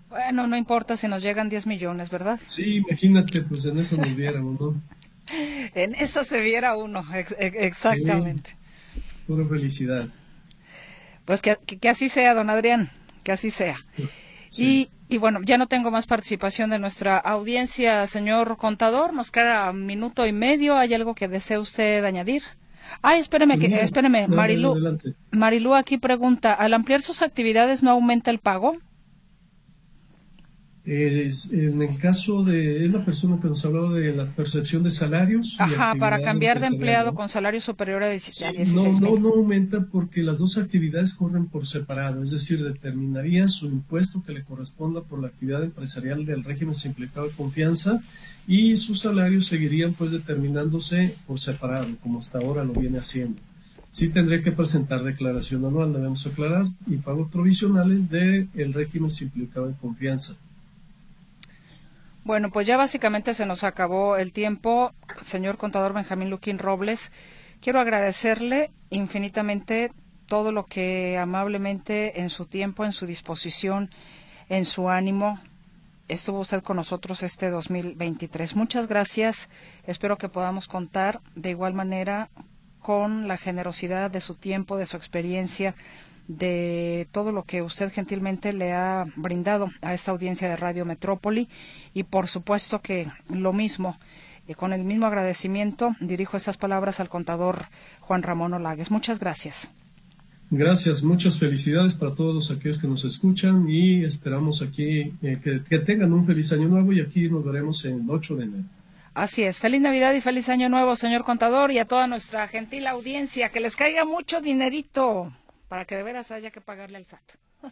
Bueno, 0.08 0.46
no 0.48 0.56
importa 0.56 0.96
si 0.96 1.06
nos 1.06 1.22
llegan 1.22 1.48
10 1.48 1.66
millones, 1.66 2.10
¿verdad? 2.10 2.40
Sí, 2.46 2.76
imagínate, 2.76 3.42
pues 3.42 3.64
en 3.66 3.78
eso 3.78 3.96
nos 3.96 4.14
viéramos, 4.16 4.60
¿no? 4.60 4.74
en 5.74 5.94
eso 5.94 6.24
se 6.24 6.40
viera 6.40 6.76
uno, 6.76 7.04
exactamente. 7.38 8.56
pura 9.26 9.46
felicidad. 9.46 10.08
Pues 11.24 11.42
que, 11.42 11.56
así 11.88 12.08
sea, 12.08 12.34
don 12.34 12.50
Adrián, 12.50 12.90
que 13.22 13.30
así 13.30 13.50
sea. 13.50 13.84
Y, 14.58 14.88
y 15.08 15.18
bueno, 15.18 15.40
ya 15.42 15.58
no 15.58 15.66
tengo 15.66 15.90
más 15.90 16.06
participación 16.06 16.70
de 16.70 16.78
nuestra 16.78 17.16
audiencia, 17.18 18.06
señor 18.06 18.56
contador. 18.56 19.12
Nos 19.12 19.30
queda 19.30 19.70
un 19.70 19.86
minuto 19.86 20.26
y 20.26 20.32
medio. 20.32 20.76
¿Hay 20.76 20.94
algo 20.94 21.14
que 21.14 21.28
desee 21.28 21.58
usted 21.58 22.04
añadir? 22.04 22.42
Ay, 23.02 23.20
espéreme, 23.20 23.58
que, 23.58 23.66
espéreme, 23.82 24.28
Marilú. 24.28 24.74
Marilú 25.30 25.74
aquí 25.74 25.98
pregunta, 25.98 26.52
¿al 26.52 26.74
ampliar 26.74 27.02
sus 27.02 27.22
actividades 27.22 27.82
no 27.82 27.90
aumenta 27.90 28.30
el 28.30 28.38
pago? 28.38 28.76
En 30.84 31.82
el 31.82 31.98
caso 31.98 32.42
de, 32.42 32.84
es 32.84 32.90
la 32.90 33.04
persona 33.04 33.38
que 33.40 33.48
nos 33.48 33.64
habló 33.64 33.90
de 33.90 34.14
la 34.14 34.26
percepción 34.26 34.82
de 34.82 34.90
salarios. 34.90 35.56
Ajá, 35.58 35.94
para 35.98 36.22
cambiar 36.22 36.60
de 36.60 36.68
empleado 36.68 37.14
con 37.14 37.28
salario 37.28 37.60
superior 37.60 38.02
a 38.02 38.08
16 38.08 38.72
no, 38.72 38.92
no, 38.98 39.18
no 39.18 39.28
aumenta 39.30 39.80
porque 39.82 40.22
las 40.22 40.38
dos 40.38 40.56
actividades 40.56 41.14
corren 41.14 41.46
por 41.46 41.66
separado, 41.66 42.22
es 42.22 42.30
decir, 42.30 42.64
determinaría 42.64 43.48
su 43.48 43.66
impuesto 43.66 44.22
que 44.24 44.32
le 44.32 44.42
corresponda 44.42 45.02
por 45.02 45.20
la 45.20 45.28
actividad 45.28 45.62
empresarial 45.62 46.24
del 46.24 46.44
régimen 46.44 46.74
simplificado 46.74 47.28
de 47.28 47.34
confianza 47.34 48.02
y 48.46 48.76
sus 48.76 49.00
salarios 49.00 49.46
seguirían 49.46 49.92
pues 49.92 50.12
determinándose 50.12 51.14
por 51.26 51.38
separado, 51.38 51.88
como 52.02 52.20
hasta 52.20 52.38
ahora 52.38 52.64
lo 52.64 52.72
viene 52.72 52.98
haciendo. 52.98 53.40
Sí 53.90 54.08
tendría 54.08 54.40
que 54.42 54.52
presentar 54.52 55.02
declaración 55.02 55.64
anual, 55.64 55.92
debemos 55.92 56.26
aclarar, 56.26 56.66
y 56.86 56.96
pagos 56.96 57.30
provisionales 57.30 58.08
del 58.08 58.48
el 58.54 58.72
régimen 58.72 59.10
simplificado 59.10 59.66
de 59.66 59.74
confianza. 59.74 60.36
Bueno, 62.22 62.50
pues 62.50 62.66
ya 62.66 62.76
básicamente 62.76 63.32
se 63.32 63.46
nos 63.46 63.64
acabó 63.64 64.16
el 64.16 64.32
tiempo, 64.32 64.92
señor 65.22 65.56
contador 65.56 65.94
Benjamín 65.94 66.28
Luquín 66.28 66.58
Robles. 66.58 67.10
Quiero 67.60 67.80
agradecerle 67.80 68.70
infinitamente 68.90 69.92
todo 70.26 70.52
lo 70.52 70.66
que 70.66 71.18
amablemente 71.18 72.20
en 72.20 72.28
su 72.28 72.46
tiempo, 72.46 72.84
en 72.84 72.92
su 72.92 73.06
disposición, 73.06 73.90
en 74.48 74.66
su 74.66 74.90
ánimo, 74.90 75.40
estuvo 76.08 76.40
usted 76.40 76.62
con 76.62 76.76
nosotros 76.76 77.22
este 77.22 77.50
2023. 77.50 78.54
Muchas 78.54 78.86
gracias. 78.86 79.48
Espero 79.84 80.18
que 80.18 80.28
podamos 80.28 80.68
contar 80.68 81.20
de 81.34 81.50
igual 81.50 81.72
manera 81.72 82.30
con 82.80 83.28
la 83.28 83.38
generosidad 83.38 84.10
de 84.10 84.20
su 84.20 84.34
tiempo, 84.34 84.76
de 84.76 84.86
su 84.86 84.96
experiencia, 84.96 85.74
de 86.38 87.08
todo 87.10 87.32
lo 87.32 87.42
que 87.42 87.60
usted 87.60 87.92
gentilmente 87.92 88.52
le 88.52 88.72
ha 88.72 89.04
brindado 89.16 89.70
a 89.82 89.94
esta 89.94 90.12
audiencia 90.12 90.48
de 90.48 90.56
Radio 90.56 90.84
Metrópoli 90.84 91.48
y 91.92 92.04
por 92.04 92.28
supuesto 92.28 92.80
que 92.80 93.08
lo 93.28 93.52
mismo 93.52 93.98
y 94.46 94.54
con 94.54 94.72
el 94.72 94.84
mismo 94.84 95.06
agradecimiento 95.06 95.96
dirijo 95.98 96.36
estas 96.36 96.56
palabras 96.56 97.00
al 97.00 97.08
contador 97.08 97.66
Juan 98.00 98.22
Ramón 98.22 98.54
Olagues. 98.54 98.92
Muchas 98.92 99.18
gracias. 99.18 99.70
Gracias, 100.52 101.02
muchas 101.02 101.38
felicidades 101.38 101.94
para 101.94 102.14
todos 102.14 102.50
aquellos 102.50 102.78
que 102.78 102.88
nos 102.88 103.04
escuchan 103.04 103.68
y 103.68 104.04
esperamos 104.04 104.62
aquí 104.62 105.12
eh, 105.22 105.38
que, 105.42 105.62
que, 105.68 105.78
tengan 105.80 106.12
un 106.12 106.26
feliz 106.26 106.52
año 106.52 106.68
nuevo 106.68 106.92
y 106.92 107.00
aquí 107.00 107.28
nos 107.28 107.44
veremos 107.44 107.84
el 107.84 108.02
8 108.08 108.36
de 108.36 108.44
enero. 108.44 108.64
Así 109.14 109.42
es, 109.42 109.58
feliz 109.58 109.80
Navidad 109.80 110.14
y 110.14 110.20
feliz 110.20 110.48
año 110.48 110.68
nuevo, 110.68 110.94
señor 110.94 111.24
contador, 111.24 111.72
y 111.72 111.78
a 111.78 111.84
toda 111.84 112.06
nuestra 112.06 112.46
gentil 112.46 112.86
audiencia, 112.86 113.48
que 113.48 113.60
les 113.60 113.76
caiga 113.76 114.04
mucho 114.04 114.40
dinerito 114.40 115.32
para 115.70 115.84
que 115.84 115.94
de 115.94 116.02
veras 116.02 116.32
haya 116.32 116.50
que 116.50 116.60
pagarle 116.60 116.96
al 116.96 117.06
SAT. 117.06 117.22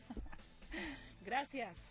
Gracias. 1.20 1.88